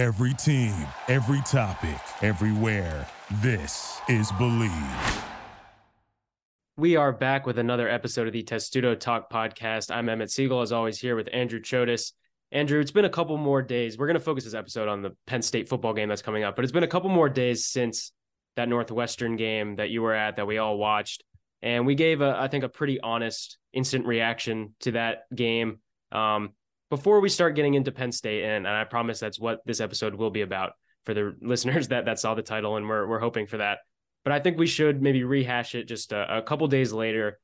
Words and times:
Every 0.00 0.32
team, 0.32 0.74
every 1.08 1.42
topic, 1.42 2.00
everywhere. 2.22 3.06
This 3.42 4.00
is 4.08 4.32
Bleav. 4.32 5.24
We 6.78 6.96
are 6.96 7.12
back 7.12 7.44
with 7.44 7.58
another 7.58 7.86
episode 7.86 8.26
of 8.26 8.32
the 8.32 8.42
Testudo 8.42 8.94
Talk 8.94 9.30
podcast. 9.30 9.94
I'm 9.94 10.08
Emmett 10.08 10.30
Siegel, 10.30 10.62
as 10.62 10.72
always, 10.72 10.98
here 10.98 11.16
with 11.16 11.28
Andrew 11.34 11.60
Chodes. 11.60 12.12
Andrew, 12.50 12.80
it's 12.80 12.92
been 12.92 13.04
a 13.04 13.10
couple 13.10 13.36
more 13.36 13.60
days. 13.60 13.98
We're 13.98 14.06
going 14.06 14.14
to 14.14 14.24
focus 14.24 14.44
this 14.44 14.54
episode 14.54 14.88
on 14.88 15.02
the 15.02 15.14
Penn 15.26 15.42
State 15.42 15.68
football 15.68 15.92
game 15.92 16.08
that's 16.08 16.22
coming 16.22 16.44
up, 16.44 16.56
but 16.56 16.64
it's 16.64 16.72
been 16.72 16.82
a 16.82 16.88
couple 16.88 17.10
more 17.10 17.28
days 17.28 17.66
since 17.66 18.12
that 18.56 18.70
Northwestern 18.70 19.36
game 19.36 19.76
that 19.76 19.90
you 19.90 20.00
were 20.00 20.14
at 20.14 20.36
that 20.36 20.46
we 20.46 20.56
all 20.56 20.78
watched. 20.78 21.24
And 21.60 21.84
we 21.84 21.94
gave, 21.94 22.22
a, 22.22 22.38
I 22.40 22.48
think, 22.48 22.64
a 22.64 22.70
pretty 22.70 23.02
honest 23.02 23.58
instant 23.74 24.06
reaction 24.06 24.74
to 24.80 24.92
that 24.92 25.24
game. 25.34 25.80
Um, 26.10 26.54
before 26.90 27.20
we 27.20 27.28
start 27.28 27.54
getting 27.54 27.74
into 27.74 27.92
Penn 27.92 28.12
State, 28.12 28.44
and, 28.44 28.66
and 28.66 28.76
I 28.76 28.84
promise 28.84 29.20
that's 29.20 29.38
what 29.38 29.60
this 29.64 29.80
episode 29.80 30.14
will 30.14 30.30
be 30.30 30.42
about 30.42 30.72
for 31.04 31.14
the 31.14 31.34
listeners 31.40 31.88
that 31.88 32.04
that 32.04 32.18
saw 32.18 32.34
the 32.34 32.42
title, 32.42 32.76
and 32.76 32.88
we're 32.88 33.06
we're 33.06 33.20
hoping 33.20 33.46
for 33.46 33.58
that. 33.58 33.78
But 34.24 34.32
I 34.32 34.40
think 34.40 34.58
we 34.58 34.66
should 34.66 35.00
maybe 35.00 35.24
rehash 35.24 35.74
it 35.74 35.84
just 35.84 36.12
a, 36.12 36.38
a 36.38 36.42
couple 36.42 36.66
days 36.68 36.92
later. 36.92 37.38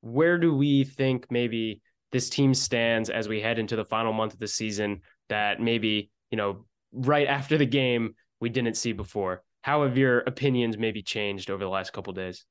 Where 0.00 0.38
do 0.38 0.54
we 0.54 0.84
think 0.84 1.26
maybe 1.30 1.80
this 2.10 2.28
team 2.28 2.54
stands 2.54 3.10
as 3.10 3.28
we 3.28 3.40
head 3.40 3.58
into 3.58 3.76
the 3.76 3.84
final 3.84 4.12
month 4.12 4.32
of 4.32 4.40
the 4.40 4.48
season? 4.48 5.02
That 5.28 5.60
maybe 5.60 6.10
you 6.30 6.36
know 6.36 6.66
right 6.92 7.28
after 7.28 7.58
the 7.58 7.66
game 7.66 8.14
we 8.40 8.48
didn't 8.48 8.76
see 8.76 8.92
before. 8.92 9.42
How 9.62 9.82
have 9.82 9.98
your 9.98 10.20
opinions 10.20 10.78
maybe 10.78 11.02
changed 11.02 11.50
over 11.50 11.62
the 11.62 11.70
last 11.70 11.92
couple 11.92 12.12
days? 12.12 12.44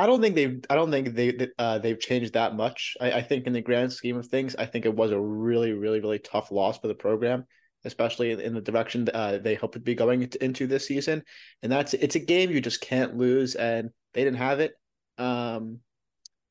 I 0.00 0.06
don't 0.06 0.22
think 0.22 0.34
they've. 0.34 0.64
I 0.70 0.76
don't 0.76 0.90
think 0.90 1.14
they 1.14 1.48
uh, 1.58 1.78
they've 1.78 2.00
changed 2.00 2.32
that 2.32 2.56
much. 2.56 2.96
I, 3.02 3.12
I, 3.12 3.22
think 3.22 3.46
in 3.46 3.52
the 3.52 3.60
grand 3.60 3.92
scheme 3.92 4.16
of 4.16 4.26
things, 4.26 4.56
I 4.56 4.64
think 4.64 4.86
it 4.86 4.94
was 4.94 5.10
a 5.10 5.20
really, 5.20 5.72
really, 5.72 6.00
really 6.00 6.18
tough 6.18 6.50
loss 6.50 6.78
for 6.78 6.88
the 6.88 6.94
program, 6.94 7.44
especially 7.84 8.32
in 8.32 8.54
the 8.54 8.62
direction 8.62 9.06
uh, 9.12 9.36
they 9.42 9.56
hope 9.56 9.74
to 9.74 9.78
be 9.78 9.94
going 9.94 10.22
into 10.40 10.66
this 10.66 10.86
season. 10.86 11.22
And 11.62 11.70
that's 11.70 11.92
it's 11.92 12.14
a 12.14 12.20
game 12.20 12.50
you 12.50 12.62
just 12.62 12.80
can't 12.80 13.18
lose, 13.18 13.56
and 13.56 13.90
they 14.14 14.24
didn't 14.24 14.38
have 14.38 14.60
it. 14.60 14.72
Um, 15.18 15.80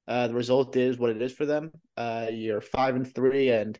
uh, 0.07 0.27
the 0.27 0.35
result 0.35 0.75
is 0.75 0.99
what 0.99 1.09
it 1.09 1.19
is 1.19 1.33
for 1.33 1.47
them. 1.47 1.71
Uh, 1.97 2.27
you're 2.31 2.61
five 2.61 2.95
and 2.95 3.11
three, 3.11 3.49
and 3.49 3.79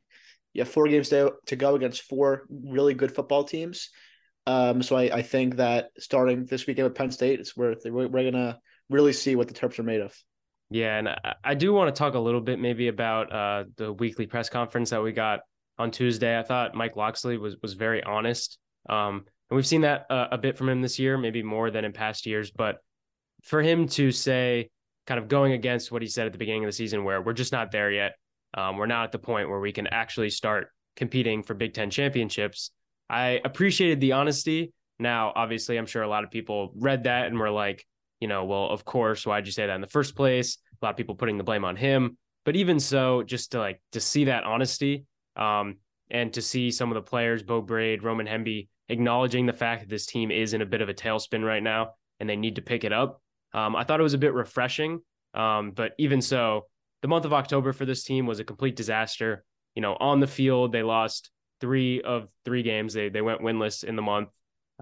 you 0.53 0.63
have 0.63 0.73
four 0.73 0.87
games 0.87 1.09
to, 1.09 1.33
to 1.45 1.55
go 1.55 1.75
against 1.75 2.01
four 2.01 2.47
really 2.49 2.95
good 2.95 3.13
football 3.13 3.43
teams. 3.43 3.91
Um, 4.47 4.81
so 4.81 4.95
I, 4.95 5.17
I 5.17 5.21
think 5.21 5.57
that 5.57 5.91
starting 5.99 6.45
this 6.45 6.65
weekend 6.65 6.87
with 6.87 6.95
Penn 6.95 7.11
State, 7.11 7.39
it's 7.39 7.55
where 7.55 7.75
we're, 7.85 8.07
we're 8.07 8.31
gonna 8.31 8.57
really 8.89 9.13
see 9.13 9.35
what 9.35 9.47
the 9.47 9.53
Terps 9.53 9.79
are 9.79 9.83
made 9.83 10.01
of. 10.01 10.15
Yeah, 10.71 10.97
and 10.97 11.09
I, 11.43 11.55
do 11.55 11.73
want 11.73 11.93
to 11.93 11.97
talk 11.97 12.13
a 12.13 12.19
little 12.19 12.41
bit 12.41 12.59
maybe 12.59 12.89
about 12.89 13.31
uh, 13.31 13.63
the 13.77 13.91
weekly 13.91 14.27
press 14.27 14.49
conference 14.49 14.91
that 14.91 15.01
we 15.01 15.11
got 15.11 15.39
on 15.79 15.89
Tuesday. 15.89 16.37
I 16.37 16.43
thought 16.43 16.75
Mike 16.75 16.95
Locksley 16.95 17.37
was 17.37 17.55
was 17.63 17.73
very 17.73 18.03
honest, 18.03 18.59
um, 18.87 19.25
and 19.49 19.55
we've 19.55 19.65
seen 19.65 19.81
that 19.81 20.05
uh, 20.11 20.27
a 20.31 20.37
bit 20.37 20.57
from 20.57 20.69
him 20.69 20.81
this 20.81 20.99
year, 20.99 21.17
maybe 21.17 21.41
more 21.41 21.71
than 21.71 21.85
in 21.85 21.91
past 21.91 22.27
years. 22.27 22.51
But 22.51 22.77
for 23.43 23.63
him 23.63 23.87
to 23.89 24.11
say, 24.11 24.69
kind 25.07 25.19
of 25.19 25.27
going 25.27 25.53
against 25.53 25.91
what 25.91 26.03
he 26.03 26.07
said 26.07 26.27
at 26.27 26.33
the 26.33 26.37
beginning 26.37 26.65
of 26.65 26.67
the 26.67 26.73
season, 26.73 27.03
where 27.03 27.19
we're 27.19 27.33
just 27.33 27.51
not 27.51 27.71
there 27.71 27.91
yet, 27.91 28.13
um, 28.53 28.77
we're 28.77 28.85
not 28.85 29.05
at 29.05 29.11
the 29.11 29.19
point 29.19 29.49
where 29.49 29.59
we 29.59 29.71
can 29.71 29.87
actually 29.87 30.29
start 30.29 30.67
competing 30.95 31.41
for 31.41 31.55
Big 31.55 31.73
Ten 31.73 31.89
championships. 31.89 32.69
I 33.09 33.41
appreciated 33.43 34.01
the 34.01 34.11
honesty. 34.11 34.71
Now, 34.99 35.33
obviously, 35.35 35.77
I'm 35.77 35.87
sure 35.87 36.03
a 36.03 36.07
lot 36.07 36.23
of 36.23 36.29
people 36.29 36.73
read 36.75 37.05
that 37.05 37.25
and 37.25 37.39
were 37.39 37.49
like, 37.49 37.85
you 38.19 38.27
know, 38.27 38.45
well, 38.45 38.69
of 38.69 38.85
course, 38.85 39.25
why'd 39.25 39.45
you 39.45 39.51
say 39.51 39.67
that 39.67 39.75
in 39.75 39.81
the 39.81 39.87
first 39.87 40.15
place? 40.15 40.57
A 40.81 40.85
lot 40.85 40.91
of 40.91 40.97
people 40.97 41.15
putting 41.15 41.37
the 41.37 41.43
blame 41.43 41.65
on 41.65 41.75
him. 41.75 42.17
But 42.45 42.55
even 42.55 42.79
so, 42.79 43.23
just 43.23 43.51
to 43.51 43.59
like 43.59 43.81
to 43.91 43.99
see 43.99 44.25
that 44.25 44.43
honesty, 44.43 45.05
um, 45.35 45.77
and 46.11 46.33
to 46.33 46.41
see 46.41 46.71
some 46.71 46.89
of 46.89 46.95
the 46.95 47.01
players, 47.01 47.43
Beau 47.43 47.61
Brade, 47.61 48.03
Roman 48.03 48.27
Hemby, 48.27 48.67
acknowledging 48.89 49.45
the 49.45 49.53
fact 49.53 49.81
that 49.81 49.89
this 49.89 50.05
team 50.05 50.31
is 50.31 50.53
in 50.53 50.61
a 50.61 50.65
bit 50.65 50.81
of 50.81 50.89
a 50.89 50.93
tailspin 50.93 51.45
right 51.45 51.61
now 51.61 51.91
and 52.19 52.29
they 52.29 52.35
need 52.35 52.55
to 52.55 52.61
pick 52.61 52.83
it 52.83 52.91
up. 52.91 53.21
Um, 53.53 53.75
I 53.75 53.83
thought 53.83 53.99
it 53.99 54.03
was 54.03 54.13
a 54.13 54.19
bit 54.19 54.33
refreshing. 54.33 55.01
Um, 55.33 55.71
but 55.71 55.93
even 55.97 56.21
so, 56.21 56.67
the 57.01 57.07
month 57.07 57.25
of 57.25 57.33
October 57.33 57.71
for 57.71 57.85
this 57.85 58.03
team 58.03 58.25
was 58.25 58.39
a 58.39 58.43
complete 58.43 58.75
disaster. 58.75 59.43
You 59.75 59.81
know, 59.81 59.95
on 59.99 60.19
the 60.19 60.27
field, 60.27 60.71
they 60.71 60.83
lost 60.83 61.29
three 61.61 62.01
of 62.01 62.29
three 62.45 62.63
games. 62.63 62.93
They 62.93 63.09
they 63.09 63.21
went 63.21 63.41
winless 63.41 63.83
in 63.83 63.95
the 63.95 64.01
month. 64.01 64.29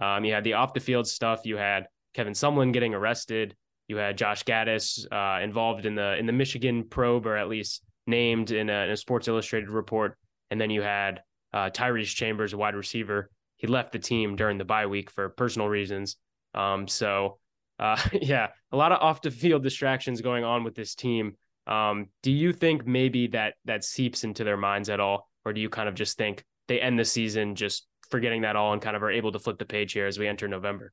Um, 0.01 0.23
you 0.25 0.33
had 0.33 0.43
the 0.43 0.53
off 0.53 0.73
the 0.73 0.79
field 0.79 1.07
stuff. 1.07 1.41
You 1.43 1.57
had 1.57 1.87
Kevin 2.17 2.33
Sumlin 2.33 2.73
getting 2.73 2.95
arrested. 2.95 3.55
You 3.87 3.97
had 3.97 4.17
Josh 4.17 4.43
Gattis 4.43 5.05
uh, 5.11 5.41
involved 5.43 5.85
in 5.85 5.93
the 5.93 6.17
in 6.17 6.25
the 6.25 6.33
Michigan 6.33 6.83
probe, 6.83 7.27
or 7.27 7.37
at 7.37 7.47
least 7.47 7.83
named 8.07 8.49
in 8.49 8.71
a, 8.71 8.85
in 8.85 8.89
a 8.89 8.97
Sports 8.97 9.27
Illustrated 9.27 9.69
report. 9.69 10.17
And 10.49 10.59
then 10.59 10.71
you 10.71 10.81
had 10.81 11.21
uh, 11.53 11.69
Tyrese 11.69 12.15
Chambers, 12.15 12.53
a 12.53 12.57
wide 12.57 12.73
receiver. 12.73 13.29
He 13.57 13.67
left 13.67 13.91
the 13.91 13.99
team 13.99 14.35
during 14.35 14.57
the 14.57 14.65
bye 14.65 14.87
week 14.87 15.11
for 15.11 15.29
personal 15.29 15.69
reasons. 15.69 16.17
Um, 16.55 16.87
so, 16.87 17.37
uh, 17.77 18.01
yeah, 18.13 18.47
a 18.71 18.77
lot 18.77 18.91
of 18.91 18.99
off 18.99 19.21
the 19.21 19.29
field 19.29 19.61
distractions 19.61 20.21
going 20.21 20.43
on 20.43 20.63
with 20.63 20.73
this 20.73 20.95
team. 20.95 21.37
Um, 21.67 22.07
do 22.23 22.31
you 22.31 22.51
think 22.51 22.87
maybe 22.87 23.27
that 23.27 23.55
that 23.65 23.83
seeps 23.83 24.23
into 24.23 24.43
their 24.43 24.57
minds 24.57 24.89
at 24.89 24.99
all, 24.99 25.29
or 25.45 25.53
do 25.53 25.61
you 25.61 25.69
kind 25.69 25.87
of 25.87 25.93
just 25.93 26.17
think 26.17 26.43
they 26.67 26.81
end 26.81 26.97
the 26.97 27.05
season 27.05 27.53
just 27.53 27.85
forgetting 28.09 28.41
that 28.41 28.55
all 28.55 28.73
and 28.73 28.81
kind 28.81 28.95
of 28.95 29.03
are 29.03 29.11
able 29.11 29.33
to 29.33 29.39
flip 29.39 29.59
the 29.59 29.65
page 29.65 29.93
here 29.93 30.07
as 30.07 30.17
we 30.17 30.27
enter 30.27 30.47
November? 30.47 30.91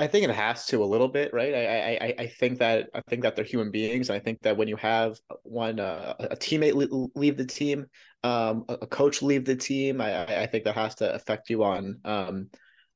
I 0.00 0.06
think 0.06 0.24
it 0.24 0.30
has 0.30 0.64
to 0.66 0.82
a 0.82 0.86
little 0.86 1.08
bit, 1.08 1.34
right? 1.34 1.54
I 1.54 1.98
I 2.00 2.14
I 2.20 2.26
think 2.26 2.58
that 2.60 2.88
I 2.94 3.02
think 3.02 3.22
that 3.22 3.36
they're 3.36 3.44
human 3.44 3.70
beings. 3.70 4.08
and 4.08 4.16
I 4.16 4.18
think 4.18 4.40
that 4.40 4.56
when 4.56 4.66
you 4.66 4.76
have 4.76 5.18
one 5.42 5.78
uh, 5.78 6.14
a 6.18 6.36
teammate 6.36 7.10
leave 7.14 7.36
the 7.36 7.44
team, 7.44 7.84
um, 8.24 8.64
a 8.68 8.86
coach 8.86 9.20
leave 9.20 9.44
the 9.44 9.56
team, 9.56 10.00
I 10.00 10.42
I 10.42 10.46
think 10.46 10.64
that 10.64 10.74
has 10.74 10.94
to 10.96 11.12
affect 11.12 11.50
you 11.50 11.64
on 11.64 12.00
um 12.06 12.48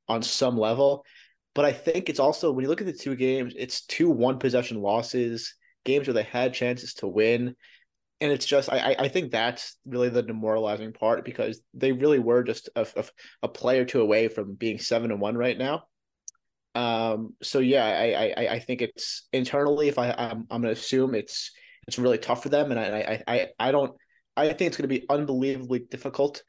on 0.07 0.23
some 0.23 0.57
level. 0.57 1.05
But 1.53 1.65
I 1.65 1.73
think 1.73 2.09
it's 2.09 2.19
also 2.19 2.51
when 2.51 2.63
you 2.63 2.69
look 2.69 2.81
at 2.81 2.87
the 2.87 2.93
two 2.93 3.15
games, 3.15 3.53
it's 3.55 3.85
two 3.85 4.09
one 4.09 4.39
possession 4.39 4.81
losses, 4.81 5.53
games 5.83 6.07
where 6.07 6.15
they 6.15 6.23
had 6.23 6.55
chances 6.55 6.95
to 6.95 7.07
win, 7.07 7.55
and 8.19 8.31
it's 8.31 8.47
just 8.47 8.67
I 8.71 8.95
I 8.97 9.09
think 9.09 9.31
that's 9.31 9.77
really 9.85 10.09
the 10.09 10.23
demoralizing 10.23 10.91
part 10.91 11.23
because 11.23 11.61
they 11.75 11.91
really 11.91 12.19
were 12.19 12.41
just 12.41 12.69
a, 12.75 12.87
a, 12.95 13.05
a 13.43 13.47
play 13.47 13.79
or 13.79 13.85
two 13.85 14.01
away 14.01 14.27
from 14.27 14.55
being 14.55 14.79
seven 14.79 15.11
and 15.11 15.21
one 15.21 15.37
right 15.37 15.57
now 15.57 15.83
um, 16.75 17.33
so 17.41 17.59
yeah, 17.59 17.85
I, 17.85 18.33
I 18.37 18.53
I 18.55 18.59
think 18.59 18.81
it's 18.81 19.27
internally. 19.31 19.87
If 19.87 19.97
I 19.97 20.11
I'm, 20.11 20.45
I'm 20.51 20.61
gonna 20.61 20.71
assume 20.71 21.15
it's 21.15 21.51
it's 21.87 21.97
really 21.97 22.17
tough 22.17 22.43
for 22.43 22.49
them, 22.49 22.71
and 22.71 22.79
I 22.79 23.21
I 23.27 23.33
I, 23.33 23.47
I 23.59 23.71
don't. 23.71 23.93
I 24.37 24.47
think 24.47 24.67
it's 24.67 24.77
going 24.77 24.89
to 24.89 24.99
be 24.99 25.05
unbelievably 25.09 25.85
difficult 25.89 26.43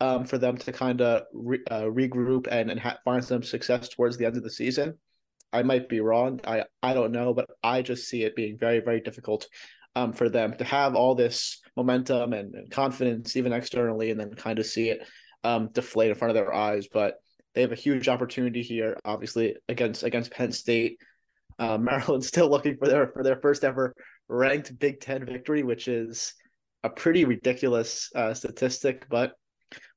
um, 0.00 0.24
for 0.24 0.38
them 0.38 0.56
to 0.56 0.72
kind 0.72 1.00
of 1.00 1.22
re, 1.32 1.60
uh, 1.70 1.82
regroup 1.82 2.48
and 2.50 2.70
and 2.70 2.80
ha- 2.80 2.98
find 3.04 3.24
some 3.24 3.44
success 3.44 3.88
towards 3.88 4.16
the 4.16 4.26
end 4.26 4.36
of 4.36 4.42
the 4.42 4.50
season. 4.50 4.98
I 5.52 5.62
might 5.62 5.88
be 5.88 6.00
wrong. 6.00 6.40
I 6.44 6.64
I 6.82 6.94
don't 6.94 7.12
know, 7.12 7.32
but 7.32 7.48
I 7.62 7.82
just 7.82 8.08
see 8.08 8.24
it 8.24 8.34
being 8.34 8.58
very 8.58 8.80
very 8.80 9.00
difficult 9.00 9.46
um, 9.94 10.12
for 10.12 10.28
them 10.28 10.54
to 10.54 10.64
have 10.64 10.96
all 10.96 11.14
this 11.14 11.60
momentum 11.76 12.32
and, 12.32 12.54
and 12.54 12.70
confidence, 12.70 13.36
even 13.36 13.52
externally, 13.52 14.10
and 14.10 14.18
then 14.18 14.34
kind 14.34 14.58
of 14.58 14.66
see 14.66 14.90
it 14.90 15.06
um, 15.44 15.70
deflate 15.72 16.10
in 16.10 16.16
front 16.16 16.30
of 16.30 16.34
their 16.34 16.52
eyes. 16.52 16.88
But 16.92 17.14
they 17.58 17.62
have 17.62 17.72
a 17.72 17.74
huge 17.74 18.08
opportunity 18.08 18.62
here, 18.62 18.96
obviously 19.04 19.56
against 19.68 20.04
against 20.04 20.30
Penn 20.30 20.52
State. 20.52 21.00
Uh, 21.58 21.76
Maryland's 21.80 22.28
still 22.28 22.48
looking 22.48 22.76
for 22.76 22.86
their 22.86 23.08
for 23.08 23.24
their 23.24 23.40
first 23.40 23.64
ever 23.64 23.96
ranked 24.28 24.78
Big 24.78 25.00
Ten 25.00 25.26
victory, 25.26 25.64
which 25.64 25.88
is 25.88 26.34
a 26.84 26.88
pretty 26.88 27.24
ridiculous 27.24 28.12
uh, 28.14 28.32
statistic. 28.32 29.06
But 29.10 29.32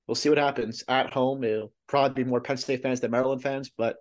we'll 0.08 0.16
see 0.16 0.30
what 0.30 0.40
happens 0.40 0.84
at 0.88 1.14
home. 1.14 1.44
It'll 1.44 1.72
probably 1.86 2.24
be 2.24 2.28
more 2.28 2.42
Penn 2.42 2.58
State 2.58 2.82
fans 2.82 3.00
than 3.00 3.12
Maryland 3.12 3.44
fans, 3.44 3.70
but 3.78 3.98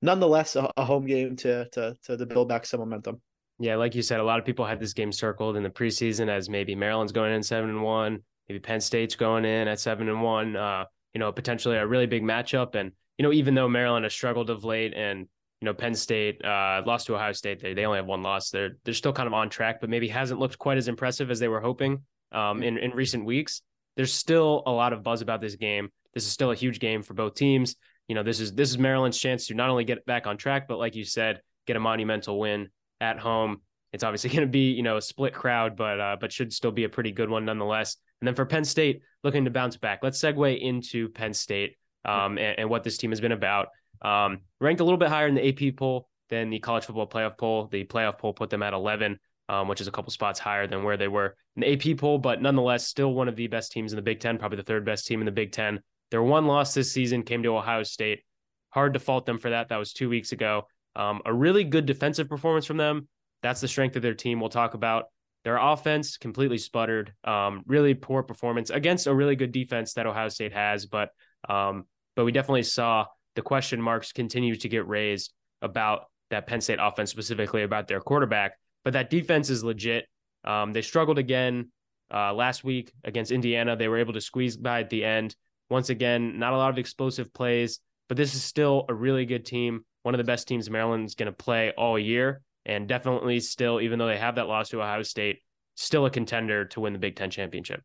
nonetheless, 0.00 0.56
a, 0.56 0.72
a 0.78 0.84
home 0.86 1.04
game 1.04 1.36
to, 1.36 1.68
to 1.72 1.94
to 2.04 2.16
to 2.16 2.24
build 2.24 2.48
back 2.48 2.64
some 2.64 2.80
momentum. 2.80 3.20
Yeah, 3.58 3.76
like 3.76 3.94
you 3.94 4.00
said, 4.00 4.18
a 4.18 4.24
lot 4.24 4.38
of 4.38 4.46
people 4.46 4.64
had 4.64 4.80
this 4.80 4.94
game 4.94 5.12
circled 5.12 5.58
in 5.58 5.62
the 5.62 5.68
preseason 5.68 6.30
as 6.30 6.48
maybe 6.48 6.74
Maryland's 6.74 7.12
going 7.12 7.34
in 7.34 7.42
seven 7.42 7.68
and 7.68 7.82
one, 7.82 8.20
maybe 8.48 8.60
Penn 8.60 8.80
State's 8.80 9.14
going 9.14 9.44
in 9.44 9.68
at 9.68 9.78
seven 9.78 10.08
and 10.08 10.22
one. 10.22 10.56
Uh, 10.56 10.86
you 11.14 11.20
know, 11.20 11.32
potentially 11.32 11.76
a 11.76 11.86
really 11.86 12.06
big 12.06 12.22
matchup. 12.22 12.74
And, 12.74 12.92
you 13.18 13.22
know, 13.22 13.32
even 13.32 13.54
though 13.54 13.68
Maryland 13.68 14.04
has 14.04 14.12
struggled 14.12 14.50
of 14.50 14.64
late 14.64 14.92
and, 14.94 15.20
you 15.60 15.66
know, 15.66 15.74
Penn 15.74 15.94
State 15.94 16.44
uh, 16.44 16.82
lost 16.84 17.06
to 17.06 17.14
Ohio 17.14 17.32
State, 17.32 17.62
they, 17.62 17.72
they 17.72 17.86
only 17.86 17.98
have 17.98 18.06
one 18.06 18.22
loss. 18.22 18.50
They're, 18.50 18.76
they're 18.84 18.92
still 18.92 19.12
kind 19.12 19.26
of 19.26 19.32
on 19.32 19.48
track, 19.48 19.80
but 19.80 19.88
maybe 19.88 20.08
hasn't 20.08 20.40
looked 20.40 20.58
quite 20.58 20.76
as 20.76 20.88
impressive 20.88 21.30
as 21.30 21.38
they 21.38 21.48
were 21.48 21.60
hoping 21.60 22.02
um, 22.32 22.62
in, 22.62 22.76
in 22.78 22.90
recent 22.90 23.24
weeks. 23.24 23.62
There's 23.96 24.12
still 24.12 24.62
a 24.66 24.72
lot 24.72 24.92
of 24.92 25.02
buzz 25.02 25.22
about 25.22 25.40
this 25.40 25.54
game. 25.54 25.88
This 26.14 26.24
is 26.26 26.32
still 26.32 26.50
a 26.50 26.56
huge 26.56 26.80
game 26.80 27.02
for 27.02 27.14
both 27.14 27.34
teams. 27.34 27.76
You 28.08 28.14
know, 28.14 28.22
this 28.22 28.40
is 28.40 28.52
this 28.52 28.70
is 28.70 28.76
Maryland's 28.76 29.18
chance 29.18 29.46
to 29.46 29.54
not 29.54 29.70
only 29.70 29.84
get 29.84 30.04
back 30.04 30.26
on 30.26 30.36
track, 30.36 30.68
but 30.68 30.78
like 30.78 30.94
you 30.94 31.04
said, 31.04 31.40
get 31.66 31.76
a 31.76 31.80
monumental 31.80 32.38
win 32.38 32.68
at 33.00 33.18
home. 33.18 33.62
It's 33.92 34.04
obviously 34.04 34.30
going 34.34 34.42
to 34.42 34.46
be 34.50 34.72
you 34.72 34.82
know 34.82 34.96
a 34.96 35.02
split 35.02 35.32
crowd, 35.32 35.76
but 35.76 36.00
uh, 36.00 36.16
but 36.20 36.32
should 36.32 36.52
still 36.52 36.72
be 36.72 36.84
a 36.84 36.88
pretty 36.88 37.12
good 37.12 37.30
one 37.30 37.44
nonetheless. 37.44 37.96
And 38.24 38.28
then 38.28 38.34
for 38.34 38.46
Penn 38.46 38.64
State, 38.64 39.02
looking 39.22 39.44
to 39.44 39.50
bounce 39.50 39.76
back. 39.76 40.00
Let's 40.02 40.18
segue 40.18 40.58
into 40.58 41.10
Penn 41.10 41.34
State 41.34 41.76
um, 42.06 42.38
and, 42.38 42.58
and, 42.58 42.70
what 42.70 42.82
this 42.82 42.96
team 42.96 43.10
has 43.10 43.20
been 43.20 43.32
about. 43.32 43.68
Um, 44.00 44.38
ranked 44.62 44.80
a 44.80 44.84
little 44.84 44.96
bit 44.96 45.10
higher 45.10 45.28
in 45.28 45.34
the 45.34 45.46
AP 45.46 45.76
poll 45.76 46.08
than 46.30 46.48
the 46.48 46.58
college 46.58 46.86
football 46.86 47.06
playoff 47.06 47.36
poll. 47.36 47.66
The 47.66 47.84
playoff 47.84 48.16
poll 48.16 48.32
put 48.32 48.48
them 48.48 48.62
at 48.62 48.72
11, 48.72 49.18
um, 49.50 49.68
which 49.68 49.82
is 49.82 49.88
a 49.88 49.90
couple 49.90 50.10
spots 50.10 50.40
higher 50.40 50.66
than 50.66 50.84
where 50.84 50.96
they 50.96 51.06
were 51.06 51.36
in 51.54 51.60
the 51.60 51.92
AP 51.92 51.98
poll, 51.98 52.16
but 52.16 52.40
nonetheless, 52.40 52.88
still 52.88 53.12
one 53.12 53.28
of 53.28 53.36
the 53.36 53.46
best 53.46 53.72
teams 53.72 53.92
in 53.92 53.96
the 53.96 54.02
Big 54.02 54.20
Ten, 54.20 54.38
probably 54.38 54.56
the 54.56 54.62
third 54.62 54.86
best 54.86 55.06
team 55.06 55.20
in 55.20 55.26
the 55.26 55.30
Big 55.30 55.52
Ten. 55.52 55.80
Their 56.10 56.22
one 56.22 56.46
loss 56.46 56.72
this 56.72 56.90
season 56.90 57.24
came 57.24 57.42
to 57.42 57.54
Ohio 57.54 57.82
State. 57.82 58.22
Hard 58.70 58.94
to 58.94 59.00
fault 59.00 59.26
them 59.26 59.38
for 59.38 59.50
that. 59.50 59.68
That 59.68 59.76
was 59.76 59.92
two 59.92 60.08
weeks 60.08 60.32
ago. 60.32 60.66
Um, 60.96 61.20
a 61.26 61.32
really 61.34 61.62
good 61.62 61.84
defensive 61.84 62.30
performance 62.30 62.64
from 62.64 62.78
them. 62.78 63.06
That's 63.42 63.60
the 63.60 63.68
strength 63.68 63.96
of 63.96 64.02
their 64.02 64.14
team. 64.14 64.40
We'll 64.40 64.48
talk 64.48 64.72
about 64.72 65.04
their 65.44 65.58
offense 65.58 66.16
completely 66.16 66.58
sputtered. 66.58 67.12
Um, 67.22 67.62
really 67.66 67.94
poor 67.94 68.22
performance 68.22 68.70
against 68.70 69.06
a 69.06 69.14
really 69.14 69.36
good 69.36 69.52
defense 69.52 69.92
that 69.94 70.06
Ohio 70.06 70.28
State 70.28 70.52
has, 70.52 70.86
but 70.86 71.10
um, 71.48 71.84
but 72.16 72.24
we 72.24 72.32
definitely 72.32 72.62
saw 72.62 73.06
the 73.36 73.42
question 73.42 73.80
marks 73.80 74.12
continue 74.12 74.56
to 74.56 74.68
get 74.68 74.88
raised 74.88 75.32
about 75.60 76.04
that 76.30 76.46
Penn 76.46 76.60
State 76.60 76.78
offense, 76.80 77.10
specifically 77.10 77.62
about 77.62 77.88
their 77.88 78.00
quarterback. 78.00 78.52
But 78.84 78.94
that 78.94 79.10
defense 79.10 79.50
is 79.50 79.62
legit. 79.62 80.06
Um, 80.44 80.72
they 80.72 80.82
struggled 80.82 81.18
again 81.18 81.70
uh, 82.12 82.32
last 82.32 82.64
week 82.64 82.92
against 83.04 83.30
Indiana. 83.30 83.76
They 83.76 83.88
were 83.88 83.98
able 83.98 84.12
to 84.14 84.20
squeeze 84.20 84.56
by 84.56 84.80
at 84.80 84.90
the 84.90 85.04
end. 85.04 85.36
Once 85.70 85.90
again, 85.90 86.38
not 86.38 86.52
a 86.52 86.56
lot 86.56 86.70
of 86.70 86.78
explosive 86.78 87.32
plays, 87.32 87.80
but 88.08 88.16
this 88.16 88.34
is 88.34 88.42
still 88.42 88.84
a 88.88 88.94
really 88.94 89.26
good 89.26 89.44
team. 89.44 89.84
One 90.02 90.14
of 90.14 90.18
the 90.18 90.24
best 90.24 90.46
teams 90.46 90.68
Maryland's 90.68 91.14
going 91.14 91.26
to 91.26 91.32
play 91.32 91.72
all 91.76 91.98
year 91.98 92.42
and 92.66 92.88
definitely 92.88 93.40
still, 93.40 93.80
even 93.80 93.98
though 93.98 94.06
they 94.06 94.18
have 94.18 94.36
that 94.36 94.48
loss 94.48 94.70
to 94.70 94.80
Ohio 94.80 95.02
State, 95.02 95.38
still 95.74 96.06
a 96.06 96.10
contender 96.10 96.64
to 96.66 96.80
win 96.80 96.92
the 96.92 96.98
Big 96.98 97.16
Ten 97.16 97.30
championship. 97.30 97.82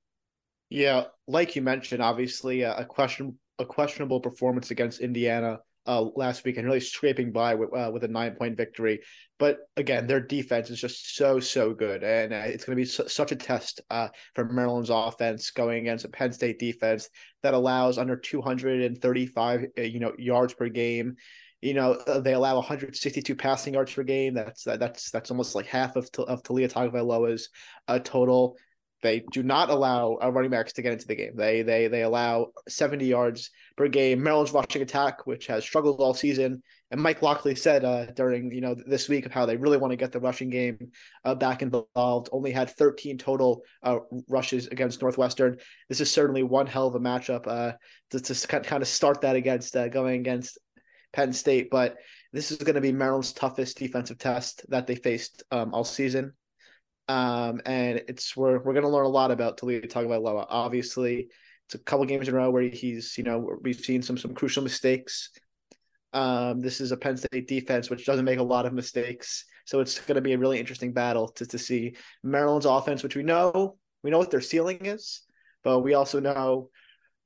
Yeah, 0.69 1.05
like 1.27 1.55
you 1.55 1.61
mentioned, 1.61 2.01
obviously 2.01 2.61
a 2.61 2.85
question 2.85 3.37
a 3.57 3.65
questionable 3.65 4.21
performance 4.21 4.71
against 4.71 5.01
Indiana 5.01 5.59
uh, 5.85 6.01
last 6.15 6.43
week 6.43 6.57
and 6.57 6.65
really 6.65 6.79
scraping 6.79 7.31
by 7.31 7.55
with, 7.55 7.73
uh, 7.73 7.89
with 7.91 8.03
a 8.03 8.07
nine 8.07 8.35
point 8.35 8.55
victory. 8.55 8.99
But 9.37 9.57
again, 9.75 10.07
their 10.07 10.19
defense 10.19 10.69
is 10.69 10.79
just 10.79 11.15
so 11.15 11.39
so 11.39 11.73
good, 11.73 12.03
and 12.03 12.33
uh, 12.33 12.43
it's 12.45 12.65
going 12.65 12.77
to 12.77 12.81
be 12.81 12.85
su- 12.85 13.07
such 13.07 13.31
a 13.31 13.35
test 13.35 13.81
uh, 13.89 14.09
for 14.35 14.45
Maryland's 14.45 14.91
offense 14.91 15.51
going 15.51 15.79
against 15.79 16.05
a 16.05 16.09
Penn 16.09 16.31
State 16.31 16.59
defense 16.59 17.09
that 17.43 17.53
allows 17.53 17.97
under 17.97 18.15
235 18.15 19.65
uh, 19.77 19.81
you 19.81 19.99
know 19.99 20.13
yards 20.17 20.53
per 20.53 20.69
game 20.69 21.15
you 21.61 21.73
know 21.73 21.93
uh, 21.93 22.19
they 22.19 22.33
allow 22.33 22.55
162 22.55 23.35
passing 23.35 23.73
yards 23.73 23.93
per 23.93 24.03
game. 24.03 24.33
That's 24.33 24.63
that's 24.63 25.11
that's 25.11 25.31
almost 25.31 25.55
like 25.55 25.65
half 25.65 25.95
of 25.95 26.09
of 26.27 26.43
Taulia 26.43 26.71
Tagovailoa's 26.71 27.49
uh, 27.87 27.99
total. 27.99 28.57
They 29.01 29.23
do 29.31 29.43
not 29.43 29.69
allow 29.69 30.17
uh, 30.21 30.29
running 30.29 30.51
backs 30.51 30.73
to 30.73 30.81
get 30.81 30.91
into 30.91 31.07
the 31.07 31.15
game. 31.15 31.35
They 31.35 31.61
they 31.61 31.87
they 31.87 32.03
allow 32.03 32.47
70 32.67 33.05
yards 33.05 33.49
per 33.77 33.87
game. 33.87 34.21
Maryland's 34.21 34.51
rushing 34.51 34.81
attack, 34.81 35.25
which 35.25 35.47
has 35.47 35.63
struggled 35.63 36.01
all 36.01 36.13
season, 36.13 36.61
and 36.91 37.01
Mike 37.01 37.21
Locksley 37.21 37.55
said 37.55 37.85
uh, 37.85 38.07
during 38.07 38.51
you 38.51 38.59
know 38.59 38.75
this 38.85 39.07
week 39.07 39.25
of 39.25 39.31
how 39.31 39.45
they 39.45 39.55
really 39.55 39.77
want 39.77 39.91
to 39.91 39.97
get 39.97 40.11
the 40.11 40.19
rushing 40.19 40.49
game 40.49 40.91
uh, 41.23 41.35
back 41.35 41.61
involved. 41.61 42.29
Only 42.33 42.51
had 42.51 42.71
13 42.71 43.17
total 43.17 43.61
uh, 43.83 43.99
rushes 44.27 44.67
against 44.67 45.01
Northwestern. 45.01 45.57
This 45.87 46.01
is 46.01 46.11
certainly 46.11 46.43
one 46.43 46.67
hell 46.67 46.87
of 46.87 46.95
a 46.95 46.99
matchup 46.99 47.47
uh, 47.47 47.73
to, 48.11 48.19
to 48.19 48.59
kind 48.61 48.81
of 48.81 48.87
start 48.87 49.21
that 49.21 49.37
against 49.37 49.75
going 49.91 50.19
against 50.19 50.57
Penn 51.13 51.33
State, 51.33 51.69
but 51.69 51.97
this 52.31 52.51
is 52.51 52.57
going 52.57 52.75
to 52.75 52.81
be 52.81 52.91
Maryland's 52.91 53.33
toughest 53.33 53.77
defensive 53.77 54.17
test 54.17 54.65
that 54.69 54.87
they 54.87 54.95
faced 54.95 55.43
um, 55.51 55.73
all 55.73 55.83
season. 55.83 56.33
Um, 57.07 57.61
and 57.65 58.03
it's 58.07 58.37
we're 58.37 58.59
we're 58.59 58.73
going 58.73 58.83
to 58.83 58.89
learn 58.89 59.05
a 59.05 59.09
lot 59.09 59.31
about 59.31 59.57
Taulia 59.57 59.91
Tagovailoa. 59.91 60.45
Obviously, 60.47 61.29
it's 61.65 61.75
a 61.75 61.79
couple 61.79 62.05
games 62.05 62.27
in 62.27 62.35
a 62.35 62.37
row 62.37 62.51
where 62.51 62.63
he's 62.63 63.17
you 63.17 63.23
know 63.23 63.57
we've 63.61 63.79
seen 63.79 64.01
some 64.01 64.17
some 64.17 64.35
crucial 64.35 64.61
mistakes. 64.61 65.31
Um, 66.13 66.59
this 66.59 66.81
is 66.81 66.91
a 66.91 66.97
Penn 66.97 67.17
State 67.17 67.47
defense 67.47 67.89
which 67.89 68.05
doesn't 68.05 68.25
make 68.25 68.39
a 68.39 68.43
lot 68.43 68.65
of 68.67 68.73
mistakes, 68.73 69.45
so 69.65 69.79
it's 69.79 69.99
going 69.99 70.15
to 70.15 70.21
be 70.21 70.33
a 70.33 70.37
really 70.37 70.59
interesting 70.59 70.93
battle 70.93 71.29
to 71.29 71.47
to 71.47 71.57
see 71.57 71.95
Maryland's 72.23 72.67
offense, 72.67 73.01
which 73.01 73.15
we 73.15 73.23
know 73.23 73.77
we 74.03 74.11
know 74.11 74.19
what 74.19 74.29
their 74.29 74.41
ceiling 74.41 74.85
is, 74.85 75.21
but 75.63 75.79
we 75.79 75.95
also 75.95 76.19
know 76.19 76.69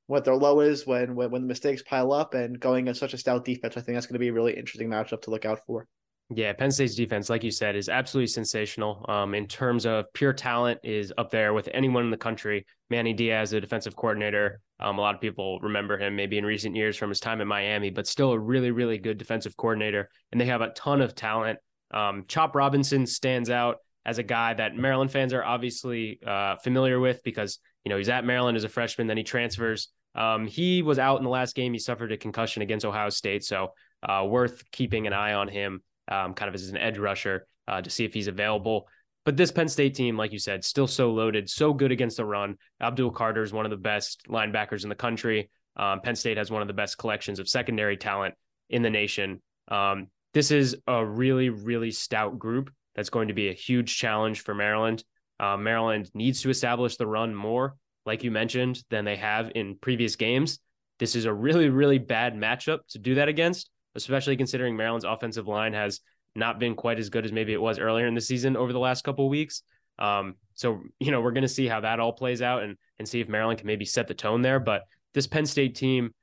what 0.08 0.26
their 0.26 0.36
low 0.36 0.60
is 0.60 0.86
when, 0.86 1.16
when 1.16 1.32
when 1.32 1.42
the 1.42 1.48
mistakes 1.48 1.82
pile 1.82 2.12
up 2.12 2.34
and 2.34 2.60
going 2.60 2.88
in 2.88 2.94
such 2.94 3.14
a 3.14 3.18
stout 3.18 3.46
defense. 3.46 3.78
I 3.78 3.82
think 3.82 3.96
that's 3.96 4.06
going 4.06 4.16
to 4.16 4.20
be 4.20 4.30
a 4.30 4.34
really 4.34 4.54
interesting 4.54 4.90
matchup 4.90 5.22
to 5.24 5.32
look 5.32 5.46
out 5.46 5.60
for. 5.66 5.88
Yeah, 6.30 6.54
Penn 6.54 6.72
State's 6.72 6.96
defense, 6.96 7.30
like 7.30 7.44
you 7.44 7.52
said, 7.52 7.76
is 7.76 7.90
absolutely 7.90 8.28
sensational. 8.28 9.06
Um, 9.08 9.36
in 9.36 9.46
terms 9.48 9.86
of 9.86 10.06
pure 10.14 10.34
talent, 10.34 10.80
is 10.84 11.14
up 11.18 11.30
there 11.30 11.54
with 11.54 11.70
anyone 11.74 12.04
in 12.04 12.12
the 12.12 12.18
country. 12.18 12.66
Manny 12.90 13.14
Diaz, 13.14 13.54
a 13.54 13.62
defensive 13.62 13.96
coordinator. 13.96 14.62
Um, 14.80 14.98
a 14.98 15.02
lot 15.02 15.16
of 15.16 15.22
people 15.22 15.60
remember 15.60 15.98
him 15.98 16.16
maybe 16.16 16.38
in 16.38 16.46
recent 16.46 16.76
years 16.76 16.98
from 16.98 17.10
his 17.10 17.20
time 17.20 17.42
in 17.42 17.48
Miami, 17.48 17.90
but 17.90 18.08
still 18.08 18.32
a 18.32 18.40
really, 18.40 18.72
really 18.72 18.98
good 18.98 19.18
defensive 19.18 19.56
coordinator. 19.58 20.10
And 20.32 20.40
they 20.40 20.46
have 20.46 20.62
a 20.62 20.70
ton 20.70 21.02
of 21.02 21.14
talent. 21.14 21.60
Um, 21.92 22.26
Chop 22.28 22.56
Robinson 22.56 23.06
stands 23.06 23.50
out 23.50 23.78
as 24.06 24.18
a 24.18 24.24
guy 24.24 24.54
that 24.54 24.76
Maryland 24.76 25.12
fans 25.12 25.34
are 25.34 25.44
obviously 25.44 26.20
uh, 26.26 26.56
familiar 26.58 27.00
with 27.00 27.22
because 27.24 27.60
you 27.86 27.90
know 27.90 27.98
he's 27.98 28.10
at 28.10 28.26
Maryland 28.26 28.58
as 28.58 28.64
a 28.64 28.70
freshman, 28.70 29.08
then 29.08 29.18
he 29.18 29.24
transfers 29.24 29.90
um, 30.16 30.48
he 30.48 30.82
was 30.82 31.00
out 31.00 31.18
in 31.18 31.24
the 31.24 31.30
last 31.30 31.56
game. 31.56 31.74
He 31.74 31.80
suffered 31.80 32.12
a 32.12 32.18
concussion 32.18 32.62
against 32.62 32.86
Ohio 32.86 33.10
State, 33.10 33.44
so 33.44 33.74
uh, 34.08 34.26
worth 34.28 34.64
keeping 34.72 35.08
an 35.08 35.14
eye 35.14 35.34
on 35.34 35.48
him, 35.48 35.82
um, 36.08 36.34
kind 36.34 36.50
of 36.50 36.56
as 36.56 36.70
an 36.70 36.78
edge 36.78 36.98
rusher 36.98 37.48
uh, 37.68 37.82
to 37.82 37.90
see 37.90 38.06
if 38.06 38.14
he's 38.14 38.28
available. 38.28 38.88
But 39.26 39.38
this 39.38 39.52
Penn 39.52 39.70
State 39.70 39.96
team, 39.96 40.18
like 40.18 40.34
you 40.34 40.40
said, 40.40 40.64
still 40.66 40.88
so 40.88 41.12
loaded, 41.12 41.50
so 41.50 41.74
good 41.74 41.92
against 41.92 42.18
the 42.18 42.26
run. 42.26 42.58
Abdul 42.82 43.12
Carter 43.12 43.42
is 43.42 43.54
one 43.54 43.66
of 43.66 43.72
the 43.72 43.78
best 43.78 44.24
linebackers 44.28 44.84
in 44.84 44.90
the 44.90 44.96
country. 44.96 45.50
Um, 45.78 46.02
Penn 46.02 46.16
State 46.16 46.38
has 46.38 46.52
one 46.52 46.62
of 46.62 46.68
the 46.68 46.74
best 46.74 46.98
collections 46.98 47.40
of 47.40 47.48
secondary 47.48 47.98
talent 47.98 48.36
in 48.70 48.82
the 48.82 48.90
nation. 48.90 49.42
Um, 49.70 50.08
this 50.34 50.52
is 50.52 50.76
a 50.88 51.04
really, 51.04 51.50
really 51.50 51.92
stout 51.92 52.38
group 52.38 52.72
that's 52.96 53.10
going 53.10 53.30
to 53.30 53.34
be 53.34 53.50
a 53.50 53.54
huge 53.54 53.98
challenge 53.98 54.42
for 54.42 54.54
Maryland. 54.54 55.04
Uh, 55.44 55.58
Maryland 55.58 56.10
needs 56.14 56.42
to 56.42 56.50
establish 56.50 56.96
the 56.98 57.08
run 57.08 57.36
more 57.36 57.76
like 58.06 58.24
you 58.24 58.32
mentioned, 58.32 58.84
than 58.90 59.06
they 59.06 59.16
have 59.16 59.52
in 59.56 59.78
previous 59.80 60.16
games. 60.16 60.60
This 61.00 61.16
is 61.16 61.26
a 61.26 61.34
really, 61.34 61.70
really 61.70 61.98
bad 61.98 62.36
matchup 62.36 62.80
to 62.90 63.00
do 63.00 63.16
that 63.16 63.28
against, 63.28 63.70
especially 63.96 64.38
considering 64.38 64.76
Maryland's 64.76 65.06
offensive 65.06 65.48
line 65.48 65.74
has 65.74 66.02
not 66.36 66.60
been 66.60 66.76
quite 66.76 67.00
as 67.00 67.10
good 67.10 67.26
as 67.26 67.32
maybe 67.32 67.54
it 67.54 67.62
was 67.62 67.80
earlier 67.80 68.08
in 68.08 68.16
the 68.16 68.22
season 68.22 68.58
over 68.58 68.74
the 68.74 68.80
last 68.80 69.04
couple 69.04 69.30
weeks. 69.30 69.64
Um, 70.00 70.36
so 70.56 70.82
you 71.00 71.12
know 71.12 71.22
we're 71.22 71.32
going 71.32 71.44
to 71.44 71.48
see 71.48 71.68
how 71.68 71.82
that 71.82 72.00
all 72.00 72.14
plays 72.14 72.42
out 72.42 72.64
and 72.64 72.78
and 73.00 73.08
see 73.08 73.22
if 73.22 73.30
Maryland 73.30 73.60
can 73.60 73.68
maybe 73.68 73.86
set 73.86 74.08
the 74.08 74.14
tone 74.14 74.42
there. 74.42 74.60
But 74.60 74.84
this 75.14 75.28
Penn 75.28 75.46
State 75.46 75.76
team, 75.76 76.14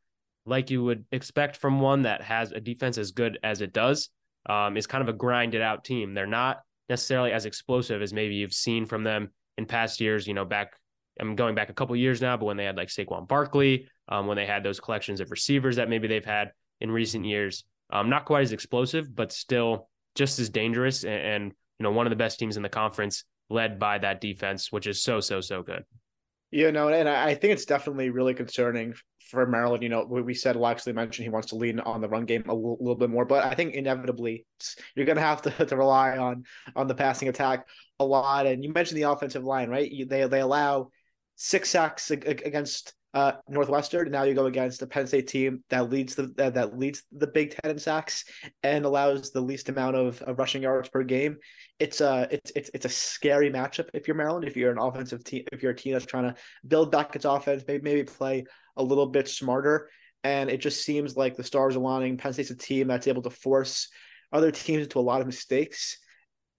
like 0.44 0.70
you 0.70 0.82
would 0.82 1.04
expect 1.12 1.56
from 1.56 1.80
one 1.80 2.02
that 2.02 2.22
has 2.22 2.52
a 2.52 2.60
defense 2.60 2.98
as 2.98 3.12
good 3.12 3.38
as 3.42 3.60
it 3.60 3.72
does, 3.72 4.10
um, 4.46 4.76
is 4.76 4.86
kind 4.86 5.02
of 5.02 5.08
a 5.08 5.16
grinded 5.16 5.62
out 5.62 5.84
team. 5.84 6.14
They're 6.14 6.26
not 6.26 6.60
necessarily 6.90 7.32
as 7.32 7.46
explosive 7.46 8.02
as 8.02 8.12
maybe 8.12 8.34
you've 8.34 8.52
seen 8.52 8.84
from 8.84 9.04
them 9.04 9.30
in 9.56 9.64
past 9.64 10.00
years. 10.00 10.26
You 10.26 10.34
know, 10.34 10.44
back 10.44 10.74
I'm 11.18 11.36
going 11.36 11.54
back 11.54 11.70
a 11.70 11.74
couple 11.74 11.96
years 11.96 12.20
now, 12.20 12.36
but 12.36 12.44
when 12.44 12.56
they 12.56 12.64
had 12.64 12.76
like 12.76 12.88
Saquon 12.88 13.26
Barkley, 13.26 13.88
um, 14.08 14.26
when 14.26 14.36
they 14.36 14.46
had 14.46 14.62
those 14.62 14.80
collections 14.80 15.20
of 15.20 15.30
receivers 15.30 15.76
that 15.76 15.88
maybe 15.88 16.08
they've 16.08 16.24
had 16.24 16.52
in 16.80 16.90
recent 16.90 17.24
years, 17.24 17.64
um, 17.90 18.10
not 18.10 18.24
quite 18.24 18.42
as 18.42 18.52
explosive, 18.52 19.14
but 19.14 19.32
still 19.32 19.88
just 20.14 20.38
as 20.38 20.50
dangerous 20.50 21.04
and, 21.04 21.14
and 21.14 21.44
you 21.78 21.84
know 21.84 21.92
one 21.92 22.06
of 22.06 22.10
the 22.10 22.16
best 22.16 22.38
teams 22.38 22.56
in 22.56 22.62
the 22.62 22.68
conference, 22.68 23.24
led 23.48 23.78
by 23.78 23.98
that 23.98 24.20
defense, 24.20 24.70
which 24.70 24.86
is 24.86 25.02
so 25.02 25.20
so 25.20 25.40
so 25.40 25.62
good. 25.62 25.84
Yeah, 26.50 26.70
know, 26.72 26.88
and 26.88 27.08
I 27.08 27.34
think 27.34 27.52
it's 27.52 27.64
definitely 27.64 28.10
really 28.10 28.34
concerning 28.34 28.94
for 29.30 29.46
Maryland. 29.46 29.84
You 29.84 29.88
know, 29.88 30.04
we 30.04 30.34
said 30.34 30.56
Locksley 30.56 30.92
mentioned 30.92 31.24
he 31.24 31.30
wants 31.30 31.48
to 31.48 31.56
lean 31.56 31.78
on 31.78 32.00
the 32.00 32.08
run 32.08 32.24
game 32.24 32.42
a 32.48 32.54
little, 32.54 32.76
little 32.80 32.96
bit 32.96 33.08
more, 33.08 33.24
but 33.24 33.44
I 33.44 33.54
think 33.54 33.74
inevitably 33.74 34.46
you're 34.96 35.06
going 35.06 35.16
to 35.16 35.22
have 35.22 35.42
to, 35.42 35.50
to 35.66 35.76
rely 35.76 36.18
on 36.18 36.44
on 36.74 36.88
the 36.88 36.94
passing 36.94 37.28
attack 37.28 37.68
a 38.00 38.04
lot. 38.04 38.46
And 38.46 38.64
you 38.64 38.72
mentioned 38.72 38.98
the 38.98 39.10
offensive 39.10 39.44
line, 39.44 39.70
right? 39.70 39.90
You, 39.90 40.06
they 40.06 40.26
they 40.26 40.40
allow 40.40 40.88
six 41.36 41.70
sacks 41.70 42.10
against 42.10 42.94
uh, 43.12 43.32
Northwestern. 43.48 44.10
Now 44.10 44.22
you 44.22 44.34
go 44.34 44.46
against 44.46 44.82
a 44.82 44.86
Penn 44.86 45.06
State 45.06 45.26
team 45.26 45.64
that 45.68 45.90
leads 45.90 46.14
the 46.14 46.32
uh, 46.38 46.50
that 46.50 46.78
leads 46.78 47.02
the 47.12 47.26
Big 47.26 47.50
Ten 47.50 47.72
in 47.72 47.78
sacks 47.78 48.24
and 48.62 48.84
allows 48.84 49.30
the 49.30 49.40
least 49.40 49.68
amount 49.68 49.96
of, 49.96 50.22
of, 50.22 50.38
rushing 50.38 50.62
yards 50.62 50.88
per 50.88 51.02
game. 51.02 51.36
It's 51.78 52.00
a 52.00 52.28
it's 52.30 52.52
it's 52.54 52.70
it's 52.72 52.84
a 52.84 52.90
scary 52.90 53.50
matchup 53.50 53.88
if 53.94 54.06
you're 54.06 54.16
Maryland. 54.16 54.44
If 54.44 54.56
you're 54.56 54.70
an 54.70 54.78
offensive 54.78 55.24
team, 55.24 55.44
if 55.52 55.62
you're 55.62 55.72
a 55.72 55.76
team 55.76 55.94
that's 55.94 56.06
trying 56.06 56.24
to 56.24 56.34
build 56.66 56.92
back 56.92 57.16
its 57.16 57.24
offense, 57.24 57.64
maybe 57.66 57.82
maybe 57.82 58.04
play 58.04 58.44
a 58.76 58.82
little 58.82 59.06
bit 59.06 59.28
smarter. 59.28 59.90
And 60.22 60.50
it 60.50 60.58
just 60.58 60.84
seems 60.84 61.16
like 61.16 61.36
the 61.36 61.44
stars 61.44 61.76
aligning. 61.76 62.18
Penn 62.18 62.32
State's 62.32 62.50
a 62.50 62.56
team 62.56 62.88
that's 62.88 63.06
able 63.06 63.22
to 63.22 63.30
force 63.30 63.88
other 64.32 64.50
teams 64.50 64.84
into 64.84 64.98
a 64.98 65.00
lot 65.00 65.20
of 65.20 65.26
mistakes 65.26 65.98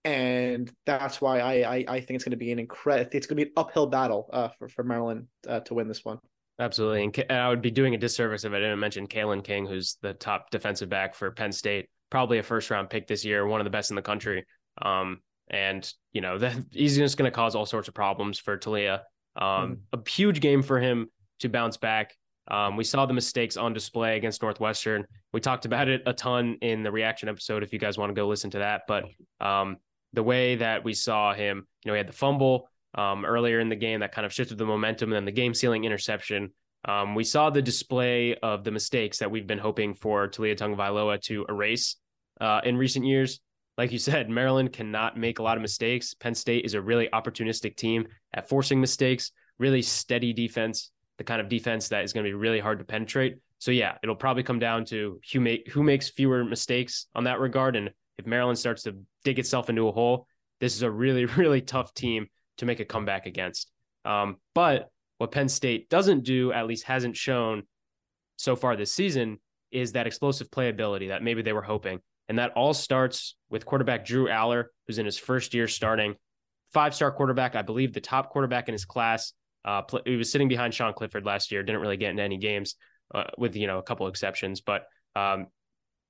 and 0.04 0.70
that's 0.84 1.20
why 1.20 1.38
I 1.38 1.52
I, 1.52 1.84
I 1.88 2.00
think 2.00 2.16
it's 2.16 2.24
going 2.24 2.32
to 2.32 2.36
be 2.36 2.52
an 2.52 2.58
incredible. 2.58 3.10
It's 3.12 3.26
going 3.26 3.38
to 3.38 3.44
be 3.44 3.50
an 3.50 3.54
uphill 3.56 3.86
battle 3.86 4.28
uh, 4.32 4.48
for 4.48 4.68
for 4.68 4.82
Maryland 4.82 5.28
uh, 5.48 5.60
to 5.60 5.74
win 5.74 5.88
this 5.88 6.04
one. 6.04 6.18
Absolutely, 6.58 7.24
and 7.28 7.38
I 7.38 7.48
would 7.48 7.62
be 7.62 7.70
doing 7.70 7.94
a 7.94 7.98
disservice 7.98 8.44
if 8.44 8.52
I 8.52 8.56
didn't 8.56 8.78
mention 8.78 9.06
Kalen 9.06 9.42
King, 9.42 9.66
who's 9.66 9.96
the 10.02 10.14
top 10.14 10.50
defensive 10.50 10.88
back 10.88 11.14
for 11.14 11.30
Penn 11.30 11.50
State, 11.50 11.88
probably 12.10 12.38
a 12.38 12.42
first 12.42 12.70
round 12.70 12.90
pick 12.90 13.06
this 13.06 13.24
year, 13.24 13.46
one 13.46 13.60
of 13.60 13.64
the 13.64 13.70
best 13.70 13.90
in 13.90 13.96
the 13.96 14.02
country. 14.02 14.44
Um, 14.80 15.20
and 15.50 15.90
you 16.12 16.20
know 16.20 16.38
that 16.38 16.56
he's 16.70 16.96
just 16.96 17.16
going 17.16 17.30
to 17.30 17.34
cause 17.34 17.54
all 17.54 17.66
sorts 17.66 17.88
of 17.88 17.94
problems 17.94 18.38
for 18.38 18.58
Taulia. 18.58 19.00
Um, 19.36 19.78
mm-hmm. 19.94 20.00
a 20.00 20.10
huge 20.10 20.40
game 20.40 20.62
for 20.62 20.78
him 20.78 21.08
to 21.40 21.48
bounce 21.48 21.76
back. 21.76 22.14
Um, 22.48 22.76
we 22.76 22.84
saw 22.84 23.06
the 23.06 23.14
mistakes 23.14 23.56
on 23.56 23.72
display 23.72 24.16
against 24.16 24.42
Northwestern. 24.42 25.06
We 25.32 25.40
talked 25.40 25.64
about 25.64 25.88
it 25.88 26.02
a 26.06 26.12
ton 26.12 26.58
in 26.60 26.82
the 26.82 26.90
reaction 26.90 27.28
episode. 27.28 27.62
If 27.62 27.72
you 27.72 27.78
guys 27.78 27.96
want 27.96 28.10
to 28.10 28.14
go 28.14 28.26
listen 28.26 28.50
to 28.50 28.58
that, 28.58 28.82
but 28.86 29.04
um, 29.40 29.76
the 30.12 30.22
way 30.22 30.56
that 30.56 30.84
we 30.84 30.92
saw 30.92 31.32
him, 31.32 31.66
you 31.84 31.90
know, 31.90 31.94
he 31.94 31.98
had 31.98 32.08
the 32.08 32.12
fumble 32.12 32.68
um, 32.94 33.24
earlier 33.24 33.60
in 33.60 33.68
the 33.68 33.76
game 33.76 34.00
that 34.00 34.12
kind 34.12 34.26
of 34.26 34.32
shifted 34.32 34.58
the 34.58 34.66
momentum, 34.66 35.10
and 35.10 35.16
then 35.16 35.24
the 35.24 35.32
game 35.32 35.54
sealing 35.54 35.84
interception 35.84 36.52
Um, 36.84 37.14
we 37.14 37.24
saw 37.24 37.50
the 37.50 37.62
display 37.62 38.34
of 38.42 38.64
the 38.64 38.72
mistakes 38.72 39.18
that 39.18 39.30
we've 39.30 39.46
been 39.46 39.58
hoping 39.58 39.94
for 39.94 40.28
Taulia 40.28 40.56
Tagovailoa 40.56 41.20
to 41.22 41.46
erase 41.48 41.96
uh, 42.40 42.60
in 42.64 42.76
recent 42.76 43.06
years. 43.06 43.40
Like 43.78 43.92
you 43.92 43.98
said, 43.98 44.28
Maryland 44.28 44.72
cannot 44.72 45.16
make 45.16 45.38
a 45.38 45.42
lot 45.42 45.56
of 45.56 45.62
mistakes. 45.62 46.14
Penn 46.14 46.34
State 46.34 46.64
is 46.64 46.74
a 46.74 46.82
really 46.82 47.08
opportunistic 47.12 47.76
team 47.76 48.06
at 48.34 48.48
forcing 48.48 48.80
mistakes, 48.80 49.30
really 49.58 49.80
steady 49.82 50.32
defense, 50.32 50.90
the 51.18 51.24
kind 51.24 51.40
of 51.40 51.48
defense 51.48 51.88
that 51.88 52.04
is 52.04 52.12
going 52.12 52.24
to 52.24 52.30
be 52.30 52.34
really 52.34 52.60
hard 52.60 52.78
to 52.80 52.84
penetrate. 52.84 53.36
So 53.58 53.70
yeah, 53.70 53.96
it'll 54.02 54.16
probably 54.16 54.42
come 54.42 54.58
down 54.58 54.84
to 54.86 55.20
who 55.32 55.40
make 55.40 55.68
who 55.68 55.84
makes 55.84 56.10
fewer 56.10 56.44
mistakes 56.44 57.06
on 57.14 57.24
that 57.24 57.38
regard. 57.38 57.76
And 57.76 57.90
if 58.18 58.26
Maryland 58.26 58.58
starts 58.58 58.82
to 58.82 58.96
dig 59.24 59.38
itself 59.38 59.70
into 59.70 59.86
a 59.86 59.92
hole, 59.92 60.26
this 60.58 60.74
is 60.74 60.82
a 60.82 60.90
really 60.90 61.24
really 61.42 61.60
tough 61.60 61.94
team 61.94 62.26
to 62.58 62.66
make 62.66 62.80
a 62.80 62.84
comeback 62.84 63.26
against. 63.26 63.70
Um, 64.04 64.36
but 64.54 64.90
what 65.18 65.30
Penn 65.30 65.48
State 65.48 65.88
doesn't 65.88 66.24
do, 66.24 66.52
at 66.52 66.66
least 66.66 66.84
hasn't 66.84 67.16
shown 67.16 67.62
so 68.36 68.56
far 68.56 68.76
this 68.76 68.92
season, 68.92 69.38
is 69.70 69.92
that 69.92 70.06
explosive 70.06 70.50
playability 70.50 71.08
that 71.08 71.22
maybe 71.22 71.42
they 71.42 71.52
were 71.52 71.62
hoping. 71.62 72.00
And 72.28 72.38
that 72.38 72.52
all 72.56 72.74
starts 72.74 73.36
with 73.50 73.66
quarterback 73.66 74.04
Drew 74.04 74.26
Allar, 74.26 74.66
who's 74.86 74.98
in 74.98 75.06
his 75.06 75.18
first 75.18 75.54
year 75.54 75.68
starting. 75.68 76.14
Five 76.72 76.94
star 76.94 77.12
quarterback, 77.12 77.54
I 77.54 77.62
believe 77.62 77.92
the 77.92 78.00
top 78.00 78.30
quarterback 78.30 78.68
in 78.68 78.72
his 78.72 78.84
class. 78.84 79.32
Uh, 79.64 79.82
he 80.04 80.16
was 80.16 80.32
sitting 80.32 80.48
behind 80.48 80.74
Sean 80.74 80.92
Clifford 80.92 81.24
last 81.24 81.52
year, 81.52 81.62
didn't 81.62 81.80
really 81.80 81.96
get 81.96 82.10
into 82.10 82.22
any 82.22 82.38
games 82.38 82.74
uh, 83.14 83.24
with, 83.38 83.54
you 83.54 83.66
know, 83.66 83.78
a 83.78 83.82
couple 83.82 84.06
exceptions. 84.08 84.60
But 84.60 84.86
um, 85.14 85.46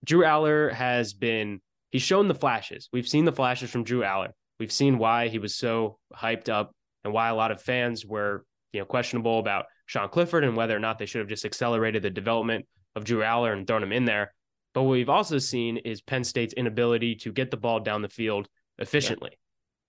Drew 0.04 0.22
Allar 0.22 0.72
has 0.72 1.12
been, 1.12 1.60
he's 1.90 2.02
shown 2.02 2.28
the 2.28 2.34
flashes. 2.34 2.88
We've 2.92 3.08
seen 3.08 3.24
the 3.24 3.32
flashes 3.32 3.70
from 3.70 3.84
Drew 3.84 4.00
Allar. 4.00 4.30
We've 4.62 4.70
seen 4.70 4.96
why 4.96 5.26
he 5.26 5.40
was 5.40 5.56
so 5.56 5.98
hyped 6.16 6.48
up 6.48 6.70
and 7.02 7.12
why 7.12 7.30
a 7.30 7.34
lot 7.34 7.50
of 7.50 7.60
fans 7.60 8.06
were, 8.06 8.44
you 8.72 8.78
know, 8.78 8.86
questionable 8.86 9.40
about 9.40 9.66
Sean 9.86 10.08
Clifford 10.08 10.44
and 10.44 10.56
whether 10.56 10.76
or 10.76 10.78
not 10.78 11.00
they 11.00 11.06
should 11.06 11.18
have 11.18 11.28
just 11.28 11.44
accelerated 11.44 12.04
the 12.04 12.10
development 12.10 12.64
of 12.94 13.02
Drew 13.02 13.22
Allar 13.22 13.52
and 13.54 13.66
thrown 13.66 13.82
him 13.82 13.90
in 13.90 14.04
there. 14.04 14.32
But 14.72 14.84
what 14.84 14.92
we've 14.92 15.08
also 15.08 15.38
seen 15.38 15.78
is 15.78 16.00
Penn 16.00 16.22
State's 16.22 16.54
inability 16.54 17.16
to 17.16 17.32
get 17.32 17.50
the 17.50 17.56
ball 17.56 17.80
down 17.80 18.02
the 18.02 18.08
field 18.08 18.46
efficiently. 18.78 19.32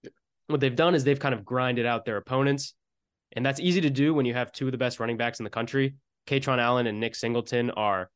Yeah. 0.01 0.09
What 0.47 0.59
they've 0.59 0.75
done 0.75 0.95
is 0.95 1.03
they've 1.03 1.19
kind 1.19 1.35
of 1.35 1.45
grinded 1.45 1.85
out 1.85 2.03
their 2.03 2.17
opponents. 2.17 2.73
And 3.33 3.45
that's 3.45 3.59
easy 3.59 3.81
to 3.81 3.91
do 3.91 4.15
when 4.15 4.25
you 4.25 4.33
have 4.33 4.51
two 4.51 4.65
of 4.65 4.71
the 4.71 4.79
best 4.79 4.99
running 4.99 5.17
backs 5.17 5.39
in 5.39 5.43
the 5.43 5.51
country. 5.51 5.93
Kaytron 6.25 6.57
Allen 6.57 6.87
and 6.87 6.99
Nick 6.99 7.13
Singleton 7.13 7.69
are, 7.69 8.09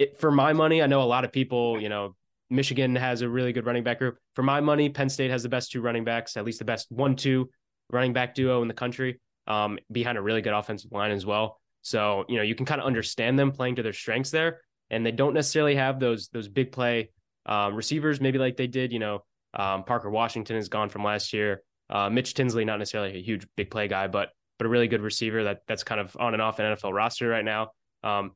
it, 0.00 0.18
for 0.18 0.32
my 0.32 0.54
money, 0.54 0.82
I 0.82 0.88
know 0.88 1.02
a 1.02 1.04
lot 1.04 1.24
of 1.24 1.30
people, 1.30 1.80
you 1.80 1.88
know, 1.88 2.16
Michigan 2.50 2.96
has 2.96 3.22
a 3.22 3.28
really 3.28 3.52
good 3.52 3.66
running 3.66 3.84
back 3.84 3.98
group. 3.98 4.18
For 4.34 4.42
my 4.42 4.60
money, 4.60 4.88
Penn 4.88 5.08
State 5.08 5.30
has 5.30 5.42
the 5.42 5.48
best 5.48 5.70
two 5.70 5.80
running 5.80 6.04
backs, 6.04 6.36
at 6.36 6.44
least 6.44 6.58
the 6.58 6.64
best 6.64 6.90
one 6.90 7.16
two 7.16 7.48
running 7.90 8.12
back 8.12 8.34
duo 8.34 8.62
in 8.62 8.68
the 8.68 8.74
country, 8.74 9.20
um, 9.46 9.78
behind 9.90 10.18
a 10.18 10.22
really 10.22 10.42
good 10.42 10.52
offensive 10.52 10.92
line 10.92 11.12
as 11.12 11.24
well. 11.24 11.60
So, 11.82 12.24
you 12.28 12.36
know, 12.36 12.42
you 12.42 12.54
can 12.54 12.66
kind 12.66 12.80
of 12.80 12.86
understand 12.86 13.38
them 13.38 13.52
playing 13.52 13.76
to 13.76 13.82
their 13.82 13.92
strengths 13.92 14.30
there. 14.30 14.60
And 14.90 15.06
they 15.06 15.12
don't 15.12 15.34
necessarily 15.34 15.76
have 15.76 16.00
those 16.00 16.28
those 16.28 16.48
big 16.48 16.72
play 16.72 17.10
um, 17.46 17.74
receivers, 17.74 18.20
maybe 18.20 18.38
like 18.38 18.56
they 18.56 18.66
did, 18.66 18.92
you 18.92 18.98
know, 18.98 19.22
um, 19.54 19.84
Parker 19.84 20.10
Washington 20.10 20.56
is 20.56 20.68
gone 20.68 20.88
from 20.88 21.04
last 21.04 21.32
year. 21.32 21.62
Uh, 21.88 22.10
Mitch 22.10 22.34
Tinsley, 22.34 22.64
not 22.64 22.78
necessarily 22.78 23.16
a 23.16 23.22
huge 23.22 23.46
big 23.56 23.70
play 23.70 23.88
guy, 23.88 24.08
but 24.08 24.30
but 24.58 24.66
a 24.66 24.68
really 24.68 24.88
good 24.88 25.00
receiver 25.00 25.44
that 25.44 25.62
that's 25.66 25.84
kind 25.84 26.00
of 26.00 26.16
on 26.18 26.34
and 26.34 26.42
off 26.42 26.58
an 26.58 26.66
NFL 26.66 26.92
roster 26.92 27.28
right 27.28 27.44
now. 27.44 27.70
Um, 28.02 28.32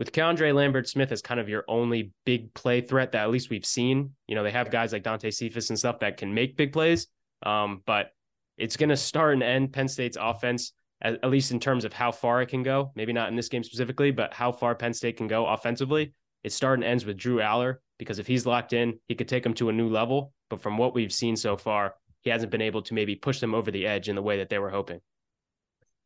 with 0.00 0.12
Keandre 0.12 0.54
Lambert 0.54 0.88
Smith 0.88 1.12
as 1.12 1.20
kind 1.20 1.38
of 1.38 1.50
your 1.50 1.62
only 1.68 2.10
big 2.24 2.54
play 2.54 2.80
threat 2.80 3.12
that 3.12 3.22
at 3.22 3.30
least 3.30 3.50
we've 3.50 3.66
seen. 3.66 4.14
You 4.26 4.34
know, 4.34 4.42
they 4.42 4.50
have 4.50 4.70
guys 4.70 4.94
like 4.94 5.02
Dante 5.02 5.30
Cephas 5.30 5.68
and 5.68 5.78
stuff 5.78 6.00
that 6.00 6.16
can 6.16 6.32
make 6.32 6.56
big 6.56 6.72
plays. 6.72 7.06
Um, 7.44 7.82
but 7.84 8.10
it's 8.56 8.78
going 8.78 8.88
to 8.88 8.96
start 8.96 9.34
and 9.34 9.42
end 9.42 9.74
Penn 9.74 9.88
State's 9.88 10.16
offense, 10.18 10.72
at, 11.02 11.22
at, 11.22 11.28
least 11.28 11.52
in 11.52 11.60
terms 11.60 11.84
of 11.84 11.92
how 11.92 12.12
far 12.12 12.40
it 12.40 12.46
can 12.46 12.62
go. 12.62 12.92
Maybe 12.96 13.12
not 13.12 13.28
in 13.28 13.36
this 13.36 13.50
game 13.50 13.62
specifically, 13.62 14.10
but 14.10 14.32
how 14.32 14.52
far 14.52 14.74
Penn 14.74 14.94
State 14.94 15.18
can 15.18 15.28
go 15.28 15.46
offensively. 15.46 16.14
It 16.44 16.52
starts 16.54 16.78
and 16.78 16.84
ends 16.84 17.04
with 17.04 17.18
Drew 17.18 17.36
Allar 17.36 17.76
because 17.98 18.18
if 18.18 18.26
he's 18.26 18.46
locked 18.46 18.72
in, 18.72 18.98
he 19.06 19.14
could 19.14 19.28
take 19.28 19.42
them 19.42 19.54
to 19.54 19.68
a 19.68 19.72
new 19.72 19.90
level. 19.90 20.32
But 20.48 20.62
from 20.62 20.78
what 20.78 20.94
we've 20.94 21.12
seen 21.12 21.36
so 21.36 21.58
far, 21.58 21.94
he 22.22 22.30
hasn't 22.30 22.50
been 22.50 22.62
able 22.62 22.80
to 22.82 22.94
maybe 22.94 23.16
push 23.16 23.38
them 23.38 23.54
over 23.54 23.70
the 23.70 23.86
edge 23.86 24.08
in 24.08 24.16
the 24.16 24.22
way 24.22 24.38
that 24.38 24.48
they 24.48 24.58
were 24.58 24.70
hoping. 24.70 25.00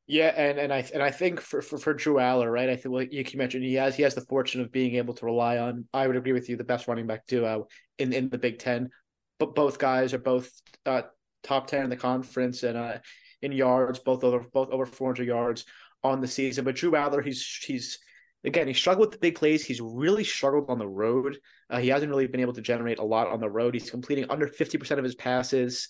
Yeah, 0.06 0.34
and, 0.36 0.58
and 0.58 0.72
I 0.72 0.84
and 0.92 1.02
I 1.02 1.10
think 1.10 1.40
for, 1.40 1.62
for, 1.62 1.78
for 1.78 1.94
Drew 1.94 2.16
Allar, 2.16 2.52
right? 2.52 2.68
I 2.68 2.76
think 2.76 2.94
well, 2.94 3.02
you 3.02 3.24
mentioned 3.36 3.64
he 3.64 3.74
has 3.74 3.96
he 3.96 4.02
has 4.02 4.14
the 4.14 4.20
fortune 4.20 4.60
of 4.60 4.70
being 4.70 4.96
able 4.96 5.14
to 5.14 5.24
rely 5.24 5.56
on. 5.56 5.86
I 5.94 6.06
would 6.06 6.16
agree 6.16 6.32
with 6.32 6.48
you, 6.48 6.56
the 6.56 6.64
best 6.64 6.86
running 6.86 7.06
back 7.06 7.26
duo 7.26 7.68
in, 7.98 8.12
in 8.12 8.28
the 8.28 8.36
Big 8.36 8.58
Ten. 8.58 8.90
But 9.38 9.54
both 9.54 9.78
guys 9.78 10.12
are 10.12 10.18
both 10.18 10.50
uh, 10.84 11.02
top 11.42 11.68
ten 11.68 11.84
in 11.84 11.90
the 11.90 11.96
conference 11.96 12.64
and 12.64 12.76
uh, 12.76 12.98
in 13.40 13.52
yards, 13.52 13.98
both 13.98 14.24
over 14.24 14.44
both 14.52 14.68
over 14.70 14.84
four 14.84 15.08
hundred 15.08 15.26
yards 15.26 15.64
on 16.02 16.20
the 16.20 16.28
season. 16.28 16.66
But 16.66 16.76
Drew 16.76 16.90
Allar, 16.90 17.24
he's 17.24 17.42
he's 17.64 17.98
again 18.44 18.68
he 18.68 18.74
struggled 18.74 19.08
with 19.08 19.12
the 19.12 19.18
big 19.26 19.36
plays. 19.36 19.64
He's 19.64 19.80
really 19.80 20.24
struggled 20.24 20.68
on 20.68 20.78
the 20.78 20.86
road. 20.86 21.38
Uh, 21.70 21.78
he 21.78 21.88
hasn't 21.88 22.10
really 22.10 22.26
been 22.26 22.40
able 22.40 22.52
to 22.52 22.60
generate 22.60 22.98
a 22.98 23.04
lot 23.04 23.28
on 23.28 23.40
the 23.40 23.48
road. 23.48 23.72
He's 23.72 23.90
completing 23.90 24.26
under 24.28 24.48
fifty 24.48 24.76
percent 24.76 24.98
of 24.98 25.04
his 25.04 25.14
passes, 25.14 25.88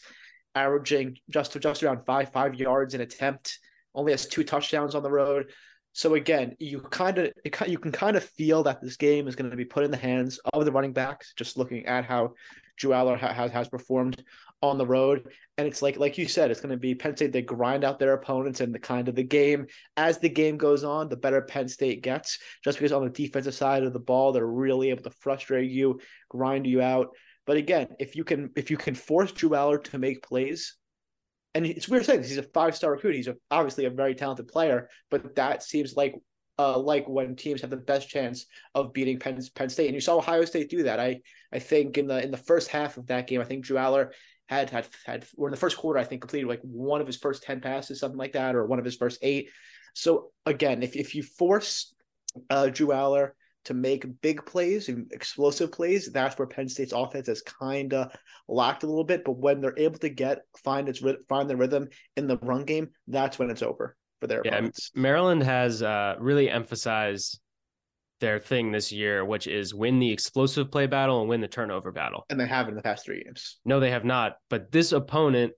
averaging 0.55 1.17
just 1.31 1.61
just 1.61 1.83
around 1.83 2.07
five 2.07 2.31
five 2.31 2.55
yards 2.55 2.95
an 2.95 3.01
attempt 3.01 3.59
only 3.95 4.13
has 4.13 4.27
two 4.27 4.45
touchdowns 4.45 4.95
on 4.95 5.03
the 5.03 5.11
road. 5.11 5.51
So 5.93 6.15
again, 6.15 6.57
you 6.59 6.81
kind 6.81 7.19
of 7.19 7.33
you 7.67 7.79
can 7.79 7.93
kind 7.93 8.17
of 8.17 8.25
feel 8.25 8.65
that 8.65 8.83
this 8.83 8.97
game 8.97 9.29
is 9.29 9.37
going 9.37 9.51
to 9.51 9.57
be 9.57 9.65
put 9.65 9.85
in 9.85 9.93
the 9.93 9.97
hands 9.97 10.41
of 10.53 10.65
the 10.65 10.73
running 10.73 10.93
backs. 10.93 11.33
Just 11.37 11.57
looking 11.57 11.87
at 11.87 12.05
how 12.05 12.35
Drew 12.77 12.91
Allar 12.91 13.17
has 13.17 13.53
has 13.53 13.69
performed 13.69 14.25
on 14.61 14.77
the 14.77 14.87
road, 14.87 15.29
and 15.57 15.69
it's 15.69 15.83
like 15.83 15.97
like 15.97 16.19
you 16.19 16.27
said, 16.27 16.51
it's 16.51 16.61
going 16.61 16.73
to 16.73 16.77
be 16.77 16.97
Penn 16.97 17.15
State. 17.15 17.33
They 17.33 17.43
grind 17.43 17.85
out 17.85 18.01
their 18.01 18.15
opponents, 18.15 18.61
and 18.61 18.75
the 18.75 18.81
kind 18.81 19.09
of 19.09 19.15
the 19.15 19.23
game 19.23 19.67
as 19.97 20.19
the 20.19 20.29
game 20.29 20.57
goes 20.57 20.83
on, 20.83 21.09
the 21.09 21.17
better 21.17 21.43
Penn 21.43 21.69
State 21.69 22.03
gets. 22.03 22.41
Just 22.65 22.79
because 22.79 22.91
on 22.91 23.05
the 23.05 23.11
defensive 23.11 23.55
side 23.55 23.85
of 23.85 23.93
the 23.93 24.01
ball, 24.01 24.33
they're 24.33 24.45
really 24.47 24.91
able 24.91 25.05
to 25.05 25.11
frustrate 25.11 25.71
you, 25.71 26.01
grind 26.29 26.67
you 26.67 26.83
out. 26.83 27.11
But 27.47 27.57
again, 27.57 27.89
if 28.01 28.17
you 28.17 28.25
can 28.25 28.51
if 28.57 28.71
you 28.71 28.77
can 28.77 28.97
force 28.97 29.31
Drew 29.31 29.51
Allar 29.51 29.83
to 29.85 29.99
make 29.99 30.23
plays, 30.23 30.75
and 31.55 31.65
it's 31.67 31.89
weird 31.89 32.05
saying 32.05 32.23
he's 32.23 32.37
a 32.37 32.43
five 32.43 32.75
star 32.75 32.93
recruit. 32.93 33.15
He's 33.15 33.29
a, 33.29 33.37
obviously 33.51 33.85
a 33.85 33.91
very 33.91 34.15
talented 34.15 34.49
player, 34.49 34.89
but 35.11 35.37
that 35.37 35.63
seems 35.63 35.95
like 35.97 36.15
uh, 36.59 36.79
like 36.79 37.09
when 37.09 37.37
teams 37.37 37.61
have 37.61 37.71
the 37.71 37.77
best 37.77 38.09
chance 38.09 38.47
of 38.75 38.93
beating 38.93 39.19
Penn, 39.19 39.41
Penn 39.55 39.69
State. 39.69 39.87
And 39.87 39.95
you 39.95 40.01
saw 40.01 40.17
Ohio 40.17 40.45
State 40.45 40.71
do 40.71 40.85
that. 40.85 41.01
I 41.01 41.21
I 41.53 41.59
think 41.59 41.99
in 41.99 42.07
the 42.07 42.23
in 42.23 42.31
the 42.31 42.37
first 42.37 42.69
half 42.69 42.97
of 42.97 43.07
that 43.07 43.27
game, 43.27 43.41
I 43.41 43.45
think 43.45 43.65
Drew 43.65 43.77
Allar 43.77 44.11
had 44.47 44.71
had 44.71 44.87
had 45.07 45.27
or 45.37 45.49
in 45.49 45.53
the 45.53 45.57
first 45.57 45.77
quarter, 45.77 45.99
I 45.99 46.05
think 46.05 46.21
completed 46.21 46.49
like 46.49 46.61
one 46.63 47.01
of 47.01 47.07
his 47.07 47.17
first 47.17 47.43
ten 47.43 47.61
passes, 47.61 48.01
something 48.01 48.19
like 48.19 48.33
that, 48.33 48.55
or 48.55 48.67
one 48.67 48.79
of 48.79 48.85
his 48.85 48.97
first 48.97 49.19
eight. 49.23 49.51
So 49.95 50.31
again, 50.47 50.83
if 50.83 50.97
if 50.97 51.15
you 51.15 51.23
force 51.23 51.95
uh, 52.51 52.69
Drew 52.69 52.89
Allar 52.89 53.31
to 53.65 53.75
make 53.75 54.21
big 54.21 54.45
plays 54.45 54.89
and 54.89 55.11
explosive 55.13 55.73
plays, 55.73 56.11
that's 56.13 56.39
where 56.39 56.47
Penn 56.47 56.69
State's 56.69 56.93
offense 56.93 57.29
has 57.29 57.43
kind 57.43 57.95
of 57.95 58.13
lacked 58.49 58.83
a 58.83 58.87
little 58.87 59.05
bit. 59.05 59.25
But 59.25 59.39
when 59.39 59.61
they're 59.61 59.79
able 59.79 59.99
to 60.01 60.09
get 60.09 60.43
find 60.63 60.89
its 60.89 61.03
find 61.29 61.49
the 61.49 61.57
rhythm 61.57 61.89
in 62.17 62.27
the 62.27 62.39
run 62.39 62.65
game, 62.65 62.91
that's 63.09 63.39
when 63.39 63.51
it's 63.51 63.63
over 63.63 63.97
for 64.21 64.27
their 64.27 64.43
yeah, 64.45 64.53
opponents. 64.53 64.91
Maryland 64.95 65.43
has 65.43 65.83
uh, 65.83 66.17
really 66.19 66.51
emphasized 66.51 67.41
their 68.21 68.39
thing 68.39 68.73
this 68.73 68.93
year, 68.93 69.25
which 69.25 69.47
is 69.47 69.75
win 69.75 69.99
the 69.99 70.11
explosive 70.11 70.71
play 70.71 70.87
battle 70.87 71.21
and 71.21 71.29
win 71.29 71.41
the 71.41 71.49
turnover 71.49 71.93
battle. 71.93 72.25
And 72.31 72.41
they 72.41 72.47
have 72.47 72.69
in 72.69 72.75
the 72.75 72.83
past 72.83 73.05
three 73.05 73.23
games. 73.23 73.59
No, 73.65 73.81
they 73.81 73.91
have 73.91 74.05
not. 74.05 74.37
But 74.49 74.73
this 74.73 74.93
opponent, 74.93 75.53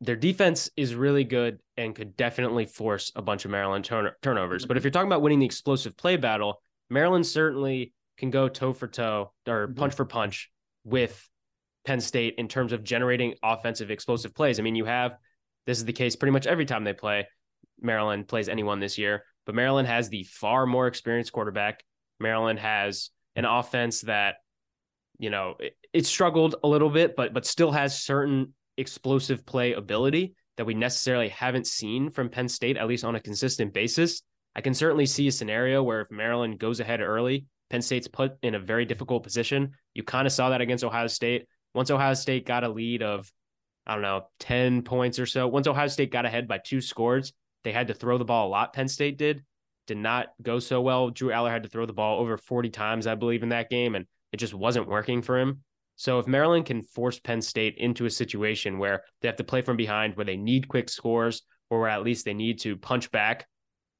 their 0.00 0.16
defense 0.16 0.70
is 0.76 0.94
really 0.94 1.24
good 1.24 1.58
and 1.76 1.94
could 1.94 2.16
definitely 2.16 2.64
force 2.64 3.12
a 3.14 3.22
bunch 3.22 3.44
of 3.44 3.50
Maryland 3.50 3.84
turn- 3.84 4.12
turnovers. 4.22 4.62
Mm-hmm. 4.62 4.68
But 4.68 4.76
if 4.76 4.84
you're 4.84 4.90
talking 4.90 5.08
about 5.08 5.22
winning 5.22 5.40
the 5.40 5.46
explosive 5.46 5.96
play 5.96 6.16
battle, 6.16 6.62
Maryland 6.92 7.26
certainly 7.26 7.92
can 8.18 8.30
go 8.30 8.48
toe 8.48 8.72
for 8.72 8.86
toe 8.86 9.32
or 9.48 9.66
mm-hmm. 9.66 9.78
punch 9.78 9.94
for 9.94 10.04
punch 10.04 10.50
with 10.84 11.28
Penn 11.84 12.00
State 12.00 12.34
in 12.38 12.48
terms 12.48 12.72
of 12.72 12.84
generating 12.84 13.34
offensive 13.42 13.90
explosive 13.90 14.34
plays. 14.34 14.60
I 14.60 14.62
mean, 14.62 14.76
you 14.76 14.84
have 14.84 15.16
this 15.66 15.78
is 15.78 15.84
the 15.84 15.92
case 15.92 16.16
pretty 16.16 16.32
much 16.32 16.46
every 16.46 16.66
time 16.66 16.84
they 16.84 16.92
play. 16.92 17.26
Maryland 17.80 18.28
plays 18.28 18.48
anyone 18.48 18.78
this 18.78 18.98
year, 18.98 19.24
but 19.46 19.54
Maryland 19.54 19.88
has 19.88 20.08
the 20.08 20.24
far 20.24 20.66
more 20.66 20.86
experienced 20.86 21.32
quarterback. 21.32 21.82
Maryland 22.20 22.58
has 22.58 23.10
an 23.34 23.44
offense 23.44 24.02
that, 24.02 24.36
you 25.18 25.30
know, 25.30 25.54
it, 25.58 25.76
it 25.92 26.06
struggled 26.06 26.56
a 26.62 26.68
little 26.68 26.90
bit, 26.90 27.16
but 27.16 27.32
but 27.32 27.46
still 27.46 27.72
has 27.72 28.00
certain 28.00 28.54
explosive 28.76 29.44
play 29.46 29.72
ability 29.72 30.34
that 30.56 30.66
we 30.66 30.74
necessarily 30.74 31.28
haven't 31.30 31.66
seen 31.66 32.10
from 32.10 32.28
Penn 32.28 32.48
State, 32.48 32.76
at 32.76 32.86
least 32.86 33.04
on 33.04 33.16
a 33.16 33.20
consistent 33.20 33.72
basis. 33.72 34.22
I 34.54 34.60
can 34.60 34.74
certainly 34.74 35.06
see 35.06 35.28
a 35.28 35.32
scenario 35.32 35.82
where 35.82 36.02
if 36.02 36.10
Maryland 36.10 36.58
goes 36.58 36.80
ahead 36.80 37.00
early, 37.00 37.46
Penn 37.70 37.82
State's 37.82 38.08
put 38.08 38.32
in 38.42 38.54
a 38.54 38.58
very 38.58 38.84
difficult 38.84 39.22
position. 39.22 39.72
You 39.94 40.02
kind 40.02 40.26
of 40.26 40.32
saw 40.32 40.50
that 40.50 40.60
against 40.60 40.84
Ohio 40.84 41.06
State. 41.06 41.46
Once 41.74 41.90
Ohio 41.90 42.14
State 42.14 42.46
got 42.46 42.64
a 42.64 42.68
lead 42.68 43.02
of, 43.02 43.32
I 43.86 43.94
don't 43.94 44.02
know, 44.02 44.26
10 44.40 44.82
points 44.82 45.18
or 45.18 45.24
so, 45.24 45.48
once 45.48 45.66
Ohio 45.66 45.86
State 45.86 46.12
got 46.12 46.26
ahead 46.26 46.46
by 46.46 46.58
two 46.58 46.82
scores, 46.82 47.32
they 47.64 47.72
had 47.72 47.88
to 47.88 47.94
throw 47.94 48.18
the 48.18 48.26
ball 48.26 48.48
a 48.48 48.50
lot. 48.50 48.74
Penn 48.74 48.88
State 48.88 49.16
did. 49.16 49.42
Did 49.86 49.96
not 49.96 50.28
go 50.42 50.58
so 50.58 50.80
well. 50.80 51.10
Drew 51.10 51.30
Allar 51.30 51.50
had 51.50 51.62
to 51.62 51.68
throw 51.68 51.86
the 51.86 51.92
ball 51.92 52.20
over 52.20 52.36
40 52.36 52.68
times, 52.70 53.06
I 53.06 53.14
believe, 53.14 53.42
in 53.42 53.48
that 53.48 53.70
game, 53.70 53.94
and 53.94 54.06
it 54.32 54.36
just 54.36 54.54
wasn't 54.54 54.86
working 54.86 55.22
for 55.22 55.38
him. 55.38 55.62
So 55.96 56.18
if 56.18 56.26
Maryland 56.26 56.66
can 56.66 56.82
force 56.82 57.18
Penn 57.18 57.40
State 57.42 57.76
into 57.78 58.04
a 58.04 58.10
situation 58.10 58.78
where 58.78 59.02
they 59.20 59.28
have 59.28 59.36
to 59.36 59.44
play 59.44 59.62
from 59.62 59.76
behind, 59.76 60.16
where 60.16 60.26
they 60.26 60.36
need 60.36 60.68
quick 60.68 60.88
scores, 60.88 61.42
or 61.70 61.80
where 61.80 61.88
at 61.88 62.02
least 62.02 62.24
they 62.24 62.34
need 62.34 62.60
to 62.60 62.76
punch 62.76 63.10
back 63.10 63.46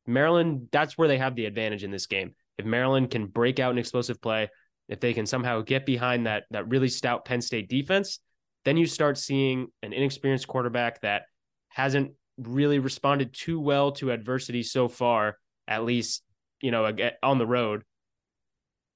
Maryland, 0.07 0.69
that's 0.73 0.99
where 0.99 1.09
they 1.09 1.19
have 1.19 1.37
the 1.37 1.47
advantage 1.47 1.85
in 1.85 1.91
this 1.91 2.07
game. 2.07 2.35
If 2.59 2.67
Maryland 2.67 3.11
can 3.11 3.27
break 3.27 3.59
out 3.59 3.73
an 3.73 3.79
explosive 3.79 4.21
play, 4.21 4.51
if 4.89 5.01
they 5.01 5.15
can 5.15 5.27
somehow 5.27 5.63
get 5.63 5.87
behind 5.87 6.27
that 6.27 6.45
that 6.51 6.69
really 6.69 6.89
stout 6.89 7.25
Penn 7.25 7.41
State 7.41 7.69
defense, 7.69 8.19
then 8.65 8.77
you 8.77 8.87
start 8.87 9.19
seeing 9.19 9.69
an 9.83 9.93
inexperienced 9.93 10.47
quarterback 10.47 11.01
that 11.01 11.23
hasn't 11.69 12.13
really 12.39 12.79
responded 12.79 13.33
too 13.33 13.61
well 13.61 13.93
to 13.93 14.11
adversity 14.11 14.63
so 14.63 14.89
far, 14.89 15.39
at 15.67 15.85
least, 15.85 16.23
you 16.61 16.71
know, 16.71 16.91
on 17.23 17.39
the 17.39 17.47
road, 17.47 17.83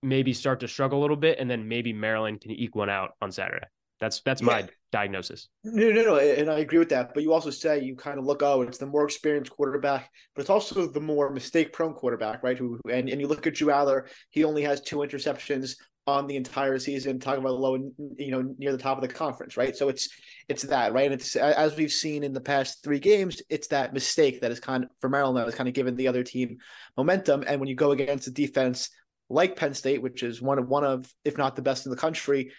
maybe 0.03 0.33
start 0.33 0.61
to 0.61 0.69
struggle 0.69 1.01
a 1.01 1.03
little 1.03 1.17
bit, 1.17 1.39
and 1.39 1.51
then 1.51 1.69
maybe 1.69 1.93
Maryland 1.93 2.41
can 2.41 2.51
eke 2.51 2.75
one 2.75 2.91
out 2.91 3.13
on 3.21 3.33
Saturday. 3.33 3.67
That's 4.01 4.21
that's 4.21 4.43
yeah. 4.43 4.47
my 4.47 4.69
diagnosis. 4.93 5.49
No, 5.65 5.91
no, 5.91 6.03
no, 6.03 6.17
and 6.17 6.51
I 6.51 6.61
agree 6.61 6.79
with 6.79 6.89
that. 6.91 7.13
But 7.13 7.23
you 7.23 7.33
also 7.33 7.51
say 7.51 7.83
you 7.83 7.97
kind 7.97 8.19
of 8.19 8.25
look, 8.25 8.43
oh, 8.43 8.63
it's 8.63 8.79
the 8.79 8.87
more 8.87 9.05
experienced 9.05 9.51
quarterback, 9.51 10.11
but 10.35 10.41
it's 10.41 10.51
also 10.51 10.87
the 10.87 11.01
more 11.01 11.31
mistake-prone 11.31 11.95
quarterback, 11.95 12.43
right? 12.43 12.57
Who 12.57 12.81
and, 12.91 13.09
and 13.09 13.21
you 13.21 13.27
look 13.27 13.47
at 13.47 13.55
Drew 13.55 13.69
Allar, 13.69 14.09
he 14.31 14.45
only 14.45 14.63
has 14.63 14.81
two 14.81 14.99
interceptions 14.99 15.77
on 16.07 16.29
the 16.29 16.37
entire 16.37 16.79
season. 16.79 17.19
Talking 17.19 17.41
about 17.41 17.59
low, 17.59 17.75
you 18.17 18.31
know, 18.31 18.55
near 18.59 18.71
the 18.71 18.79
top 18.79 18.97
of 18.97 19.03
the 19.03 19.13
conference, 19.13 19.57
right? 19.57 19.77
So 19.77 19.89
it's 19.89 20.09
it's 20.49 20.63
that, 20.63 20.93
right? 20.93 21.11
And 21.11 21.21
it's 21.21 21.35
as 21.35 21.77
we've 21.77 21.93
seen 21.93 22.23
in 22.23 22.33
the 22.33 22.41
past 22.41 22.85
three 22.85 23.01
games, 23.01 23.43
it's 23.51 23.67
that 23.69 23.93
mistake 23.93 24.41
that 24.41 24.53
is 24.53 24.61
kind 24.61 24.85
of 24.85 24.91
for 25.01 25.11
Maryland 25.11 25.37
that 25.37 25.47
has 25.47 25.57
kind 25.57 25.69
of 25.69 25.75
given 25.75 25.97
the 25.97 26.07
other 26.09 26.23
team 26.23 26.59
momentum. 26.97 27.43
And 27.47 27.59
when 27.59 27.69
you 27.69 27.75
go 27.75 27.91
against 27.91 28.29
a 28.29 28.31
defense 28.31 28.89
like 29.29 29.57
Penn 29.57 29.75
State, 29.75 30.01
which 30.01 30.23
is 30.23 30.41
one 30.41 30.61
of 30.61 30.69
one 30.69 30.85
of, 30.85 31.13
if 31.25 31.37
not 31.37 31.57
the 31.57 31.63
best 31.63 31.87
in 31.87 31.91
the 31.91 31.97
country, 31.97 32.53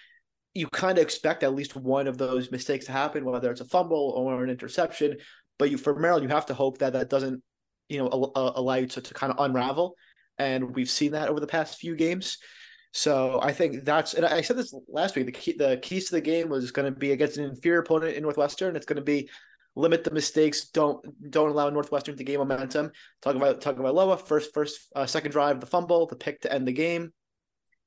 you 0.57 0.67
kind 0.67 0.97
of 0.97 1.03
expect 1.03 1.43
at 1.43 1.53
least 1.53 1.75
one 1.75 2.07
of 2.07 2.17
those 2.17 2.51
mistakes 2.51 2.85
to 2.85 2.91
happen, 2.91 3.23
whether 3.23 3.51
it's 3.51 3.61
a 3.61 3.65
fumble 3.65 4.13
or 4.15 4.43
an 4.43 4.49
interception. 4.49 5.17
But 5.59 5.69
you, 5.69 5.77
for 5.77 5.97
Maryland, 5.99 6.23
you 6.23 6.33
have 6.33 6.47
to 6.47 6.55
hope 6.55 6.79
that 6.79 6.93
that 6.93 7.09
doesn't, 7.09 7.43
you 7.89 7.99
know, 7.99 8.31
allow 8.35 8.75
you 8.75 8.87
to, 8.87 9.01
to 9.01 9.13
kind 9.13 9.31
of 9.31 9.39
unravel. 9.39 9.95
And 10.39 10.75
we've 10.75 10.89
seen 10.89 11.11
that 11.11 11.29
over 11.29 11.39
the 11.39 11.47
past 11.47 11.79
few 11.79 11.95
games. 11.95 12.39
So 12.91 13.39
I 13.41 13.53
think 13.53 13.85
that's, 13.85 14.15
and 14.15 14.25
I 14.25 14.41
said 14.41 14.57
this 14.57 14.73
last 14.87 15.15
week. 15.15 15.27
The 15.27 15.31
key, 15.31 15.53
the 15.57 15.77
keys 15.77 16.05
to 16.05 16.15
the 16.15 16.21
game 16.21 16.49
was 16.49 16.71
going 16.71 16.91
to 16.91 16.99
be 16.99 17.11
against 17.11 17.37
an 17.37 17.45
inferior 17.45 17.81
opponent 17.81 18.15
in 18.15 18.23
Northwestern. 18.23 18.75
It's 18.75 18.85
going 18.85 18.97
to 18.97 19.03
be 19.03 19.29
limit 19.75 20.03
the 20.03 20.11
mistakes. 20.11 20.69
Don't 20.69 21.05
don't 21.29 21.49
allow 21.49 21.69
Northwestern 21.69 22.17
to 22.17 22.23
gain 22.23 22.39
momentum. 22.39 22.91
Talk 23.21 23.35
about 23.35 23.61
talking 23.61 23.79
about 23.79 23.93
Loa 23.93 24.17
first 24.17 24.53
first 24.53 24.79
uh, 24.95 25.05
second 25.05 25.31
drive, 25.31 25.59
the 25.59 25.67
fumble, 25.67 26.07
the 26.07 26.15
pick 26.15 26.41
to 26.41 26.51
end 26.51 26.67
the 26.67 26.73
game. 26.73 27.13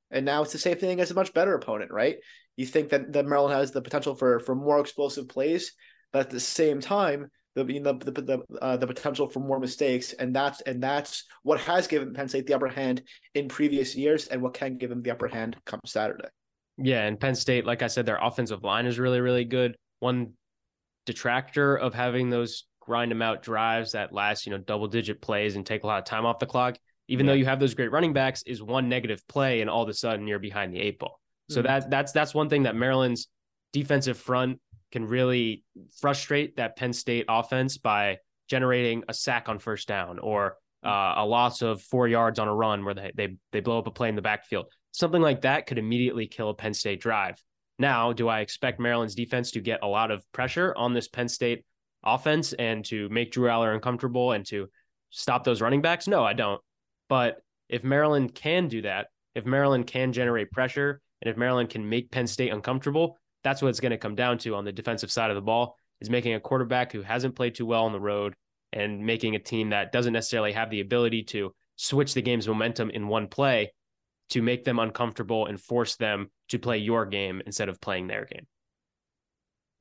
And 0.09 0.25
now 0.25 0.41
it's 0.41 0.51
the 0.53 0.57
same 0.57 0.77
thing 0.77 0.99
as 0.99 1.11
a 1.11 1.15
much 1.15 1.33
better 1.33 1.53
opponent, 1.55 1.91
right? 1.91 2.17
You 2.61 2.67
think 2.67 2.89
that, 2.89 3.11
that 3.13 3.25
Maryland 3.25 3.55
has 3.55 3.71
the 3.71 3.81
potential 3.81 4.13
for 4.13 4.39
for 4.39 4.53
more 4.53 4.79
explosive 4.79 5.27
plays, 5.27 5.73
but 6.13 6.19
at 6.19 6.29
the 6.29 6.39
same 6.39 6.79
time, 6.79 7.31
the 7.55 7.65
you 7.65 7.79
know, 7.79 7.93
the 7.93 8.11
the, 8.11 8.43
uh, 8.61 8.77
the 8.77 8.85
potential 8.85 9.27
for 9.27 9.39
more 9.39 9.59
mistakes, 9.59 10.13
and 10.13 10.35
that's 10.35 10.61
and 10.61 10.81
that's 10.81 11.25
what 11.41 11.59
has 11.61 11.87
given 11.87 12.13
Penn 12.13 12.29
State 12.29 12.45
the 12.45 12.53
upper 12.53 12.67
hand 12.67 13.01
in 13.33 13.47
previous 13.47 13.95
years, 13.95 14.27
and 14.27 14.43
what 14.43 14.53
can 14.53 14.77
give 14.77 14.91
them 14.91 15.01
the 15.01 15.09
upper 15.09 15.27
hand 15.27 15.57
come 15.65 15.79
Saturday. 15.87 16.29
Yeah, 16.77 17.07
and 17.07 17.19
Penn 17.19 17.33
State, 17.33 17.65
like 17.65 17.81
I 17.81 17.87
said, 17.87 18.05
their 18.05 18.19
offensive 18.21 18.63
line 18.63 18.85
is 18.85 18.99
really 18.99 19.21
really 19.21 19.45
good. 19.45 19.75
One 20.01 20.33
detractor 21.07 21.75
of 21.75 21.95
having 21.95 22.29
those 22.29 22.67
grind 22.79 23.09
them 23.09 23.23
out 23.23 23.41
drives 23.41 23.93
that 23.93 24.13
last 24.13 24.45
you 24.45 24.51
know 24.51 24.59
double 24.59 24.87
digit 24.87 25.19
plays 25.19 25.55
and 25.55 25.65
take 25.65 25.83
a 25.83 25.87
lot 25.87 25.97
of 25.97 26.05
time 26.05 26.27
off 26.27 26.37
the 26.37 26.45
clock 26.45 26.77
even 27.11 27.25
yeah. 27.25 27.33
though 27.33 27.37
you 27.37 27.45
have 27.45 27.59
those 27.59 27.73
great 27.73 27.91
running 27.91 28.13
backs, 28.13 28.41
is 28.43 28.63
one 28.63 28.87
negative 28.87 29.27
play 29.27 29.59
and 29.59 29.69
all 29.69 29.83
of 29.83 29.89
a 29.89 29.93
sudden 29.93 30.27
you're 30.27 30.39
behind 30.39 30.73
the 30.73 30.79
eight 30.79 30.97
ball. 30.97 31.19
So 31.51 31.59
mm-hmm. 31.59 31.67
that 31.67 31.89
that's 31.89 32.11
that's 32.11 32.33
one 32.33 32.49
thing 32.49 32.63
that 32.63 32.75
Maryland's 32.75 33.27
defensive 33.73 34.17
front 34.17 34.59
can 34.91 35.05
really 35.05 35.63
frustrate 35.99 36.57
that 36.57 36.75
Penn 36.75 36.93
State 36.93 37.25
offense 37.29 37.77
by 37.77 38.17
generating 38.49 39.03
a 39.07 39.13
sack 39.13 39.47
on 39.47 39.59
first 39.59 39.87
down 39.87 40.19
or 40.19 40.57
uh, 40.83 41.13
a 41.17 41.25
loss 41.25 41.61
of 41.61 41.81
four 41.81 42.07
yards 42.07 42.39
on 42.39 42.47
a 42.47 42.55
run 42.55 42.83
where 42.83 42.93
they, 42.93 43.11
they 43.15 43.37
they 43.51 43.59
blow 43.59 43.79
up 43.79 43.87
a 43.87 43.91
play 43.91 44.09
in 44.09 44.15
the 44.15 44.21
backfield. 44.21 44.67
Something 44.91 45.21
like 45.21 45.41
that 45.41 45.67
could 45.67 45.77
immediately 45.77 46.27
kill 46.27 46.49
a 46.49 46.53
Penn 46.53 46.73
State 46.73 47.01
drive. 47.01 47.41
Now, 47.79 48.13
do 48.13 48.27
I 48.27 48.41
expect 48.41 48.79
Maryland's 48.79 49.15
defense 49.15 49.51
to 49.51 49.61
get 49.61 49.79
a 49.81 49.87
lot 49.87 50.11
of 50.11 50.29
pressure 50.33 50.73
on 50.75 50.93
this 50.93 51.07
Penn 51.07 51.29
State 51.29 51.65
offense 52.03 52.53
and 52.53 52.83
to 52.85 53.09
make 53.09 53.31
Drew 53.31 53.47
Allar 53.47 53.73
uncomfortable 53.73 54.33
and 54.33 54.45
to 54.47 54.67
stop 55.09 55.43
those 55.43 55.61
running 55.61 55.81
backs? 55.81 56.07
No, 56.07 56.23
I 56.23 56.33
don't. 56.33 56.61
But 57.09 57.37
if 57.69 57.83
Maryland 57.83 58.35
can 58.35 58.67
do 58.67 58.81
that, 58.83 59.07
if 59.33 59.45
Maryland 59.45 59.87
can 59.87 60.11
generate 60.13 60.51
pressure, 60.51 61.01
and 61.21 61.29
if 61.29 61.37
Maryland 61.37 61.69
can 61.69 61.87
make 61.87 62.11
Penn 62.11 62.27
State 62.27 62.51
uncomfortable, 62.51 63.17
that's 63.43 63.61
what 63.61 63.69
it's 63.69 63.79
going 63.79 63.91
to 63.91 63.97
come 63.97 64.15
down 64.15 64.37
to 64.39 64.55
on 64.55 64.65
the 64.65 64.71
defensive 64.71 65.11
side 65.11 65.29
of 65.29 65.35
the 65.35 65.41
ball 65.41 65.75
is 65.99 66.09
making 66.09 66.33
a 66.33 66.39
quarterback 66.39 66.91
who 66.91 67.01
hasn't 67.01 67.35
played 67.35 67.55
too 67.55 67.65
well 67.65 67.85
on 67.85 67.91
the 67.91 67.99
road 67.99 68.35
and 68.73 69.05
making 69.05 69.35
a 69.35 69.39
team 69.39 69.69
that 69.69 69.91
doesn't 69.91 70.13
necessarily 70.13 70.51
have 70.51 70.69
the 70.69 70.81
ability 70.81 71.23
to 71.23 71.53
switch 71.75 72.13
the 72.13 72.21
game's 72.21 72.47
momentum 72.47 72.89
in 72.89 73.07
one 73.07 73.27
play 73.27 73.71
to 74.29 74.41
make 74.41 74.63
them 74.63 74.79
uncomfortable 74.79 75.45
and 75.45 75.59
force 75.59 75.95
them 75.97 76.29
to 76.49 76.57
play 76.57 76.77
your 76.77 77.05
game 77.05 77.41
instead 77.45 77.69
of 77.69 77.81
playing 77.81 78.07
their 78.07 78.25
game. 78.25 78.47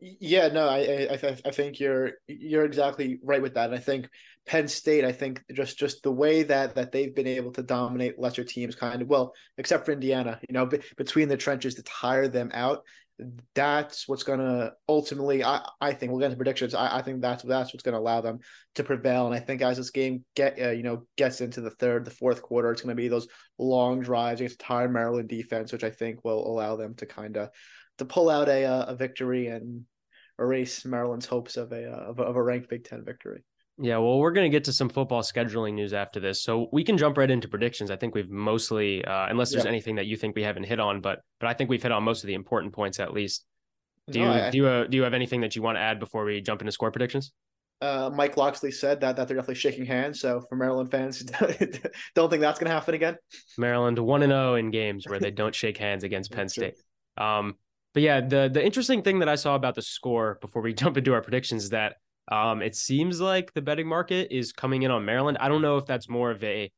Yeah, 0.01 0.49
no, 0.49 0.67
I 0.67 1.09
I 1.13 1.37
I 1.45 1.51
think 1.51 1.79
you're 1.79 2.13
you're 2.27 2.65
exactly 2.65 3.19
right 3.23 3.43
with 3.43 3.55
that. 3.55 3.67
And 3.67 3.75
I 3.75 3.79
think 3.83 4.09
Penn 4.47 4.67
State, 4.67 5.05
I 5.05 5.13
think 5.13 5.43
just 5.53 5.79
just 5.79 6.03
the 6.03 6.11
way 6.13 6.43
that 6.45 6.75
that 6.77 6.91
they've 6.91 7.15
been 7.15 7.27
able 7.27 7.53
to 7.53 7.63
dominate 7.63 8.19
lesser 8.19 8.43
teams, 8.45 8.75
kind 8.75 9.03
of 9.03 9.09
well, 9.09 9.35
except 9.59 9.85
for 9.85 9.93
Indiana, 9.93 10.41
you 10.49 10.55
know, 10.55 10.65
b- 10.67 10.81
between 10.97 11.29
the 11.29 11.37
trenches 11.37 11.75
to 11.75 11.83
tire 11.83 12.29
them 12.29 12.51
out. 12.55 12.83
That's 13.55 14.09
what's 14.09 14.23
to 14.39 14.73
ultimately, 14.89 15.45
I, 15.45 15.69
I 15.79 15.93
think 15.93 16.11
we'll 16.11 16.21
get 16.21 16.27
into 16.27 16.39
predictions. 16.39 16.75
I, 16.75 16.99
I 16.99 17.03
think 17.03 17.21
that's 17.21 17.43
that's 17.43 17.75
what's 17.75 17.83
to 17.93 18.01
allow 18.01 18.23
them 18.23 18.39
to 18.77 18.85
prevail. 18.85 19.27
And 19.27 19.35
I 19.35 19.41
think 19.41 19.61
as 19.61 19.77
this 19.77 19.91
game 19.91 20.25
get 20.35 20.59
uh, 20.59 20.71
you 20.71 20.83
know 20.83 21.05
gets 21.19 21.43
into 21.43 21.61
the 21.61 21.69
third, 21.71 22.07
the 22.07 22.11
fourth 22.11 22.41
quarter, 22.41 22.71
it's 22.73 22.81
to 22.97 23.03
be 23.03 23.09
those 23.09 23.29
long 23.59 24.01
drives 24.01 24.41
against 24.41 24.61
tired 24.61 24.91
Maryland 24.91 25.29
defense, 25.29 25.71
which 25.73 25.85
I 25.85 25.91
think 25.91 26.25
will 26.25 26.47
allow 26.47 26.77
them 26.77 26.95
to 26.95 27.05
kind 27.05 27.37
of 27.37 27.51
to 28.01 28.05
pull 28.07 28.31
out 28.31 28.49
a 28.49 28.65
uh, 28.65 28.87
a 28.87 28.97
victory 28.97 29.47
and 29.49 29.85
erase 30.39 30.85
Maryland's 30.85 31.27
hopes 31.27 31.57
of 31.57 31.71
a 31.73 31.93
uh, 31.93 32.11
of 32.11 32.19
a, 32.19 32.23
of 32.23 32.37
a 32.37 32.43
ranked 32.43 32.69
Big 32.69 32.85
Ten 32.85 33.05
victory. 33.05 33.45
Yeah, 33.79 33.99
well, 33.99 34.19
we're 34.19 34.33
going 34.33 34.51
to 34.51 34.55
get 34.55 34.65
to 34.65 34.73
some 34.73 34.89
football 34.91 35.23
scheduling 35.23 35.75
news 35.75 35.95
after 35.95 36.19
this, 36.19 36.43
so 36.43 36.69
we 36.73 36.83
can 36.83 36.99
jump 36.99 37.17
right 37.17 37.31
into 37.31 37.49
predictions. 37.49 37.91
I 37.91 37.97
think 37.97 38.15
we've 38.15 38.29
mostly, 38.29 39.03
uh, 39.05 39.27
unless 39.29 39.53
there's 39.53 39.65
yeah. 39.65 39.71
anything 39.71 39.97
that 39.97 40.07
you 40.07 40.17
think 40.17 40.35
we 40.35 40.43
haven't 40.43 40.65
hit 40.65 40.81
on, 40.81 41.01
but 41.01 41.21
but 41.39 41.49
I 41.49 41.55
think 41.55 41.71
we've 41.71 41.83
hit 41.83 41.93
on 41.93 42.03
most 42.03 42.23
of 42.23 42.27
the 42.27 42.35
important 42.35 42.73
points 42.73 43.01
at 43.01 43.13
least. 43.13 43.45
Do 44.11 44.21
no, 44.21 44.25
you 44.25 44.33
I, 44.33 44.51
do 44.51 44.59
you 44.59 44.67
uh, 44.67 44.85
do 44.85 44.97
you 44.97 45.03
have 45.03 45.15
anything 45.15 45.43
that 45.43 45.55
you 45.55 45.63
want 45.63 45.77
to 45.77 45.81
add 45.81 46.01
before 46.01 46.25
we 46.25 46.41
jump 46.41 46.63
into 46.63 46.73
score 46.73 46.91
predictions? 46.91 47.33
Uh, 47.83 48.11
Mike 48.13 48.37
Locksley 48.37 48.71
said 48.71 49.01
that 49.01 49.17
that 49.17 49.29
they're 49.29 49.37
definitely 49.37 49.55
shaking 49.55 49.87
hands. 49.87 50.21
So 50.21 50.43
for 50.49 50.57
Maryland 50.57 50.91
fans, 50.91 51.23
don't 52.15 52.29
think 52.31 52.41
that's 52.41 52.59
going 52.59 52.69
to 52.69 52.75
happen 52.75 52.95
again. 52.95 53.17
Maryland 53.57 53.99
one 53.99 54.23
and 54.23 54.31
zero 54.31 54.53
oh 54.53 54.55
in 54.57 54.71
games 54.71 55.07
where 55.07 55.19
they 55.19 55.31
don't 55.31 55.55
shake 55.55 55.79
hands 55.79 56.05
against 56.05 56.33
Penn 56.33 56.49
State. 56.49 56.75
Um, 57.17 57.55
but 57.95 58.03
yeah, 58.03 58.21
the 58.21 58.51
the 58.53 58.65
interesting 58.65 59.03
thing 59.03 59.19
that 59.21 59.29
I 59.29 59.35
saw 59.35 59.55
about 59.55 59.75
the 59.75 59.83
score 59.83 60.39
before 60.41 60.63
we 60.63 60.73
jump 60.83 60.97
into 60.97 61.13
our 61.13 61.23
predictions 61.23 61.65
is 61.65 61.71
that 61.71 61.97
um, 62.31 62.63
it 62.63 62.77
seems 62.77 63.21
like 63.21 63.53
the 63.55 63.63
betting 63.63 63.89
market 63.89 64.29
is 64.31 64.53
coming 64.53 64.83
in 64.83 64.91
on 64.91 65.05
Maryland. 65.05 65.39
I 65.41 65.49
don't 65.49 65.63
know 65.63 65.77
if 65.79 65.87
that's 65.87 66.09
more 66.09 66.31
of 66.31 66.43
a 66.45 66.71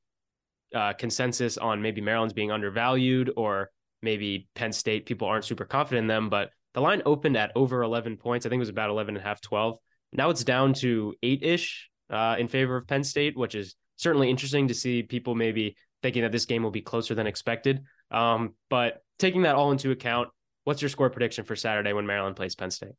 uh, 0.74 0.94
consensus 0.94 1.58
on 1.58 1.82
maybe 1.82 2.00
Maryland's 2.00 2.32
being 2.32 2.50
undervalued 2.50 3.30
or 3.36 3.70
maybe 4.00 4.48
Penn 4.54 4.72
State 4.72 5.04
people 5.04 5.28
aren't 5.28 5.44
super 5.44 5.66
confident 5.66 6.04
in 6.04 6.08
them, 6.08 6.30
but 6.30 6.50
the 6.74 6.80
line 6.80 7.02
opened 7.04 7.36
at 7.36 7.52
over 7.54 7.82
11 7.82 8.16
points. 8.16 8.46
I 8.46 8.48
think 8.48 8.58
it 8.58 8.60
was 8.60 8.68
about 8.70 8.88
11 8.88 9.16
and 9.16 9.22
a 9.22 9.26
half, 9.26 9.40
12. 9.42 9.78
Now 10.14 10.30
it's 10.30 10.44
down 10.44 10.72
to 10.74 11.14
eight 11.22 11.42
ish 11.42 11.90
uh, 12.10 12.36
in 12.38 12.48
favor 12.48 12.76
of 12.76 12.86
Penn 12.86 13.04
State, 13.04 13.36
which 13.36 13.54
is 13.54 13.74
certainly 13.96 14.30
interesting 14.30 14.68
to 14.68 14.74
see 14.74 15.02
people 15.02 15.34
maybe 15.34 15.76
thinking 16.02 16.22
that 16.22 16.32
this 16.32 16.46
game 16.46 16.62
will 16.62 16.70
be 16.70 16.80
closer 16.80 17.14
than 17.14 17.26
expected. 17.26 17.82
Um, 18.10 18.54
but 18.68 19.02
taking 19.18 19.42
that 19.42 19.54
all 19.54 19.72
into 19.72 19.90
account, 19.90 20.28
What's 20.64 20.80
your 20.80 20.88
score 20.88 21.10
prediction 21.10 21.44
for 21.44 21.56
Saturday 21.56 21.92
when 21.92 22.06
Maryland 22.06 22.36
plays 22.36 22.54
Penn 22.54 22.70
State? 22.70 22.92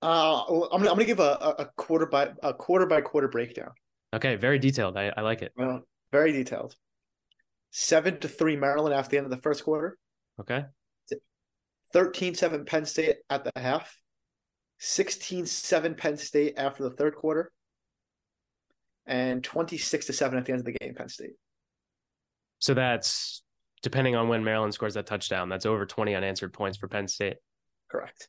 Uh, 0.00 0.42
I'm 0.48 0.80
gonna 0.80 0.90
I'm 0.90 0.96
gonna 0.96 1.04
give 1.04 1.20
a, 1.20 1.54
a 1.58 1.66
quarter 1.76 2.06
by 2.06 2.30
a 2.42 2.52
quarter 2.52 2.86
by 2.86 3.00
quarter 3.00 3.28
breakdown. 3.28 3.70
Okay, 4.14 4.36
very 4.36 4.58
detailed. 4.58 4.96
I, 4.96 5.12
I 5.16 5.20
like 5.22 5.42
it. 5.42 5.52
Well, 5.56 5.82
very 6.10 6.32
detailed. 6.32 6.76
Seven 7.70 8.20
to 8.20 8.28
three 8.28 8.56
Maryland 8.56 8.94
after 8.94 9.12
the 9.12 9.16
end 9.18 9.26
of 9.26 9.30
the 9.30 9.40
first 9.40 9.64
quarter. 9.64 9.96
Okay. 10.40 10.64
13-7 11.94 12.66
Penn 12.66 12.84
State 12.84 13.16
at 13.28 13.44
the 13.44 13.52
half. 13.56 13.98
16-7 14.80 15.96
Penn 15.96 16.16
State 16.16 16.54
after 16.56 16.82
the 16.82 16.90
third 16.90 17.14
quarter. 17.14 17.52
And 19.06 19.42
26 19.44 20.06
to 20.06 20.12
7 20.12 20.38
at 20.38 20.44
the 20.44 20.52
end 20.52 20.60
of 20.60 20.64
the 20.64 20.72
game, 20.72 20.94
Penn 20.94 21.08
State. 21.08 21.32
So 22.58 22.74
that's 22.74 23.41
depending 23.82 24.16
on 24.16 24.28
when 24.28 24.44
Maryland 24.44 24.74
scores 24.74 24.94
that 24.94 25.06
touchdown. 25.06 25.48
That's 25.48 25.66
over 25.66 25.84
20 25.84 26.14
unanswered 26.14 26.52
points 26.52 26.78
for 26.78 26.88
Penn 26.88 27.08
State. 27.08 27.36
Correct. 27.90 28.28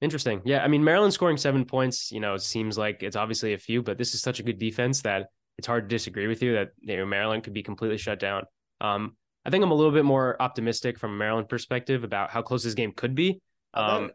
Interesting. 0.00 0.42
Yeah. 0.44 0.62
I 0.62 0.68
mean, 0.68 0.84
Maryland 0.84 1.14
scoring 1.14 1.36
seven 1.36 1.64
points, 1.64 2.10
you 2.12 2.20
know, 2.20 2.36
seems 2.36 2.76
like 2.76 3.02
it's 3.02 3.16
obviously 3.16 3.54
a 3.54 3.58
few, 3.58 3.82
but 3.82 3.96
this 3.96 4.14
is 4.14 4.20
such 4.20 4.40
a 4.40 4.42
good 4.42 4.58
defense 4.58 5.02
that 5.02 5.28
it's 5.56 5.66
hard 5.66 5.88
to 5.88 5.94
disagree 5.94 6.26
with 6.26 6.42
you 6.42 6.54
that 6.54 6.70
you 6.80 6.96
know, 6.96 7.06
Maryland 7.06 7.44
could 7.44 7.52
be 7.52 7.62
completely 7.62 7.96
shut 7.96 8.18
down. 8.18 8.44
Um, 8.80 9.16
I 9.46 9.50
think 9.50 9.62
I'm 9.62 9.70
a 9.70 9.74
little 9.74 9.92
bit 9.92 10.04
more 10.04 10.40
optimistic 10.40 10.98
from 10.98 11.12
a 11.12 11.16
Maryland 11.16 11.48
perspective 11.48 12.02
about 12.02 12.30
how 12.30 12.42
close 12.42 12.64
this 12.64 12.74
game 12.74 12.92
could 12.92 13.14
be. 13.14 13.40
Um, 13.72 14.10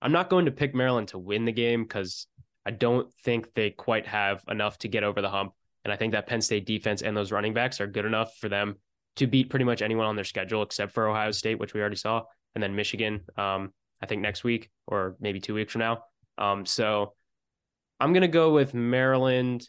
I'm 0.00 0.12
not 0.12 0.28
going 0.28 0.44
to 0.44 0.50
pick 0.50 0.74
Maryland 0.74 1.08
to 1.08 1.18
win 1.18 1.44
the 1.46 1.52
game 1.52 1.82
because 1.82 2.26
I 2.66 2.70
don't 2.70 3.08
think 3.24 3.54
they 3.54 3.70
quite 3.70 4.06
have 4.06 4.42
enough 4.48 4.78
to 4.78 4.88
get 4.88 5.02
over 5.02 5.20
the 5.22 5.30
hump. 5.30 5.52
And 5.84 5.92
I 5.92 5.96
think 5.96 6.12
that 6.12 6.26
Penn 6.26 6.40
State 6.40 6.66
defense 6.66 7.02
and 7.02 7.16
those 7.16 7.32
running 7.32 7.54
backs 7.54 7.80
are 7.80 7.86
good 7.86 8.04
enough 8.04 8.36
for 8.38 8.48
them 8.48 8.76
to 9.16 9.26
beat 9.26 9.50
pretty 9.50 9.64
much 9.64 9.82
anyone 9.82 10.06
on 10.06 10.16
their 10.16 10.24
schedule 10.24 10.62
except 10.62 10.92
for 10.92 11.08
Ohio 11.08 11.30
State, 11.30 11.58
which 11.58 11.74
we 11.74 11.80
already 11.80 11.96
saw, 11.96 12.22
and 12.54 12.62
then 12.62 12.74
Michigan. 12.74 13.20
Um, 13.36 13.72
I 14.02 14.06
think 14.06 14.22
next 14.22 14.44
week 14.44 14.70
or 14.86 15.16
maybe 15.20 15.40
two 15.40 15.54
weeks 15.54 15.72
from 15.72 15.80
now. 15.80 16.04
Um, 16.36 16.66
so 16.66 17.14
I'm 18.00 18.12
gonna 18.12 18.28
go 18.28 18.52
with 18.52 18.74
Maryland 18.74 19.68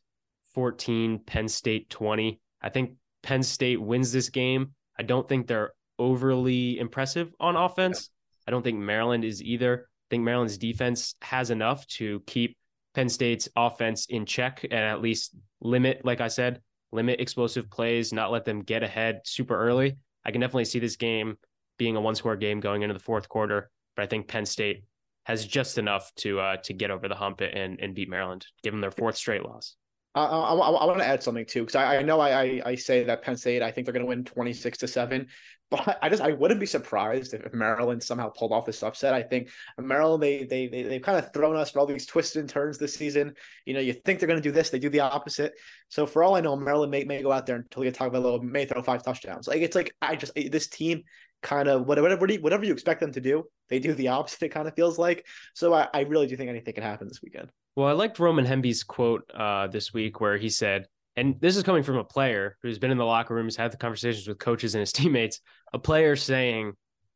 14, 0.54 1.20
Penn 1.20 1.48
State 1.48 1.90
20. 1.90 2.40
I 2.62 2.70
think 2.70 2.94
Penn 3.22 3.44
State 3.44 3.82
wins 3.82 4.12
this 4.12 4.30
game. 4.30 4.74
I 4.98 5.04
don't 5.04 5.28
think 5.28 5.48
they're 5.48 5.72
overly 6.00 6.80
impressive 6.80 7.32
on 7.40 7.56
offense. 7.56 8.10
I 8.48 8.52
don't 8.52 8.64
think 8.64 8.80
Maryland 8.80 9.24
is 9.24 9.44
either. 9.44 9.88
I 9.88 10.08
think 10.10 10.24
Maryland's 10.24 10.58
defense 10.58 11.16
has 11.22 11.50
enough 11.50 11.86
to 11.88 12.22
keep 12.28 12.58
Penn 12.94 13.10
State's 13.10 13.50
offense 13.56 14.06
in 14.08 14.26
check 14.26 14.64
and 14.64 14.74
at 14.74 15.02
least 15.02 15.36
limit, 15.62 16.06
like 16.06 16.22
I 16.22 16.30
said, 16.30 16.62
limit 16.96 17.20
explosive 17.20 17.70
plays, 17.70 18.12
not 18.12 18.32
let 18.32 18.46
them 18.46 18.62
get 18.62 18.84
ahead 18.84 19.22
super 19.26 19.58
early. 19.58 19.98
I 20.26 20.32
can 20.32 20.42
definitely 20.42 20.66
see 20.66 20.80
this 20.80 20.96
game 20.96 21.38
being 21.78 21.96
a 21.96 22.02
one 22.02 22.16
score 22.16 22.36
game 22.36 22.60
going 22.60 22.82
into 22.82 22.94
the 22.94 23.00
fourth 23.00 23.30
quarter, 23.30 23.70
but 23.96 24.04
I 24.04 24.08
think 24.08 24.28
Penn 24.28 24.46
State 24.46 24.84
has 25.24 25.46
just 25.46 25.78
enough 25.78 26.12
to 26.16 26.40
uh, 26.40 26.58
to 26.58 26.74
get 26.74 26.92
over 26.92 27.08
the 27.08 27.16
hump 27.16 27.42
and 27.42 27.80
and 27.80 27.94
beat 27.94 28.10
Maryland, 28.10 28.48
give 28.64 28.74
them 28.74 28.82
their 28.82 28.92
fourth 28.92 29.18
straight 29.18 29.44
loss. 29.44 29.76
I, 30.15 30.23
I, 30.23 30.54
I 30.54 30.86
want 30.86 30.99
to 30.99 31.06
add 31.06 31.21
something 31.21 31.45
too 31.45 31.62
because 31.62 31.75
I, 31.75 31.97
I 31.97 32.01
know 32.01 32.21
I, 32.21 32.62
I 32.65 32.75
say 32.75 33.04
that 33.04 33.21
Penn 33.21 33.36
State 33.36 33.62
I 33.62 33.69
think 33.69 33.86
they're 33.86 33.93
going 33.93 34.06
to 34.06 34.10
win 34.10 34.23
twenty 34.23 34.54
six 34.54 34.78
to 34.80 34.88
seven, 34.88 35.28
but 35.69 35.97
I 36.01 36.10
just 36.10 36.21
I 36.21 36.32
wouldn't 36.32 36.60
be 36.60 36.65
surprised 36.65 37.34
if, 37.34 37.54
Maryland 37.54 38.01
somehow 38.01 38.30
pulled 38.30 38.54
off 38.54 38.65
this 38.65 38.82
upset. 38.82 39.13
I 39.13 39.21
think 39.21 39.49
Maryland 39.78 40.23
they 40.23 40.45
they, 40.45 40.67
they 40.67 40.84
they've 40.84 41.01
kind 41.01 41.17
of 41.17 41.34
thrown 41.34 41.58
us 41.58 41.71
for 41.71 41.80
all 41.80 41.86
these 41.86 42.06
twists 42.06 42.38
and 42.38 42.47
turns 42.47 42.78
this 42.78 42.93
season. 42.93 43.34
You 43.65 43.73
know, 43.73 43.82
you 43.82 43.93
think 43.93 44.19
they're 44.19 44.28
going 44.28 44.41
to 44.41 44.47
do 44.47 44.54
this, 44.54 44.69
they 44.69 44.80
do 44.80 44.89
the 44.89 45.01
opposite. 45.01 45.54
So 45.89 46.06
for 46.06 46.23
all 46.23 46.36
I 46.36 46.41
know, 46.41 46.56
Maryland 46.56 46.91
may 46.91 47.04
may 47.04 47.21
go 47.21 47.32
out 47.32 47.45
there 47.45 47.65
about 47.73 48.15
a 48.15 48.19
little 48.19 48.41
may 48.41 48.65
throw 48.65 48.82
five 48.82 49.04
touchdowns. 49.04 49.47
Like 49.47 49.62
it's 49.62 49.75
like 49.75 49.93
I 50.01 50.15
just 50.15 50.34
this 50.36 50.67
team 50.67 51.04
kind 51.46 51.68
of 51.68 51.86
whatever 51.86 52.28
whatever 52.40 52.66
you 52.66 52.74
expect 52.74 53.00
them 53.00 53.12
to 53.14 53.22
do, 53.22 53.46
they 53.70 53.80
do 53.80 53.94
the 53.94 54.08
opposite. 54.18 54.44
It 54.44 54.50
kind 54.50 54.68
of 54.68 54.76
feels 54.76 54.98
like. 54.98 55.26
So 55.54 55.74
I, 55.74 55.88
I 55.94 56.02
really 56.02 56.28
do 56.28 56.36
think 56.36 56.50
anything 56.50 56.74
can 56.74 56.84
happen 56.84 57.08
this 57.08 57.22
weekend. 57.22 57.50
Well, 57.76 57.88
I 57.88 57.92
liked 57.92 58.20
Roman 58.20 58.46
Hemby's 58.46 58.84
quote 58.84 59.30
uh, 59.34 59.68
this 59.68 59.94
week 59.94 60.20
where 60.20 60.38
he 60.38 60.50
said, 60.50 60.88
and 61.16 61.40
this 61.40 61.56
is 61.56 61.64
coming 61.64 61.84
from 61.84 61.98
a 61.98 62.04
player 62.04 62.58
who's 62.62 62.80
been 62.80 62.92
in 62.92 62.98
the 62.98 63.06
locker 63.06 63.36
rooms, 63.36 63.56
had 63.56 63.72
the 63.72 63.78
conversations 63.78 64.28
with 64.28 64.40
coaches 64.40 64.76
and 64.76 64.80
his 64.80 64.92
teammates, 64.92 65.40
a 65.74 65.80
player 65.80 66.16
saying, 66.16 66.74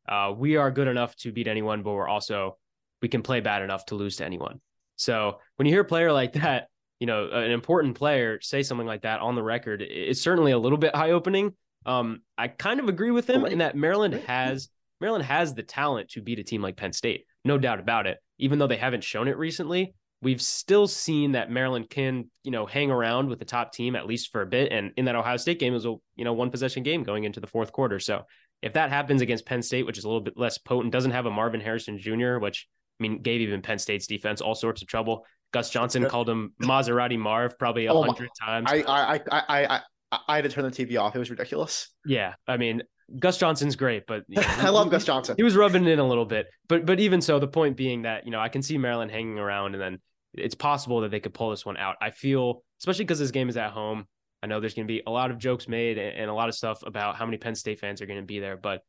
uh, 0.08 0.34
we 0.36 0.56
are 0.56 0.72
good 0.72 0.88
enough 0.88 1.16
to 1.18 1.32
beat 1.32 1.48
anyone, 1.48 1.84
but 1.84 1.92
we're 1.92 2.08
also, 2.08 2.58
we 3.02 3.08
can 3.08 3.22
play 3.22 3.40
bad 3.40 3.62
enough 3.62 3.86
to 3.86 3.96
lose 3.96 4.18
to 4.18 4.26
anyone. 4.26 4.60
So 4.96 5.40
when 5.56 5.66
you 5.66 5.74
hear 5.74 5.82
a 5.82 5.86
player 5.86 6.12
like 6.12 6.34
that, 6.34 6.68
you 7.00 7.08
know, 7.08 7.30
an 7.30 7.52
important 7.52 7.96
player 7.96 8.40
say 8.42 8.64
something 8.64 8.88
like 8.88 9.04
that 9.04 9.22
on 9.22 9.36
the 9.36 9.44
record, 9.44 9.82
it's 9.82 10.22
certainly 10.22 10.52
a 10.52 10.58
little 10.58 10.78
bit 10.78 10.96
high 10.96 11.12
opening. 11.12 11.54
Um, 11.90 12.22
I 12.38 12.50
kind 12.50 12.80
of 12.80 12.88
agree 12.88 13.10
with 13.10 13.28
him 13.28 13.46
in 13.46 13.58
that 13.58 13.76
Maryland 13.76 14.14
has 14.28 14.70
Maryland 15.02 15.26
has 15.26 15.56
the 15.56 15.64
talent 15.64 16.10
to 16.10 16.22
beat 16.22 16.38
a 16.38 16.44
team 16.44 16.62
like 16.62 16.78
Penn 16.78 16.94
State, 16.94 17.26
no 17.44 17.58
doubt 17.58 17.80
about 17.80 18.06
it. 18.06 18.20
Even 18.38 18.60
though 18.60 18.68
they 18.68 18.78
haven't 18.78 19.04
shown 19.04 19.28
it 19.28 19.38
recently, 19.38 19.96
we've 20.22 20.42
still 20.42 20.88
seen 20.88 21.32
that 21.32 21.50
Maryland 21.50 21.90
can, 21.90 22.30
you 22.44 22.52
know, 22.52 22.68
hang 22.68 22.92
around 22.92 23.28
with 23.28 23.40
the 23.40 23.46
top 23.46 23.74
team 23.74 23.96
at 23.96 24.06
least 24.06 24.32
for 24.32 24.42
a 24.44 24.46
bit. 24.46 24.72
And 24.72 24.92
in 24.98 25.06
that 25.06 25.16
Ohio 25.16 25.38
State 25.38 25.60
game, 25.60 25.74
it 25.74 25.78
was 25.78 25.86
a, 25.88 25.96
you 26.16 26.26
know, 26.26 26.34
one 26.34 26.52
possession 26.52 26.84
game 26.84 27.04
going 27.04 27.24
into 27.24 27.40
the 27.40 27.48
fourth 27.48 27.72
quarter. 27.72 28.00
So 28.00 28.24
if 28.62 28.74
that 28.74 28.92
happens 28.92 29.22
against 29.22 29.48
Penn 29.48 29.64
State, 29.64 29.88
which 29.88 29.98
is 29.98 30.04
a 30.04 30.08
little 30.08 30.22
bit 30.22 30.38
less 30.38 30.60
potent, 30.60 30.94
doesn't 30.94 31.12
have 31.12 31.26
a 31.26 31.32
Marvin 31.32 31.62
Harrison 31.62 31.98
Jr., 31.98 32.38
which 32.38 32.68
I 33.00 33.04
mean, 33.04 33.22
gave 33.24 33.42
even 33.42 33.64
Penn 33.64 33.80
State's 33.80 34.06
defense 34.06 34.42
all 34.42 34.56
sorts 34.56 34.84
of 34.84 34.88
trouble. 34.88 35.26
Gus 35.54 35.72
Johnson 35.72 36.06
called 36.06 36.30
him 36.30 36.54
Maserati 36.62 37.18
Marv 37.18 37.58
probably 37.58 37.88
a 37.88 37.94
oh 37.94 38.04
hundred 38.04 38.30
oh 38.30 38.46
times. 38.46 38.68
I, 38.70 38.82
I, 38.82 39.16
I, 39.32 39.66
I, 39.66 39.82
I, 40.12 40.20
I 40.28 40.36
had 40.36 40.44
to 40.44 40.50
turn 40.50 40.64
the 40.64 40.72
TV 40.72 41.00
off. 41.00 41.16
It 41.16 41.20
was 41.20 41.30
ridiculous. 41.30 41.90
Yeah. 42.06 42.34
I 42.48 42.58
mean, 42.58 42.84
Gus 43.18 43.38
Johnson's 43.38 43.76
great, 43.76 44.06
but 44.08 44.24
you 44.28 44.42
know, 44.42 44.48
I 44.48 44.70
love 44.70 44.90
Gus 44.92 45.06
Johnson. 45.06 45.36
He 45.38 45.44
was 45.44 45.56
rubbing 45.56 45.86
it 45.86 45.92
in 45.92 46.00
a 46.00 46.08
little 46.08 46.26
bit, 46.26 46.48
but 46.68 46.86
but 46.86 47.00
even 47.00 47.22
so, 47.22 47.40
the 47.40 47.48
point 47.48 47.76
being 47.76 48.04
that 48.04 48.26
you 48.26 48.32
know 48.32 48.40
I 48.40 48.50
can 48.50 48.62
see 48.62 48.78
Maryland 48.78 49.12
hanging 49.12 49.40
around, 49.40 49.74
and 49.74 49.82
then 49.82 50.00
it's 50.36 50.56
possible 50.56 51.02
that 51.02 51.12
they 51.12 51.20
could 51.20 51.34
pull 51.34 51.50
this 51.50 51.66
one 51.66 51.78
out. 51.78 51.96
I 52.02 52.12
feel, 52.12 52.64
especially 52.80 53.06
because 53.06 53.20
this 53.20 53.32
game 53.32 53.50
is 53.50 53.58
at 53.58 53.72
home. 53.72 54.06
I 54.44 54.48
know 54.48 54.60
there's 54.60 54.74
going 54.74 54.88
to 54.88 54.92
be 54.92 55.02
a 55.06 55.12
lot 55.12 55.32
of 55.32 55.38
jokes 55.38 55.68
made 55.68 55.98
and, 55.98 56.16
and 56.16 56.30
a 56.30 56.34
lot 56.34 56.50
of 56.50 56.56
stuff 56.56 56.82
about 56.86 57.16
how 57.16 57.26
many 57.26 57.38
Penn 57.38 57.56
State 57.56 57.80
fans 57.80 58.02
are 58.02 58.06
going 58.06 58.20
to 58.20 58.26
be 58.26 58.40
there, 58.40 58.58
but 58.58 58.82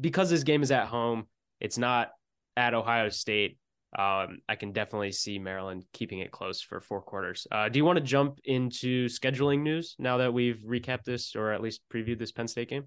because 0.00 0.30
this 0.30 0.44
game 0.44 0.62
is 0.62 0.70
at 0.70 0.86
home, 0.86 1.26
it's 1.60 1.78
not 1.78 2.10
at 2.56 2.74
Ohio 2.74 3.08
State. 3.08 3.58
Um, 3.96 4.38
I 4.48 4.56
can 4.56 4.72
definitely 4.72 5.12
see 5.12 5.38
Maryland 5.38 5.84
keeping 5.92 6.18
it 6.18 6.30
close 6.30 6.60
for 6.60 6.80
four 6.80 7.00
quarters. 7.00 7.46
Uh, 7.50 7.68
do 7.68 7.78
you 7.78 7.84
want 7.84 7.98
to 7.98 8.04
jump 8.04 8.40
into 8.44 9.06
scheduling 9.06 9.62
news 9.62 9.94
now 9.98 10.18
that 10.18 10.32
we've 10.32 10.60
recapped 10.66 11.04
this 11.04 11.34
or 11.34 11.52
at 11.52 11.62
least 11.62 11.82
previewed 11.92 12.18
this 12.18 12.32
Penn 12.32 12.48
State 12.48 12.68
game? 12.68 12.84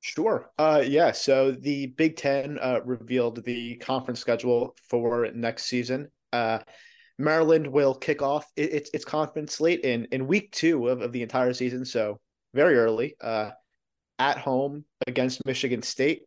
Sure. 0.00 0.50
Uh, 0.58 0.82
yeah. 0.84 1.12
So 1.12 1.52
the 1.52 1.86
Big 1.86 2.16
Ten 2.16 2.58
uh, 2.60 2.80
revealed 2.84 3.44
the 3.44 3.76
conference 3.76 4.20
schedule 4.20 4.74
for 4.88 5.30
next 5.32 5.66
season. 5.66 6.08
Uh, 6.32 6.58
Maryland 7.18 7.66
will 7.66 7.94
kick 7.94 8.20
off 8.20 8.46
its 8.56 8.90
its 8.92 9.04
conference 9.04 9.54
slate 9.54 9.84
in 9.84 10.06
in 10.06 10.26
week 10.26 10.50
two 10.50 10.88
of, 10.88 11.02
of 11.02 11.12
the 11.12 11.22
entire 11.22 11.52
season, 11.52 11.84
so 11.84 12.18
very 12.52 12.76
early. 12.76 13.14
Uh, 13.20 13.50
at 14.18 14.38
home 14.38 14.84
against 15.06 15.44
Michigan 15.46 15.82
State. 15.82 16.22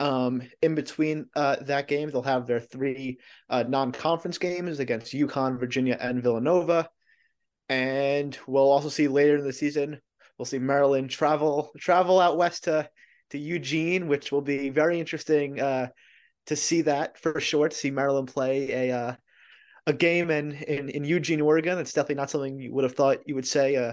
Um, 0.00 0.42
in 0.62 0.74
between 0.74 1.26
uh, 1.34 1.56
that 1.62 1.88
game, 1.88 2.10
they'll 2.10 2.22
have 2.22 2.46
their 2.46 2.60
three 2.60 3.18
uh, 3.50 3.64
non-conference 3.66 4.38
games 4.38 4.78
against 4.78 5.12
UConn, 5.12 5.58
Virginia, 5.58 5.96
and 6.00 6.22
Villanova. 6.22 6.88
And 7.68 8.38
we'll 8.46 8.70
also 8.70 8.88
see 8.88 9.08
later 9.08 9.36
in 9.36 9.44
the 9.44 9.52
season, 9.52 10.00
we'll 10.38 10.46
see 10.46 10.58
Maryland 10.58 11.10
travel 11.10 11.72
travel 11.78 12.20
out 12.20 12.38
west 12.38 12.64
to 12.64 12.88
to 13.30 13.38
Eugene, 13.38 14.08
which 14.08 14.32
will 14.32 14.40
be 14.40 14.70
very 14.70 14.98
interesting 14.98 15.60
uh, 15.60 15.88
to 16.46 16.56
see 16.56 16.82
that 16.82 17.18
for 17.18 17.40
sure. 17.40 17.68
To 17.68 17.76
see 17.76 17.90
Maryland 17.90 18.28
play 18.28 18.88
a 18.88 18.96
uh, 18.96 19.16
a 19.86 19.92
game 19.92 20.30
in, 20.30 20.52
in 20.52 20.88
in 20.88 21.04
Eugene, 21.04 21.40
Oregon. 21.40 21.78
It's 21.78 21.92
definitely 21.92 22.16
not 22.16 22.30
something 22.30 22.58
you 22.58 22.72
would 22.72 22.84
have 22.84 22.94
thought 22.94 23.26
you 23.26 23.34
would 23.34 23.46
say 23.46 23.76
uh, 23.76 23.92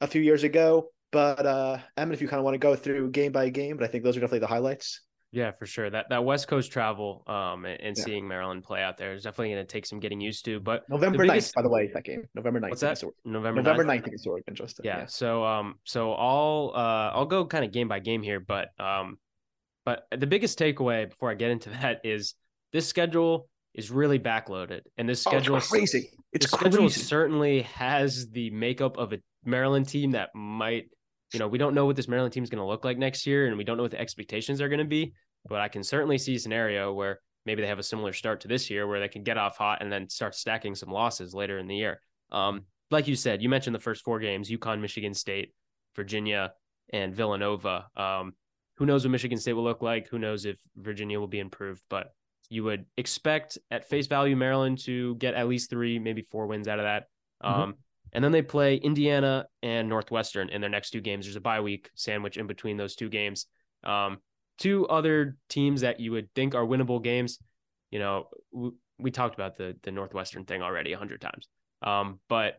a 0.00 0.06
few 0.06 0.22
years 0.22 0.44
ago. 0.44 0.90
But 1.10 1.46
uh, 1.46 1.78
Emmett, 1.96 2.14
if 2.14 2.22
you 2.22 2.28
kind 2.28 2.38
of 2.38 2.44
want 2.44 2.54
to 2.54 2.58
go 2.58 2.76
through 2.76 3.10
game 3.10 3.32
by 3.32 3.48
game, 3.48 3.76
but 3.76 3.84
I 3.84 3.88
think 3.88 4.04
those 4.04 4.16
are 4.16 4.20
definitely 4.20 4.40
the 4.40 4.46
highlights. 4.46 5.00
Yeah, 5.30 5.50
for 5.50 5.66
sure. 5.66 5.90
That 5.90 6.06
that 6.08 6.24
West 6.24 6.48
Coast 6.48 6.72
travel 6.72 7.22
um 7.26 7.64
and, 7.64 7.80
and 7.80 7.96
yeah. 7.96 8.04
seeing 8.04 8.26
Maryland 8.26 8.64
play 8.64 8.82
out 8.82 8.96
there 8.96 9.12
is 9.12 9.24
definitely 9.24 9.54
going 9.54 9.66
to 9.66 9.70
take 9.70 9.84
some 9.84 10.00
getting 10.00 10.20
used 10.20 10.44
to. 10.46 10.58
But 10.58 10.88
November 10.88 11.18
the 11.18 11.28
biggest... 11.28 11.52
9th, 11.52 11.54
by 11.54 11.62
the 11.62 11.68
way, 11.68 11.90
that 11.92 12.04
game. 12.04 12.24
November 12.34 12.60
9th. 12.60 12.68
What's 12.70 12.80
that? 12.80 13.02
November 13.24 13.62
November 13.62 13.84
9th, 13.84 14.00
9th 14.00 14.06
against 14.06 14.26
Oregon, 14.26 14.54
Justin. 14.54 14.84
Yeah, 14.86 14.98
yeah. 15.00 15.06
So 15.06 15.44
um 15.44 15.74
so 15.84 16.12
I'll 16.12 16.72
uh 16.74 17.10
I'll 17.14 17.26
go 17.26 17.44
kind 17.44 17.64
of 17.64 17.72
game 17.72 17.88
by 17.88 17.98
game 17.98 18.22
here, 18.22 18.40
but 18.40 18.68
um 18.80 19.18
but 19.84 20.06
the 20.16 20.26
biggest 20.26 20.58
takeaway 20.58 21.08
before 21.08 21.30
I 21.30 21.34
get 21.34 21.50
into 21.50 21.70
that 21.82 22.00
is 22.04 22.34
this 22.72 22.86
schedule 22.86 23.48
is 23.74 23.90
really 23.90 24.18
backloaded, 24.18 24.80
and 24.96 25.08
this 25.08 25.22
schedule 25.22 25.54
oh, 25.54 25.58
it's 25.58 25.68
crazy. 25.68 26.10
It's 26.32 26.46
crazy. 26.46 26.70
schedule 26.70 26.90
certainly 26.90 27.62
has 27.62 28.28
the 28.30 28.50
makeup 28.50 28.96
of 28.96 29.12
a 29.12 29.18
Maryland 29.44 29.88
team 29.88 30.12
that 30.12 30.30
might 30.34 30.86
you 31.32 31.38
know, 31.38 31.48
we 31.48 31.58
don't 31.58 31.74
know 31.74 31.86
what 31.86 31.96
this 31.96 32.08
Maryland 32.08 32.32
team 32.32 32.42
is 32.42 32.50
going 32.50 32.62
to 32.62 32.66
look 32.66 32.84
like 32.84 32.98
next 32.98 33.26
year, 33.26 33.46
and 33.46 33.58
we 33.58 33.64
don't 33.64 33.76
know 33.76 33.82
what 33.82 33.92
the 33.92 34.00
expectations 34.00 34.60
are 34.60 34.68
going 34.68 34.78
to 34.78 34.84
be. 34.84 35.12
But 35.48 35.60
I 35.60 35.68
can 35.68 35.82
certainly 35.82 36.18
see 36.18 36.34
a 36.34 36.38
scenario 36.38 36.92
where 36.92 37.20
maybe 37.46 37.62
they 37.62 37.68
have 37.68 37.78
a 37.78 37.82
similar 37.82 38.12
start 38.12 38.40
to 38.42 38.48
this 38.48 38.70
year, 38.70 38.86
where 38.86 39.00
they 39.00 39.08
can 39.08 39.22
get 39.22 39.38
off 39.38 39.56
hot 39.56 39.82
and 39.82 39.92
then 39.92 40.08
start 40.08 40.34
stacking 40.34 40.74
some 40.74 40.90
losses 40.90 41.34
later 41.34 41.58
in 41.58 41.66
the 41.66 41.76
year. 41.76 42.00
Um, 42.30 42.62
like 42.90 43.08
you 43.08 43.16
said, 43.16 43.42
you 43.42 43.48
mentioned 43.48 43.74
the 43.74 43.80
first 43.80 44.04
four 44.04 44.18
games: 44.18 44.50
UConn, 44.50 44.80
Michigan 44.80 45.14
State, 45.14 45.52
Virginia, 45.94 46.52
and 46.92 47.14
Villanova. 47.14 47.86
Um, 47.96 48.32
who 48.76 48.86
knows 48.86 49.04
what 49.04 49.10
Michigan 49.10 49.38
State 49.38 49.54
will 49.54 49.64
look 49.64 49.82
like? 49.82 50.08
Who 50.08 50.18
knows 50.18 50.44
if 50.44 50.58
Virginia 50.76 51.18
will 51.18 51.26
be 51.26 51.40
improved? 51.40 51.82
But 51.90 52.12
you 52.48 52.64
would 52.64 52.86
expect 52.96 53.58
at 53.70 53.88
face 53.88 54.06
value 54.06 54.36
Maryland 54.36 54.78
to 54.84 55.16
get 55.16 55.34
at 55.34 55.48
least 55.48 55.68
three, 55.68 55.98
maybe 55.98 56.22
four 56.22 56.46
wins 56.46 56.68
out 56.68 56.78
of 56.78 56.84
that. 56.84 57.04
Mm-hmm. 57.44 57.60
Um, 57.60 57.74
and 58.12 58.22
then 58.22 58.32
they 58.32 58.42
play 58.42 58.76
Indiana 58.76 59.46
and 59.62 59.88
Northwestern 59.88 60.48
in 60.48 60.60
their 60.60 60.70
next 60.70 60.90
two 60.90 61.00
games. 61.00 61.26
There's 61.26 61.36
a 61.36 61.40
bye 61.40 61.60
week 61.60 61.90
sandwich 61.94 62.36
in 62.36 62.46
between 62.46 62.76
those 62.76 62.96
two 62.96 63.08
games. 63.08 63.46
Um, 63.84 64.18
two 64.58 64.86
other 64.86 65.36
teams 65.48 65.82
that 65.82 66.00
you 66.00 66.12
would 66.12 66.32
think 66.34 66.54
are 66.54 66.64
winnable 66.64 67.02
games. 67.02 67.38
You 67.90 67.98
know, 67.98 68.28
we, 68.52 68.70
we 68.98 69.10
talked 69.10 69.34
about 69.34 69.56
the 69.56 69.76
the 69.82 69.90
Northwestern 69.90 70.44
thing 70.44 70.62
already 70.62 70.92
a 70.92 70.98
hundred 70.98 71.20
times. 71.20 71.48
Um, 71.82 72.20
but 72.28 72.58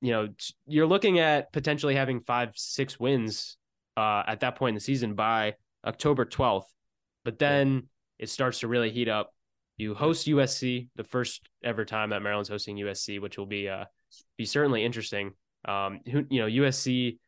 you 0.00 0.10
know, 0.10 0.28
you're 0.66 0.86
looking 0.86 1.20
at 1.20 1.52
potentially 1.52 1.94
having 1.94 2.20
five, 2.20 2.50
six 2.56 2.98
wins 2.98 3.56
uh, 3.96 4.24
at 4.26 4.40
that 4.40 4.56
point 4.56 4.70
in 4.70 4.74
the 4.74 4.80
season 4.80 5.14
by 5.14 5.54
October 5.86 6.24
12th. 6.24 6.64
But 7.24 7.38
then 7.38 7.84
it 8.18 8.28
starts 8.28 8.60
to 8.60 8.68
really 8.68 8.90
heat 8.90 9.08
up. 9.08 9.32
You 9.76 9.94
host 9.94 10.26
USC, 10.26 10.88
the 10.96 11.04
first 11.04 11.48
ever 11.62 11.84
time 11.84 12.10
that 12.10 12.20
Maryland's 12.20 12.48
hosting 12.48 12.76
USC, 12.76 13.20
which 13.20 13.38
will 13.38 13.46
be 13.46 13.68
uh, 13.68 13.84
be 14.36 14.44
certainly 14.44 14.84
interesting. 14.84 15.32
Um, 15.64 16.00
who, 16.10 16.24
you 16.28 16.40
know, 16.40 16.64
USC 16.64 17.18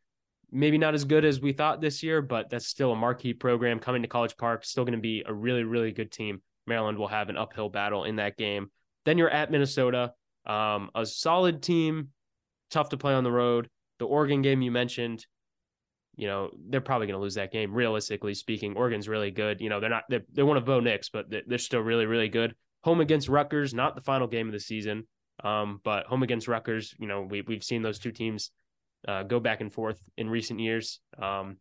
maybe 0.51 0.77
not 0.77 0.93
as 0.93 1.03
good 1.03 1.25
as 1.25 1.41
we 1.41 1.51
thought 1.51 1.81
this 1.81 2.01
year, 2.01 2.21
but 2.21 2.49
that's 2.49 2.67
still 2.67 2.91
a 2.91 2.95
marquee 2.95 3.33
program 3.33 3.79
coming 3.79 4.01
to 4.01 4.07
College 4.07 4.37
Park. 4.37 4.63
Still 4.63 4.85
going 4.85 4.97
to 4.97 5.01
be 5.01 5.23
a 5.25 5.33
really, 5.33 5.63
really 5.63 5.91
good 5.91 6.11
team. 6.11 6.41
Maryland 6.65 6.97
will 6.97 7.07
have 7.07 7.29
an 7.29 7.37
uphill 7.37 7.69
battle 7.69 8.05
in 8.05 8.15
that 8.17 8.37
game. 8.37 8.71
Then 9.05 9.17
you're 9.17 9.29
at 9.29 9.51
Minnesota, 9.51 10.13
um, 10.45 10.89
a 10.95 11.05
solid 11.05 11.61
team, 11.61 12.09
tough 12.71 12.89
to 12.89 12.97
play 12.97 13.13
on 13.13 13.23
the 13.23 13.31
road. 13.31 13.69
The 13.99 14.05
Oregon 14.05 14.41
game 14.41 14.61
you 14.61 14.71
mentioned, 14.71 15.25
you 16.15 16.27
know, 16.27 16.49
they're 16.69 16.81
probably 16.81 17.07
going 17.07 17.17
to 17.17 17.21
lose 17.21 17.35
that 17.35 17.51
game. 17.51 17.73
Realistically 17.73 18.33
speaking, 18.33 18.75
Oregon's 18.75 19.07
really 19.07 19.31
good. 19.31 19.61
You 19.61 19.69
know, 19.69 19.79
they're 19.79 19.89
not 19.89 20.03
they're, 20.09 20.25
they're 20.33 20.45
one 20.45 20.57
of 20.57 20.65
Bo 20.65 20.79
Nix, 20.79 21.09
but 21.09 21.25
they're 21.29 21.57
still 21.57 21.81
really 21.81 22.05
really 22.05 22.29
good. 22.29 22.55
Home 22.83 23.01
against 23.01 23.29
Rutgers, 23.29 23.73
not 23.73 23.95
the 23.95 24.01
final 24.01 24.27
game 24.27 24.47
of 24.47 24.53
the 24.53 24.59
season, 24.59 25.07
um, 25.43 25.81
but 25.83 26.05
home 26.05 26.23
against 26.23 26.47
Rutgers. 26.47 26.93
You 26.97 27.07
know, 27.07 27.21
we 27.21 27.41
we've 27.41 27.63
seen 27.63 27.81
those 27.81 27.99
two 27.99 28.11
teams 28.11 28.51
uh, 29.07 29.23
go 29.23 29.39
back 29.39 29.61
and 29.61 29.73
forth 29.73 29.99
in 30.17 30.29
recent 30.29 30.59
years. 30.59 30.99
Um, 31.21 31.57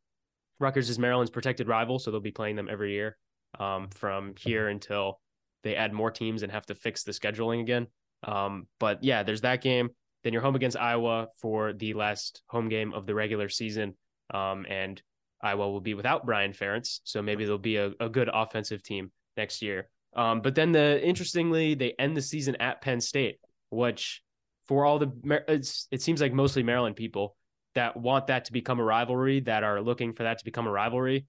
Rutgers 0.60 0.88
is 0.88 0.98
Maryland's 0.98 1.30
protected 1.30 1.68
rival, 1.68 1.98
so 1.98 2.10
they'll 2.10 2.20
be 2.20 2.30
playing 2.30 2.56
them 2.56 2.68
every 2.70 2.92
year 2.92 3.16
um, 3.58 3.88
from 3.88 4.34
here 4.38 4.68
until 4.68 5.20
they 5.62 5.74
add 5.74 5.92
more 5.92 6.10
teams 6.10 6.42
and 6.42 6.52
have 6.52 6.66
to 6.66 6.74
fix 6.74 7.02
the 7.02 7.12
scheduling 7.12 7.60
again. 7.60 7.86
Um, 8.22 8.66
but 8.78 9.02
yeah, 9.02 9.22
there's 9.22 9.42
that 9.42 9.62
game. 9.62 9.90
Then 10.22 10.32
you're 10.32 10.42
home 10.42 10.56
against 10.56 10.76
Iowa 10.76 11.28
for 11.40 11.72
the 11.72 11.94
last 11.94 12.42
home 12.46 12.68
game 12.68 12.94
of 12.94 13.06
the 13.06 13.14
regular 13.14 13.48
season. 13.48 13.94
Um, 14.32 14.64
and 14.68 15.00
Iowa 15.42 15.70
will 15.70 15.80
be 15.80 15.94
without 15.94 16.24
Brian 16.24 16.52
Ferentz. 16.52 17.00
So 17.04 17.20
maybe 17.20 17.44
they'll 17.44 17.58
be 17.58 17.76
a, 17.76 17.92
a 18.00 18.08
good 18.08 18.30
offensive 18.32 18.82
team 18.82 19.12
next 19.36 19.60
year. 19.60 19.88
Um, 20.16 20.40
but 20.40 20.54
then 20.54 20.72
the 20.72 21.04
interestingly, 21.04 21.74
they 21.74 21.94
end 21.98 22.16
the 22.16 22.22
season 22.22 22.56
at 22.56 22.80
Penn 22.80 23.00
State, 23.00 23.38
which 23.74 24.22
for 24.66 24.84
all 24.84 24.98
the 24.98 25.42
it 25.90 26.02
seems 26.02 26.20
like 26.20 26.32
mostly 26.32 26.62
Maryland 26.62 26.96
people 26.96 27.36
that 27.74 27.96
want 27.96 28.28
that 28.28 28.46
to 28.46 28.52
become 28.52 28.78
a 28.78 28.84
rivalry, 28.84 29.40
that 29.40 29.64
are 29.64 29.80
looking 29.80 30.12
for 30.12 30.22
that 30.22 30.38
to 30.38 30.44
become 30.44 30.66
a 30.66 30.70
rivalry. 30.70 31.26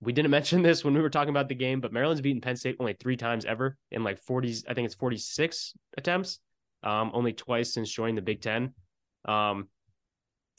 We 0.00 0.12
didn't 0.12 0.30
mention 0.38 0.62
this 0.62 0.84
when 0.84 0.94
we 0.94 1.00
were 1.00 1.10
talking 1.10 1.30
about 1.30 1.48
the 1.48 1.54
game, 1.54 1.80
but 1.80 1.92
Maryland's 1.92 2.20
beaten 2.20 2.40
Penn 2.40 2.56
State 2.56 2.76
only 2.80 2.94
three 2.94 3.16
times 3.16 3.44
ever 3.44 3.76
in 3.90 4.04
like 4.04 4.22
40s. 4.24 4.64
I 4.68 4.74
think 4.74 4.86
it's 4.86 4.94
46 4.94 5.74
attempts, 5.96 6.40
um, 6.82 7.10
only 7.14 7.32
twice 7.32 7.72
since 7.72 7.90
joining 7.90 8.16
the 8.16 8.22
Big 8.22 8.42
Ten. 8.42 8.74
Um, 9.24 9.68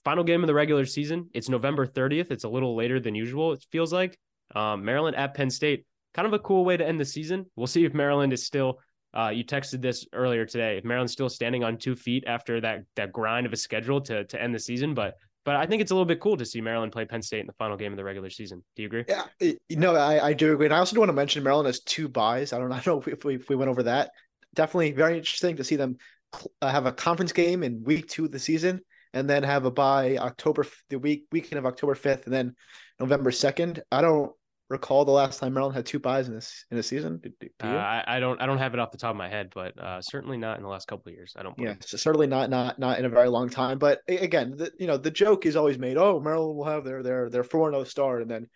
final 0.03 0.23
game 0.23 0.41
of 0.41 0.47
the 0.47 0.53
regular 0.53 0.85
season. 0.85 1.29
It's 1.33 1.49
November 1.49 1.85
30th. 1.85 2.31
It's 2.31 2.43
a 2.43 2.49
little 2.49 2.75
later 2.75 2.99
than 2.99 3.15
usual, 3.15 3.53
it 3.53 3.65
feels 3.71 3.91
like. 3.91 4.17
Um, 4.53 4.85
Maryland 4.85 5.15
at 5.15 5.33
Penn 5.33 5.49
State. 5.49 5.85
Kind 6.13 6.27
of 6.27 6.33
a 6.33 6.39
cool 6.39 6.63
way 6.63 6.77
to 6.77 6.85
end 6.85 6.99
the 6.99 7.05
season. 7.05 7.47
We'll 7.55 7.67
see 7.67 7.83
if 7.83 7.93
Maryland 7.93 8.31
is 8.31 8.45
still. 8.45 8.79
Uh, 9.15 9.29
you 9.29 9.45
texted 9.45 9.81
this 9.81 10.05
earlier 10.13 10.45
today. 10.45 10.77
If 10.77 10.83
Maryland's 10.83 11.13
still 11.13 11.29
standing 11.29 11.63
on 11.63 11.77
two 11.77 11.95
feet 11.95 12.25
after 12.27 12.59
that 12.61 12.83
that 12.95 13.11
grind 13.11 13.45
of 13.45 13.53
a 13.53 13.57
schedule 13.57 14.01
to 14.01 14.25
to 14.25 14.41
end 14.41 14.53
the 14.53 14.59
season, 14.59 14.93
but 14.93 15.15
but 15.45 15.55
I 15.55 15.67
think 15.67 15.81
it's 15.81 15.91
a 15.91 15.93
little 15.93 16.07
bit 16.07 16.19
cool 16.19 16.35
to 16.37 16.45
see 16.45 16.59
Maryland 16.59 16.91
play 16.91 17.05
Penn 17.05 17.21
State 17.21 17.41
in 17.41 17.47
the 17.47 17.53
final 17.53 17.77
game 17.77 17.93
of 17.93 17.97
the 17.97 18.03
regular 18.03 18.31
season. 18.31 18.63
Do 18.75 18.81
you 18.81 18.87
agree? 18.87 19.05
Yeah, 19.07 19.25
know, 19.69 19.95
I, 19.95 20.29
I 20.29 20.33
do 20.33 20.51
agree. 20.53 20.65
And 20.65 20.73
I 20.73 20.79
also 20.79 20.95
do 20.95 20.99
want 20.99 21.09
to 21.09 21.13
mention 21.13 21.43
Maryland 21.43 21.67
has 21.67 21.81
two 21.81 22.09
byes. 22.09 22.51
I 22.51 22.57
don't, 22.57 22.71
I 22.71 22.79
don't 22.81 23.05
know 23.05 23.13
if 23.13 23.23
we, 23.23 23.35
if 23.35 23.47
we 23.47 23.55
went 23.55 23.69
over 23.69 23.83
that. 23.83 24.09
Definitely 24.55 24.93
very 24.93 25.17
interesting 25.17 25.55
to 25.57 25.63
see 25.63 25.75
them 25.75 25.97
uh, 26.61 26.71
have 26.71 26.87
a 26.87 26.91
conference 26.91 27.31
game 27.31 27.61
in 27.61 27.83
week 27.83 28.07
two 28.07 28.25
of 28.25 28.31
the 28.31 28.39
season 28.39 28.81
and 29.13 29.29
then 29.29 29.43
have 29.43 29.65
a 29.65 29.71
bye 29.71 30.17
October, 30.17 30.65
the 30.89 30.97
week, 30.97 31.25
weekend 31.31 31.59
of 31.59 31.67
October 31.67 31.93
5th 31.93 32.25
and 32.25 32.33
then 32.33 32.55
November 32.99 33.29
2nd. 33.29 33.81
I 33.91 34.01
don't 34.01 34.31
recall 34.69 35.05
the 35.05 35.11
last 35.11 35.39
time 35.39 35.53
Maryland 35.53 35.75
had 35.75 35.85
two 35.85 35.99
byes 35.99 36.27
in 36.27 36.33
this 36.33 36.65
in 36.71 36.77
a 36.77 36.83
season? 36.83 37.19
Do, 37.21 37.29
do 37.39 37.49
uh, 37.63 37.67
I, 37.67 38.03
I, 38.07 38.19
don't 38.19 38.41
I 38.41 38.45
don't 38.45 38.57
have 38.57 38.73
it 38.73 38.79
off 38.79 38.91
the 38.91 38.97
top 38.97 39.11
of 39.11 39.15
my 39.15 39.29
head, 39.29 39.51
but 39.53 39.79
uh, 39.79 40.01
certainly 40.01 40.37
not 40.37 40.57
in 40.57 40.63
the 40.63 40.69
last 40.69 40.87
couple 40.87 41.09
of 41.09 41.15
years. 41.15 41.33
I 41.37 41.43
don't. 41.43 41.55
Believe. 41.55 41.69
Yeah, 41.69 41.75
so 41.81 41.97
certainly 41.97 42.27
not 42.27 42.49
not 42.49 42.79
not 42.79 42.99
in 42.99 43.05
a 43.05 43.09
very 43.09 43.29
long 43.29 43.49
time. 43.49 43.77
But 43.77 43.99
again, 44.07 44.55
the, 44.57 44.71
you 44.79 44.87
know, 44.87 44.97
the 44.97 45.11
joke 45.11 45.45
is 45.45 45.55
always 45.55 45.77
made. 45.77 45.97
Oh, 45.97 46.19
Maryland 46.19 46.57
will 46.57 46.65
have 46.65 46.83
their 46.83 47.03
their 47.03 47.29
their 47.29 47.43
four 47.43 47.69
zero 47.71 47.81
oh 47.81 47.83
start, 47.83 48.21
and 48.21 48.31
then, 48.31 48.47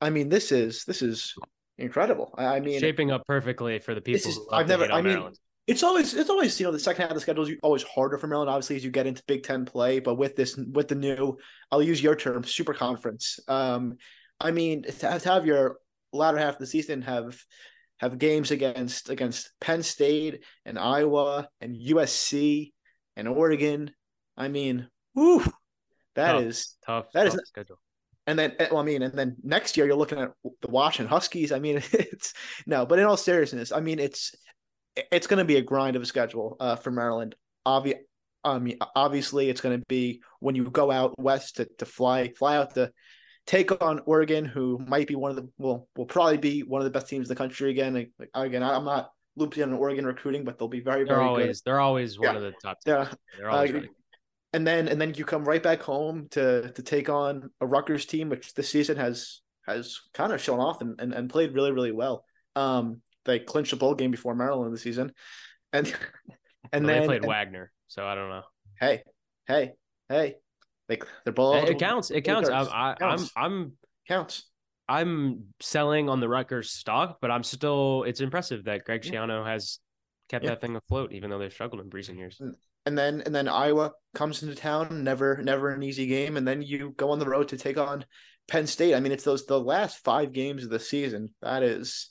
I 0.00 0.10
mean, 0.10 0.28
this 0.28 0.52
is 0.52 0.84
this 0.84 1.02
is 1.02 1.34
incredible. 1.78 2.34
I, 2.38 2.60
mean, 2.60 2.80
shaping 2.80 3.10
up 3.10 3.26
perfectly 3.26 3.78
for 3.78 3.94
the 3.94 4.00
people. 4.00 4.30
Is, 4.30 4.40
I've 4.52 4.68
never. 4.68 4.84
I 4.84 5.02
mean. 5.02 5.12
Maryland. 5.12 5.38
It's 5.66 5.82
always 5.82 6.14
it's 6.14 6.30
always 6.30 6.60
you 6.60 6.66
know 6.66 6.70
the 6.70 6.78
second 6.78 7.02
half 7.02 7.10
of 7.10 7.16
the 7.16 7.20
schedule 7.20 7.42
is 7.44 7.56
always 7.60 7.82
harder 7.82 8.18
for 8.18 8.28
Maryland 8.28 8.48
obviously 8.48 8.76
as 8.76 8.84
you 8.84 8.92
get 8.92 9.08
into 9.08 9.20
Big 9.26 9.42
Ten 9.42 9.64
play 9.64 9.98
but 9.98 10.14
with 10.14 10.36
this 10.36 10.56
with 10.56 10.86
the 10.86 10.94
new 10.94 11.36
I'll 11.72 11.82
use 11.82 12.00
your 12.00 12.14
term 12.14 12.44
super 12.44 12.72
conference 12.72 13.40
um 13.48 13.96
I 14.40 14.50
mean, 14.50 14.82
to 14.82 15.18
have, 15.24 15.46
your 15.46 15.78
latter 16.12 16.38
half 16.38 16.54
of 16.54 16.60
the 16.60 16.66
season 16.66 17.02
have 17.02 17.38
have 17.98 18.18
games 18.18 18.50
against 18.50 19.08
against 19.08 19.50
Penn 19.60 19.82
State 19.82 20.44
and 20.64 20.78
Iowa 20.78 21.48
and 21.60 21.74
USC 21.74 22.72
and 23.16 23.28
Oregon. 23.28 23.90
I 24.36 24.48
mean, 24.48 24.88
whew, 25.14 25.42
that 26.14 26.32
tough, 26.32 26.42
is 26.42 26.76
tough. 26.84 27.06
That 27.12 27.24
tough 27.24 27.34
is 27.34 27.48
schedule. 27.48 27.78
And 28.26 28.38
then, 28.38 28.54
well, 28.58 28.78
I 28.78 28.82
mean, 28.82 29.02
and 29.02 29.14
then 29.14 29.36
next 29.42 29.76
year 29.76 29.86
you're 29.86 29.94
looking 29.94 30.18
at 30.18 30.32
the 30.60 30.68
Washington 30.68 31.08
Huskies. 31.08 31.52
I 31.52 31.58
mean, 31.58 31.76
it's 31.92 32.34
no, 32.66 32.84
but 32.84 32.98
in 32.98 33.04
all 33.04 33.16
seriousness, 33.16 33.72
I 33.72 33.80
mean, 33.80 33.98
it's 33.98 34.34
it's 35.12 35.26
going 35.26 35.38
to 35.38 35.44
be 35.44 35.56
a 35.56 35.62
grind 35.62 35.96
of 35.96 36.02
a 36.02 36.06
schedule 36.06 36.56
uh, 36.58 36.76
for 36.76 36.90
Maryland. 36.90 37.34
Obvi- 37.66 38.00
um, 38.44 38.70
obviously, 38.94 39.48
it's 39.48 39.60
going 39.60 39.78
to 39.78 39.84
be 39.88 40.22
when 40.40 40.54
you 40.54 40.70
go 40.70 40.90
out 40.90 41.18
west 41.18 41.56
to, 41.56 41.68
to 41.78 41.86
fly 41.86 42.28
fly 42.28 42.56
out 42.56 42.74
the 42.74 42.92
take 43.46 43.82
on 43.82 44.00
Oregon, 44.06 44.44
who 44.44 44.78
might 44.86 45.06
be 45.06 45.14
one 45.14 45.30
of 45.30 45.36
the 45.36 45.48
will 45.58 45.88
will 45.96 46.06
probably 46.06 46.36
be 46.36 46.62
one 46.62 46.80
of 46.80 46.84
the 46.84 46.90
best 46.90 47.08
teams 47.08 47.26
in 47.26 47.28
the 47.28 47.36
country 47.36 47.70
again. 47.70 47.94
Like, 47.94 48.30
again, 48.34 48.62
I'm 48.62 48.84
not 48.84 49.10
looped 49.36 49.56
in 49.56 49.72
on 49.72 49.78
Oregon 49.78 50.06
recruiting, 50.06 50.44
but 50.44 50.58
they'll 50.58 50.68
be 50.68 50.80
very 50.80 51.04
they're 51.04 51.16
very 51.16 51.26
always, 51.26 51.60
good. 51.60 51.70
They're 51.70 51.80
always 51.80 52.18
one 52.18 52.30
yeah. 52.30 52.36
of 52.36 52.42
the 52.42 52.52
top. 52.62 52.78
Teams. 52.80 52.96
Yeah, 52.96 53.14
they're 53.38 53.50
always. 53.50 53.74
Uh, 53.74 53.80
and 54.52 54.66
then 54.66 54.88
and 54.88 55.00
then 55.00 55.14
you 55.14 55.24
come 55.24 55.44
right 55.44 55.62
back 55.62 55.82
home 55.82 56.28
to 56.30 56.72
to 56.72 56.82
take 56.82 57.08
on 57.08 57.50
a 57.60 57.66
Rutgers 57.66 58.06
team, 58.06 58.28
which 58.28 58.54
this 58.54 58.70
season 58.70 58.96
has 58.96 59.40
has 59.66 60.00
kind 60.14 60.32
of 60.32 60.40
shown 60.40 60.60
off 60.60 60.80
and, 60.80 61.00
and, 61.00 61.12
and 61.12 61.30
played 61.30 61.54
really 61.54 61.72
really 61.72 61.92
well. 61.92 62.24
Um, 62.54 63.02
they 63.24 63.38
clinched 63.38 63.72
a 63.72 63.76
bowl 63.76 63.94
game 63.94 64.10
before 64.10 64.34
Maryland 64.34 64.72
this 64.72 64.82
season, 64.82 65.12
and 65.72 65.86
and 66.72 66.86
well, 66.86 66.94
then 66.94 67.02
they 67.02 67.06
played 67.06 67.22
and, 67.22 67.28
Wagner, 67.28 67.72
so 67.88 68.06
I 68.06 68.14
don't 68.14 68.30
know. 68.30 68.42
Hey, 68.80 69.02
hey, 69.46 69.72
hey! 70.08 70.36
Like 70.88 71.04
they're 71.24 71.32
both. 71.32 71.68
It 71.68 71.78
counts. 71.78 72.10
It 72.10 72.22
counts. 72.22 72.48
I'm, 72.48 72.68
I, 72.70 72.94
counts. 72.98 73.30
I'm. 73.36 73.44
I'm 73.44 73.72
counts. 74.08 74.48
I'm 74.88 75.46
selling 75.60 76.08
on 76.08 76.20
the 76.20 76.28
Rutgers 76.28 76.70
stock, 76.70 77.18
but 77.20 77.30
I'm 77.30 77.42
still. 77.42 78.04
It's 78.04 78.20
impressive 78.20 78.64
that 78.64 78.84
Greg 78.84 79.02
Schiano 79.02 79.44
has 79.44 79.80
kept 80.28 80.44
yeah. 80.44 80.50
that 80.50 80.60
thing 80.60 80.76
afloat, 80.76 81.12
even 81.12 81.30
though 81.30 81.38
they've 81.38 81.52
struggled 81.52 81.80
in 81.80 81.90
recent 81.90 82.18
years. 82.18 82.40
And 82.84 82.96
then 82.96 83.22
and 83.26 83.34
then 83.34 83.48
Iowa 83.48 83.92
comes 84.14 84.42
into 84.42 84.54
town, 84.54 85.02
never 85.02 85.42
never 85.42 85.70
an 85.70 85.82
easy 85.82 86.06
game, 86.06 86.36
and 86.36 86.46
then 86.46 86.62
you 86.62 86.94
go 86.96 87.10
on 87.10 87.18
the 87.18 87.26
road 87.26 87.48
to 87.48 87.56
take 87.56 87.78
on 87.78 88.04
Penn 88.46 88.66
State. 88.66 88.94
I 88.94 89.00
mean, 89.00 89.12
it's 89.12 89.24
those 89.24 89.44
the 89.46 89.60
last 89.60 90.04
five 90.04 90.32
games 90.32 90.62
of 90.62 90.70
the 90.70 90.78
season. 90.78 91.34
That 91.42 91.64
is 91.64 92.10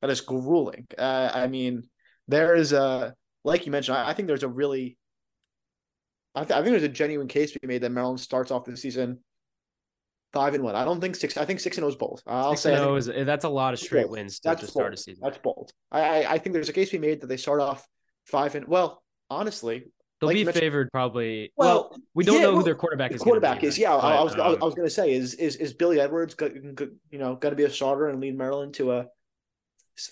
that 0.00 0.10
is 0.10 0.20
grueling. 0.20 0.86
Uh, 0.96 1.30
I 1.34 1.48
mean, 1.48 1.82
there 2.28 2.54
is 2.54 2.72
a 2.72 3.14
like 3.42 3.66
you 3.66 3.72
mentioned. 3.72 3.96
I, 3.96 4.10
I 4.10 4.14
think 4.14 4.28
there's 4.28 4.44
a 4.44 4.48
really 4.48 4.96
I, 6.34 6.40
th- 6.44 6.52
I 6.52 6.62
think 6.62 6.72
there's 6.72 6.82
a 6.82 6.88
genuine 6.88 7.28
case 7.28 7.52
to 7.52 7.60
be 7.60 7.68
made 7.68 7.82
that 7.82 7.90
Maryland 7.90 8.20
starts 8.20 8.50
off 8.50 8.64
the 8.64 8.76
season 8.76 9.20
five 10.32 10.54
and 10.54 10.64
one. 10.64 10.74
I 10.74 10.84
don't 10.84 11.00
think 11.00 11.16
six. 11.16 11.36
I 11.36 11.44
think 11.44 11.60
six 11.60 11.78
and 11.78 11.86
O's 11.86 11.96
bold. 11.96 12.22
I'll 12.26 12.56
six 12.56 12.62
say 12.62 12.74
and 12.74 12.98
is, 12.98 13.26
that's 13.26 13.44
a 13.44 13.48
lot 13.48 13.72
of 13.72 13.80
straight 13.80 14.06
bold. 14.06 14.18
wins 14.18 14.40
to, 14.40 14.54
to 14.54 14.66
start 14.66 14.92
a 14.92 14.96
season. 14.96 15.20
That's 15.22 15.38
bold. 15.38 15.72
I, 15.90 16.00
I, 16.00 16.32
I 16.32 16.38
think 16.38 16.52
there's 16.52 16.68
a 16.68 16.72
case 16.72 16.90
to 16.90 16.98
be 16.98 17.06
made 17.06 17.20
that 17.22 17.28
they 17.28 17.36
start 17.36 17.60
off 17.60 17.86
five 18.26 18.54
and 18.54 18.66
well. 18.66 19.02
Honestly, 19.30 19.86
they'll 20.20 20.28
like 20.28 20.36
be 20.36 20.52
favored 20.52 20.90
probably. 20.92 21.52
Well, 21.56 21.90
well 21.90 22.00
we 22.14 22.24
don't 22.24 22.36
yeah, 22.36 22.42
know 22.42 22.48
well, 22.50 22.58
who 22.58 22.64
their 22.64 22.74
quarterback 22.74 23.12
is. 23.12 23.22
Quarterback 23.22 23.60
be, 23.60 23.68
is 23.68 23.78
yeah. 23.78 23.96
But, 23.96 24.04
I 24.04 24.22
was 24.22 24.34
um, 24.34 24.40
I 24.40 24.64
was 24.64 24.74
going 24.74 24.86
to 24.86 24.94
say 24.94 25.12
is 25.12 25.34
is 25.34 25.56
is 25.56 25.72
Billy 25.72 26.00
Edwards 26.00 26.34
go, 26.34 26.50
go, 26.74 26.88
you 27.10 27.18
know 27.18 27.36
going 27.36 27.52
to 27.52 27.56
be 27.56 27.64
a 27.64 27.70
starter 27.70 28.08
and 28.08 28.20
lead 28.20 28.36
Maryland 28.36 28.74
to 28.74 28.92
a 28.92 29.06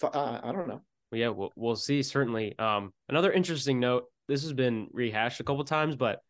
uh, 0.03 0.41
I 0.43 0.53
don't 0.53 0.69
know. 0.69 0.81
Yeah, 1.13 1.29
we'll, 1.29 1.53
we'll 1.57 1.77
see. 1.77 2.03
Certainly. 2.03 2.59
Um, 2.59 2.93
another 3.09 3.33
interesting 3.33 3.81
note. 3.81 4.05
This 4.29 4.43
has 4.43 4.53
been 4.53 4.89
rehashed 4.93 5.41
a 5.41 5.45
couple 5.45 5.65
times, 5.65 5.97
but 5.97 6.21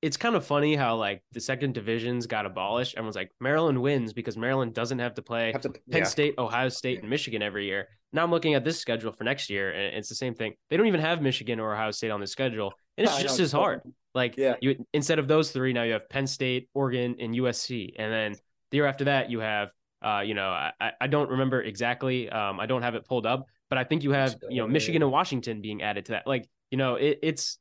it's 0.00 0.16
kind 0.16 0.36
of 0.36 0.46
funny 0.46 0.76
how 0.76 0.96
like 0.96 1.22
the 1.32 1.40
second 1.40 1.74
divisions 1.74 2.26
got 2.26 2.46
abolished. 2.46 2.94
Everyone's 2.96 3.16
like 3.16 3.30
Maryland 3.40 3.80
wins 3.80 4.12
because 4.12 4.36
Maryland 4.36 4.74
doesn't 4.74 4.98
have 5.00 5.14
to 5.14 5.22
play 5.22 5.52
have 5.52 5.62
to, 5.62 5.70
Penn 5.70 6.02
yeah. 6.02 6.04
State, 6.04 6.34
Ohio 6.38 6.68
State, 6.68 7.00
and 7.00 7.10
Michigan 7.10 7.42
every 7.42 7.66
year. 7.66 7.88
Now 8.12 8.22
I'm 8.22 8.30
looking 8.30 8.54
at 8.54 8.64
this 8.64 8.78
schedule 8.78 9.12
for 9.12 9.24
next 9.24 9.50
year, 9.50 9.70
and 9.70 9.96
it's 9.96 10.08
the 10.08 10.14
same 10.14 10.34
thing. 10.34 10.54
They 10.70 10.76
don't 10.76 10.86
even 10.86 11.00
have 11.00 11.20
Michigan 11.20 11.58
or 11.60 11.74
Ohio 11.74 11.90
State 11.90 12.10
on 12.10 12.20
the 12.20 12.26
schedule, 12.26 12.72
and 12.96 13.06
it's 13.06 13.20
just 13.20 13.40
as 13.40 13.52
hard. 13.52 13.82
Like 14.14 14.36
yeah. 14.36 14.54
you 14.60 14.84
instead 14.92 15.18
of 15.18 15.28
those 15.28 15.50
three, 15.50 15.72
now 15.72 15.82
you 15.82 15.92
have 15.92 16.08
Penn 16.08 16.26
State, 16.26 16.68
Oregon, 16.74 17.16
and 17.18 17.34
USC, 17.34 17.92
and 17.98 18.12
then 18.12 18.34
the 18.70 18.76
year 18.76 18.86
after 18.86 19.04
that 19.04 19.30
you 19.30 19.40
have, 19.40 19.70
uh, 20.02 20.20
you 20.24 20.34
know, 20.34 20.48
I, 20.48 20.92
I 21.00 21.06
don't 21.06 21.30
remember 21.30 21.62
exactly. 21.62 22.28
Um, 22.28 22.60
I 22.60 22.66
don't 22.66 22.82
have 22.82 22.94
it 22.94 23.04
pulled 23.06 23.26
up, 23.26 23.46
but 23.68 23.78
I 23.78 23.84
think 23.84 24.04
you 24.04 24.12
have, 24.12 24.36
you 24.48 24.60
know, 24.60 24.68
Michigan 24.68 25.02
and 25.02 25.10
Washington 25.10 25.60
being 25.60 25.82
added 25.82 26.06
to 26.06 26.12
that. 26.12 26.26
Like, 26.26 26.48
you 26.70 26.78
know, 26.78 26.96
it, 26.96 27.18
it's 27.22 27.58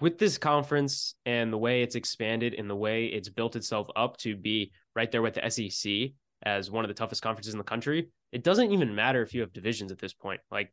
with 0.00 0.18
this 0.18 0.38
conference 0.38 1.14
and 1.26 1.52
the 1.52 1.58
way 1.58 1.82
it's 1.82 1.94
expanded 1.94 2.54
and 2.54 2.68
the 2.68 2.76
way 2.76 3.06
it's 3.06 3.28
built 3.28 3.56
itself 3.56 3.88
up 3.94 4.16
to 4.18 4.36
be 4.36 4.72
right 4.96 5.10
there 5.10 5.22
with 5.22 5.34
the 5.34 5.50
SEC 5.50 6.12
as 6.44 6.70
one 6.70 6.84
of 6.84 6.88
the 6.88 6.94
toughest 6.94 7.22
conferences 7.22 7.54
in 7.54 7.58
the 7.58 7.64
country, 7.64 8.08
it 8.32 8.42
doesn't 8.42 8.72
even 8.72 8.94
matter 8.94 9.22
if 9.22 9.32
you 9.32 9.40
have 9.40 9.52
divisions 9.52 9.92
at 9.92 9.98
this 9.98 10.12
point. 10.12 10.40
Like 10.50 10.72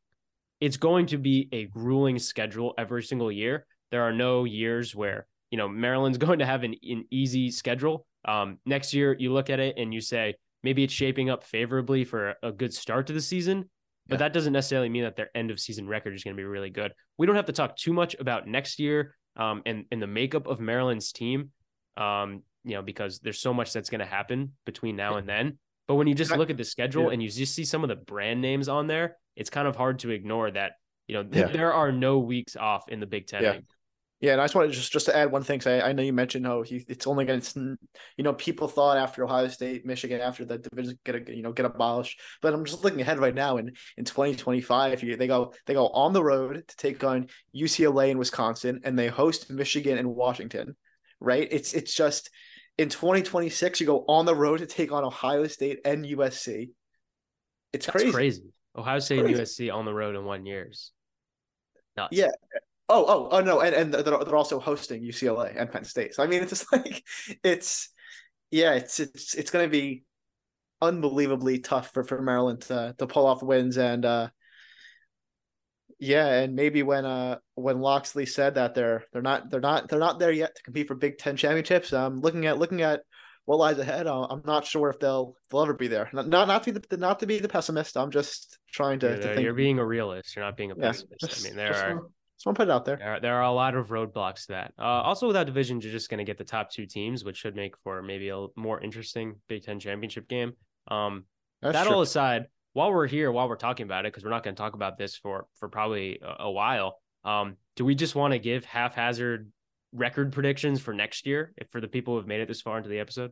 it's 0.60 0.78
going 0.78 1.08
to 1.08 1.18
be 1.18 1.48
a 1.52 1.66
grueling 1.66 2.20
schedule 2.20 2.74
every 2.78 3.04
single 3.04 3.32
year. 3.32 3.66
There 3.92 4.04
are 4.04 4.14
no 4.14 4.46
years 4.46 4.96
where, 4.96 5.28
you 5.52 5.58
know, 5.58 5.68
Maryland's 5.68 6.18
going 6.26 6.40
to 6.40 6.46
have 6.46 6.64
an, 6.64 6.76
an 6.84 7.06
easy 7.12 7.52
schedule. 7.52 8.06
Um, 8.26 8.58
next 8.66 8.94
year, 8.94 9.16
you 9.18 9.32
look 9.32 9.50
at 9.50 9.60
it 9.60 9.78
and 9.78 9.94
you 9.94 10.02
say, 10.02 10.36
maybe 10.64 10.84
it's 10.84 10.94
shaping 10.94 11.30
up 11.30 11.44
favorably 11.44 12.04
for 12.04 12.36
a 12.44 12.52
good 12.52 12.74
start 12.74 13.08
to 13.08 13.14
the 13.14 13.22
season. 13.22 13.70
But 14.10 14.20
that 14.20 14.34
doesn't 14.34 14.54
necessarily 14.54 14.90
mean 14.90 15.04
that 15.04 15.16
their 15.16 15.30
end 15.36 15.52
of 15.52 15.60
season 15.60 15.88
record 15.88 16.14
is 16.14 16.24
going 16.24 16.36
to 16.36 16.40
be 16.40 16.46
really 16.46 16.70
good. 16.70 16.94
We 17.18 17.28
don't 17.28 17.36
have 17.36 17.46
to 17.46 17.54
talk 17.54 17.76
too 17.76 17.94
much 17.94 18.16
about 18.20 18.48
next 18.48 18.80
year 18.80 19.16
um, 19.36 19.62
and 19.66 19.86
and 19.92 20.02
the 20.02 20.08
makeup 20.08 20.48
of 20.48 20.60
Maryland's 20.60 21.12
team, 21.12 21.52
um, 21.98 22.44
you 22.64 22.76
know, 22.76 22.82
because 22.82 23.20
there's 23.20 23.40
so 23.40 23.54
much 23.54 23.72
that's 23.74 23.90
going 23.90 24.00
to 24.00 24.06
happen 24.06 24.54
between 24.66 24.96
now 24.96 25.16
and 25.16 25.28
then. 25.28 25.58
But 25.88 25.96
when 25.96 26.08
you 26.08 26.14
just 26.14 26.36
look 26.36 26.52
at 26.52 26.58
the 26.58 26.64
schedule 26.64 27.06
yeah. 27.06 27.14
and 27.14 27.24
you 27.24 27.30
just 27.30 27.56
see 27.56 27.66
some 27.66 27.84
of 27.84 27.90
the 27.90 27.96
brand 27.96 28.42
names 28.42 28.70
on 28.70 28.86
there, 28.86 29.18
it's 29.36 29.50
kind 29.50 29.68
of 29.68 29.76
hard 29.76 30.00
to 30.00 30.12
ignore 30.12 30.52
that. 30.52 30.74
You 31.08 31.16
know, 31.16 31.30
yeah. 31.32 31.48
there 31.48 31.74
are 31.74 31.92
no 31.92 32.20
weeks 32.20 32.56
off 32.56 32.90
in 32.90 33.00
the 33.00 33.08
Big 33.08 33.26
Ten. 33.26 33.44
Yeah. 33.44 33.58
Yeah, 34.22 34.34
and 34.34 34.42
I 34.42 34.44
just 34.44 34.56
wanted 34.56 34.74
just 34.74 34.92
just 34.92 35.06
to 35.06 35.16
add 35.16 35.32
one 35.32 35.44
thing. 35.44 35.62
I, 35.66 35.82
I 35.82 35.94
know 35.94 36.04
you 36.04 36.12
mentioned 36.12 36.46
how 36.46 36.62
he, 36.62 36.84
it's 36.90 37.08
only 37.08 37.24
going 37.24 37.40
to, 37.40 37.78
you 38.18 38.24
know, 38.24 38.34
people 38.34 38.68
thought 38.68 38.98
after 38.98 39.24
Ohio 39.24 39.48
State, 39.48 39.86
Michigan, 39.86 40.20
after 40.20 40.44
the 40.44 40.58
division 40.58 41.00
get 41.06 41.16
a, 41.16 41.36
you 41.36 41.42
know 41.42 41.54
get 41.54 41.66
abolished. 41.66 42.20
But 42.42 42.54
I'm 42.54 42.66
just 42.66 42.84
looking 42.84 43.00
ahead 43.00 43.20
right 43.20 43.34
now, 43.34 43.58
and 43.58 43.78
in 43.96 44.04
2025, 44.04 45.04
you, 45.04 45.16
they 45.16 45.28
go 45.28 45.54
they 45.66 45.74
go 45.74 45.88
on 45.88 46.12
the 46.12 46.24
road 46.24 46.64
to 46.68 46.76
take 46.76 47.02
on 47.06 47.28
UCLA 47.56 48.10
and 48.10 48.20
Wisconsin, 48.20 48.82
and 48.84 49.00
they 49.00 49.08
host 49.08 49.50
Michigan 49.50 49.98
and 49.98 50.14
Washington. 50.14 50.76
Right? 51.22 51.48
It's 51.50 51.74
it's 51.74 51.94
just 51.94 52.30
in 52.78 52.90
2026, 52.90 53.80
you 53.80 53.86
go 53.86 54.06
on 54.08 54.26
the 54.26 54.36
road 54.36 54.60
to 54.60 54.66
take 54.66 54.92
on 54.92 55.04
Ohio 55.04 55.48
State 55.48 55.80
and 55.86 56.06
USC. 56.06 56.70
It's 57.72 57.86
That's 57.86 57.96
crazy. 57.98 58.12
crazy. 58.12 58.44
Ohio 58.78 59.00
State 59.00 59.22
crazy. 59.22 59.34
and 59.34 59.48
USC 59.48 59.74
on 59.74 59.86
the 59.86 59.94
road 59.94 60.16
in 60.16 60.26
one 60.26 60.46
year's. 60.46 60.92
Nuts. 61.98 62.16
Yeah, 62.16 62.30
Oh, 62.92 63.06
oh, 63.08 63.30
oh 63.32 63.42
no, 63.42 63.62
and 63.62 63.76
and 63.76 63.94
they're, 63.94 64.02
they're 64.02 64.36
also 64.36 64.60
hosting 64.60 65.04
UCLA 65.04 65.54
and 65.56 65.72
Penn 65.72 65.84
State. 65.84 66.16
So 66.16 66.24
I 66.24 66.28
mean, 66.28 66.42
it's 66.42 66.50
just 66.50 66.72
like 66.74 67.04
it's 67.44 67.90
yeah, 68.52 68.74
it's 68.74 69.00
it's 69.00 69.36
it's 69.36 69.52
going 69.52 69.66
to 69.66 69.72
be 69.72 70.04
unbelievably 70.82 71.60
tough 71.60 71.94
for 71.94 72.04
for 72.04 72.22
Maryland 72.22 72.62
to 72.62 72.96
to 72.98 73.06
pull 73.06 73.28
off 73.28 73.44
wins 73.44 73.78
and 73.78 74.06
uh 74.06 74.30
yeah, 76.00 76.28
and 76.28 76.56
maybe 76.56 76.82
when 76.82 77.06
uh 77.06 77.38
when 77.56 77.80
Locksley 77.80 78.26
said 78.26 78.56
that 78.56 78.74
they're 78.74 79.04
they're 79.12 79.22
not 79.22 79.50
they're 79.50 79.60
not 79.60 79.90
they're 79.90 80.00
not 80.00 80.18
there 80.18 80.32
yet 80.32 80.56
to 80.56 80.64
compete 80.64 80.88
for 80.88 80.96
Big 80.96 81.18
Ten 81.18 81.36
championships. 81.36 81.92
Um, 81.92 82.22
looking 82.22 82.46
at 82.46 82.58
looking 82.58 82.82
at 82.82 83.02
what 83.44 83.58
lies 83.58 83.80
ahead, 83.80 84.08
I'm 84.08 84.42
not 84.46 84.66
sure 84.66 84.90
if 84.90 85.00
they'll 85.00 85.36
they'll 85.52 85.62
ever 85.62 85.74
be 85.74 85.88
there. 85.88 86.10
Not 86.14 86.30
not, 86.30 86.48
not 86.48 86.64
to 86.64 86.72
be 86.72 86.80
the 86.90 86.98
not 86.98 87.20
to 87.20 87.28
be 87.28 87.40
the 87.40 87.50
pessimist. 87.50 87.98
I'm 87.98 88.12
just 88.12 88.58
trying 88.72 89.00
to, 89.00 89.08
you're, 89.08 89.18
to 89.18 89.24
think. 89.24 89.42
You're 89.42 89.54
being 89.54 89.80
a 89.80 89.86
realist. 89.86 90.36
You're 90.36 90.46
not 90.46 90.56
being 90.56 90.72
a 90.72 90.76
pessimist. 90.76 91.22
Yeah, 91.22 91.28
just, 91.28 91.46
I 91.46 91.50
mean, 91.50 91.58
there 91.58 91.76
are 91.98 92.02
want 92.46 92.56
to 92.56 92.62
put 92.62 92.70
it 92.70 92.72
out 92.72 92.86
there. 92.86 92.98
There 92.98 93.14
are, 93.14 93.20
there 93.20 93.36
are 93.36 93.44
a 93.44 93.52
lot 93.52 93.76
of 93.76 93.88
roadblocks 93.90 94.46
to 94.46 94.54
that. 94.54 94.74
Uh, 94.80 94.84
also, 94.84 95.28
without 95.28 95.46
division, 95.46 95.82
you're 95.82 95.92
just 95.92 96.10
going 96.10 96.20
to 96.20 96.24
get 96.24 96.38
the 96.38 96.44
top 96.44 96.72
two 96.72 96.86
teams, 96.86 97.24
which 97.24 97.38
should 97.38 97.56
make 97.56 97.76
for 97.84 98.02
maybe 98.02 98.30
a 98.30 98.48
more 98.56 98.80
interesting 98.80 99.36
Big 99.48 99.64
Ten 99.64 99.80
championship 99.80 100.28
game. 100.28 100.54
Um, 100.88 101.26
that 101.62 101.86
true. 101.86 101.96
all 101.96 102.02
aside, 102.02 102.46
while 102.74 102.92
we're 102.94 103.08
here, 103.08 103.32
while 103.32 103.50
we're 103.50 103.56
talking 103.56 103.84
about 103.84 104.06
it, 104.06 104.14
because 104.14 104.24
we're 104.24 104.30
not 104.30 104.44
going 104.44 104.56
to 104.56 104.60
talk 104.62 104.74
about 104.74 104.98
this 104.98 105.16
for 105.16 105.48
for 105.56 105.68
probably 105.70 106.20
a, 106.22 106.44
a 106.44 106.52
while. 106.52 107.00
Um, 107.24 107.58
do 107.76 107.84
we 107.84 107.96
just 107.96 108.16
want 108.16 108.34
to 108.34 108.40
give 108.40 108.64
haphazard 108.64 109.52
record 109.92 110.32
predictions 110.32 110.80
for 110.80 110.94
next 110.94 111.26
year 111.26 111.52
if 111.58 111.70
for 111.70 111.82
the 111.82 111.88
people 111.88 112.16
who've 112.16 112.28
made 112.28 112.42
it 112.42 112.48
this 112.48 112.62
far 112.62 112.78
into 112.78 112.90
the 112.90 113.00
episode? 113.00 113.32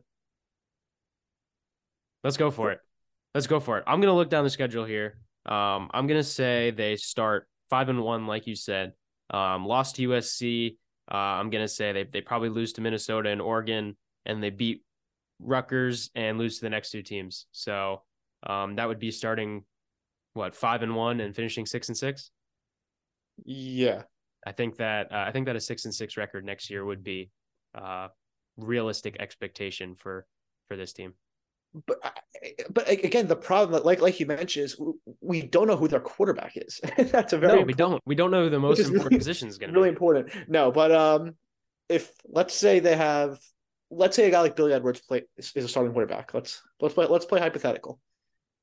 Let's 2.24 2.36
go 2.36 2.50
for 2.50 2.72
it. 2.72 2.80
Let's 3.34 3.46
go 3.46 3.60
for 3.60 3.78
it. 3.78 3.84
I'm 3.86 4.00
going 4.00 4.12
to 4.12 4.16
look 4.16 4.28
down 4.28 4.44
the 4.44 4.50
schedule 4.50 4.84
here. 4.84 5.18
Um, 5.46 5.88
I'm 5.92 6.06
going 6.06 6.20
to 6.20 6.24
say 6.24 6.72
they 6.72 6.96
start 6.96 7.48
five 7.70 7.88
and 7.88 8.02
one, 8.02 8.26
like 8.26 8.46
you 8.46 8.56
said. 8.56 8.92
Um, 9.30 9.66
lost 9.66 9.96
to 9.96 10.08
USC. 10.08 10.76
Uh, 11.10 11.14
I'm 11.14 11.50
gonna 11.50 11.68
say 11.68 11.92
they 11.92 12.04
they 12.04 12.20
probably 12.20 12.48
lose 12.48 12.72
to 12.74 12.80
Minnesota 12.80 13.30
and 13.30 13.40
Oregon, 13.40 13.96
and 14.26 14.42
they 14.42 14.50
beat 14.50 14.82
Rutgers 15.40 16.10
and 16.14 16.38
lose 16.38 16.58
to 16.58 16.64
the 16.64 16.70
next 16.70 16.90
two 16.90 17.02
teams. 17.02 17.46
So 17.52 18.02
um, 18.46 18.76
that 18.76 18.88
would 18.88 18.98
be 18.98 19.10
starting 19.10 19.64
what 20.34 20.54
five 20.54 20.82
and 20.82 20.94
one 20.94 21.20
and 21.20 21.34
finishing 21.34 21.66
six 21.66 21.88
and 21.88 21.96
six. 21.96 22.30
Yeah, 23.44 24.02
I 24.46 24.52
think 24.52 24.76
that 24.76 25.12
uh, 25.12 25.24
I 25.26 25.32
think 25.32 25.46
that 25.46 25.56
a 25.56 25.60
six 25.60 25.84
and 25.84 25.94
six 25.94 26.16
record 26.16 26.44
next 26.44 26.70
year 26.70 26.84
would 26.84 27.02
be 27.02 27.30
uh, 27.74 28.08
realistic 28.56 29.16
expectation 29.20 29.94
for 29.94 30.26
for 30.68 30.76
this 30.76 30.92
team 30.92 31.14
but 31.86 31.98
but 32.70 32.88
again, 32.88 33.26
the 33.26 33.36
problem, 33.36 33.82
like 33.84 34.00
like 34.00 34.18
you 34.20 34.26
mentioned, 34.26 34.64
is 34.64 34.80
we 35.20 35.42
don't 35.42 35.66
know 35.66 35.76
who 35.76 35.88
their 35.88 36.00
quarterback 36.00 36.52
is. 36.56 36.80
That's 36.98 37.32
a 37.32 37.38
very 37.38 37.60
no, 37.60 37.64
we 37.64 37.74
don't. 37.74 38.02
We 38.06 38.14
don't 38.14 38.30
know 38.30 38.44
who 38.44 38.50
the 38.50 38.58
most 38.58 38.80
important 38.80 39.04
really, 39.04 39.18
position 39.18 39.48
is 39.48 39.58
going 39.58 39.72
to 39.72 39.78
really 39.78 39.90
be. 39.90 39.94
important. 39.94 40.30
No, 40.48 40.72
but 40.72 40.92
um, 40.92 41.34
if 41.88 42.10
let's 42.26 42.54
say 42.54 42.80
they 42.80 42.96
have, 42.96 43.38
let's 43.90 44.16
say 44.16 44.26
a 44.26 44.30
guy 44.30 44.40
like 44.40 44.56
Billy 44.56 44.72
Edwards 44.72 45.00
play 45.00 45.24
is, 45.36 45.52
is 45.54 45.64
a 45.64 45.68
starting 45.68 45.92
quarterback. 45.92 46.32
Let's 46.32 46.62
let's 46.80 46.94
play 46.94 47.06
let's 47.06 47.26
play 47.26 47.40
hypothetical. 47.40 48.00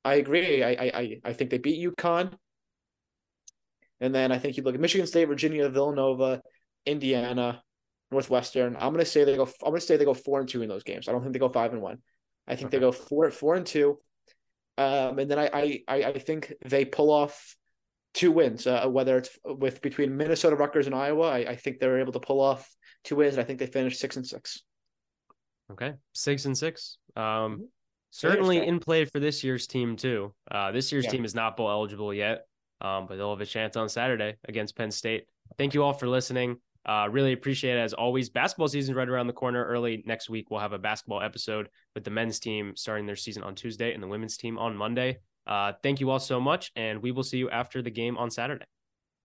I 0.04 0.16
agree. 0.16 0.64
I 0.64 0.72
I 0.72 1.20
I 1.24 1.34
think 1.34 1.52
they 1.52 1.60
beat 1.60 1.88
UConn, 1.88 2.34
and 4.02 4.16
then 4.16 4.32
I 4.32 4.40
think 4.40 4.58
you 4.58 4.64
look 4.64 4.76
at 4.76 4.82
Michigan 4.82 5.08
State, 5.08 5.26
Virginia, 5.26 5.70
Villanova, 5.70 6.42
Indiana, 6.88 7.64
Northwestern. 8.12 8.76
I'm 8.78 8.94
gonna 8.94 9.06
say 9.06 9.24
they 9.26 9.36
go. 9.36 9.48
I'm 9.64 9.72
gonna 9.72 9.82
say 9.82 9.98
they 9.98 10.06
go 10.06 10.16
four 10.16 10.40
and 10.40 10.50
two 10.50 10.64
in 10.64 10.70
those 10.70 10.84
games. 10.84 11.08
I 11.08 11.12
don't 11.12 11.22
think 11.22 11.34
they 11.34 11.40
go 11.40 11.50
five 11.50 11.72
and 11.72 11.84
one. 11.84 12.00
I 12.48 12.56
think 12.56 12.68
okay. 12.68 12.78
they 12.78 12.82
go 12.82 12.92
four 12.92 13.30
four 13.32 13.56
and 13.56 13.66
two, 13.66 14.00
um, 14.78 15.20
and 15.20 15.30
then 15.30 15.40
I, 15.40 15.84
I 15.88 16.04
I 16.04 16.20
think 16.20 16.54
they 16.66 16.86
pull 16.86 17.12
off 17.12 17.56
two 18.14 18.32
wins. 18.32 18.68
Uh, 18.68 18.88
whether 18.88 19.18
it's 19.18 19.38
with 19.44 19.82
between 19.82 20.16
Minnesota, 20.16 20.56
Rutgers, 20.56 20.86
and 20.86 20.96
Iowa, 20.96 21.30
I, 21.30 21.38
I 21.38 21.56
think 21.56 21.80
they're 21.80 22.00
able 22.00 22.14
to 22.14 22.20
pull 22.20 22.42
off 22.42 22.70
two 23.04 23.18
wins. 23.18 23.38
I 23.38 23.44
think 23.44 23.60
they 23.60 23.68
finish 23.68 23.98
six 23.98 24.16
and 24.16 24.26
six. 24.26 24.64
Okay, 25.72 25.94
six 26.14 26.46
and 26.46 26.58
six. 26.58 26.98
Um, 27.16 27.24
mm-hmm. 27.24 27.64
certainly 28.12 28.66
in 28.66 28.80
play 28.80 29.06
for 29.06 29.20
this 29.20 29.44
year's 29.44 29.68
team 29.68 29.96
too. 29.96 30.34
Uh, 30.50 30.72
this 30.72 30.92
year's 30.92 31.06
yeah. 31.06 31.12
team 31.12 31.26
is 31.26 31.36
not 31.36 31.58
bowl 31.58 31.70
eligible 31.70 32.14
yet, 32.14 32.46
um, 32.82 33.08
but 33.08 33.18
they'll 33.18 33.32
have 33.32 33.42
a 33.42 33.46
chance 33.46 33.76
on 33.76 33.90
Saturday 33.90 34.36
against 34.48 34.76
Penn 34.76 34.92
State. 34.92 35.26
Thank 35.58 35.74
you 35.74 35.84
all 35.84 35.94
for 35.94 36.08
listening. 36.08 36.58
Uh, 36.86 37.08
really 37.10 37.34
appreciate 37.34 37.78
it 37.78 37.82
as 37.82 37.94
always. 37.94 38.30
Basketball 38.30 38.68
season 38.68 38.94
is 38.94 38.98
right 38.98 39.10
around 39.10 39.28
the 39.28 39.34
corner. 39.34 39.66
Early 39.66 40.04
next 40.06 40.30
week, 40.30 40.52
we'll 40.52 40.60
have 40.60 40.74
a 40.74 40.78
basketball 40.78 41.22
episode 41.22 41.70
with 41.96 42.04
the 42.04 42.12
men's 42.12 42.40
team 42.40 42.74
starting 42.76 43.06
their 43.06 43.16
season 43.16 43.44
on 43.44 43.56
Tuesday 43.56 43.94
and 43.94 44.04
the 44.04 44.08
women's 44.08 44.38
team 44.38 44.58
on 44.58 44.78
Monday. 44.78 45.18
Uh, 45.48 45.74
thank 45.84 46.00
you 46.00 46.10
all 46.10 46.20
so 46.20 46.40
much, 46.40 46.72
and 46.76 47.02
we 47.02 47.12
will 47.12 47.24
see 47.24 47.38
you 47.38 47.50
after 47.50 47.82
the 47.82 47.92
game 47.92 48.18
on 48.18 48.30
Saturday. 48.30 48.66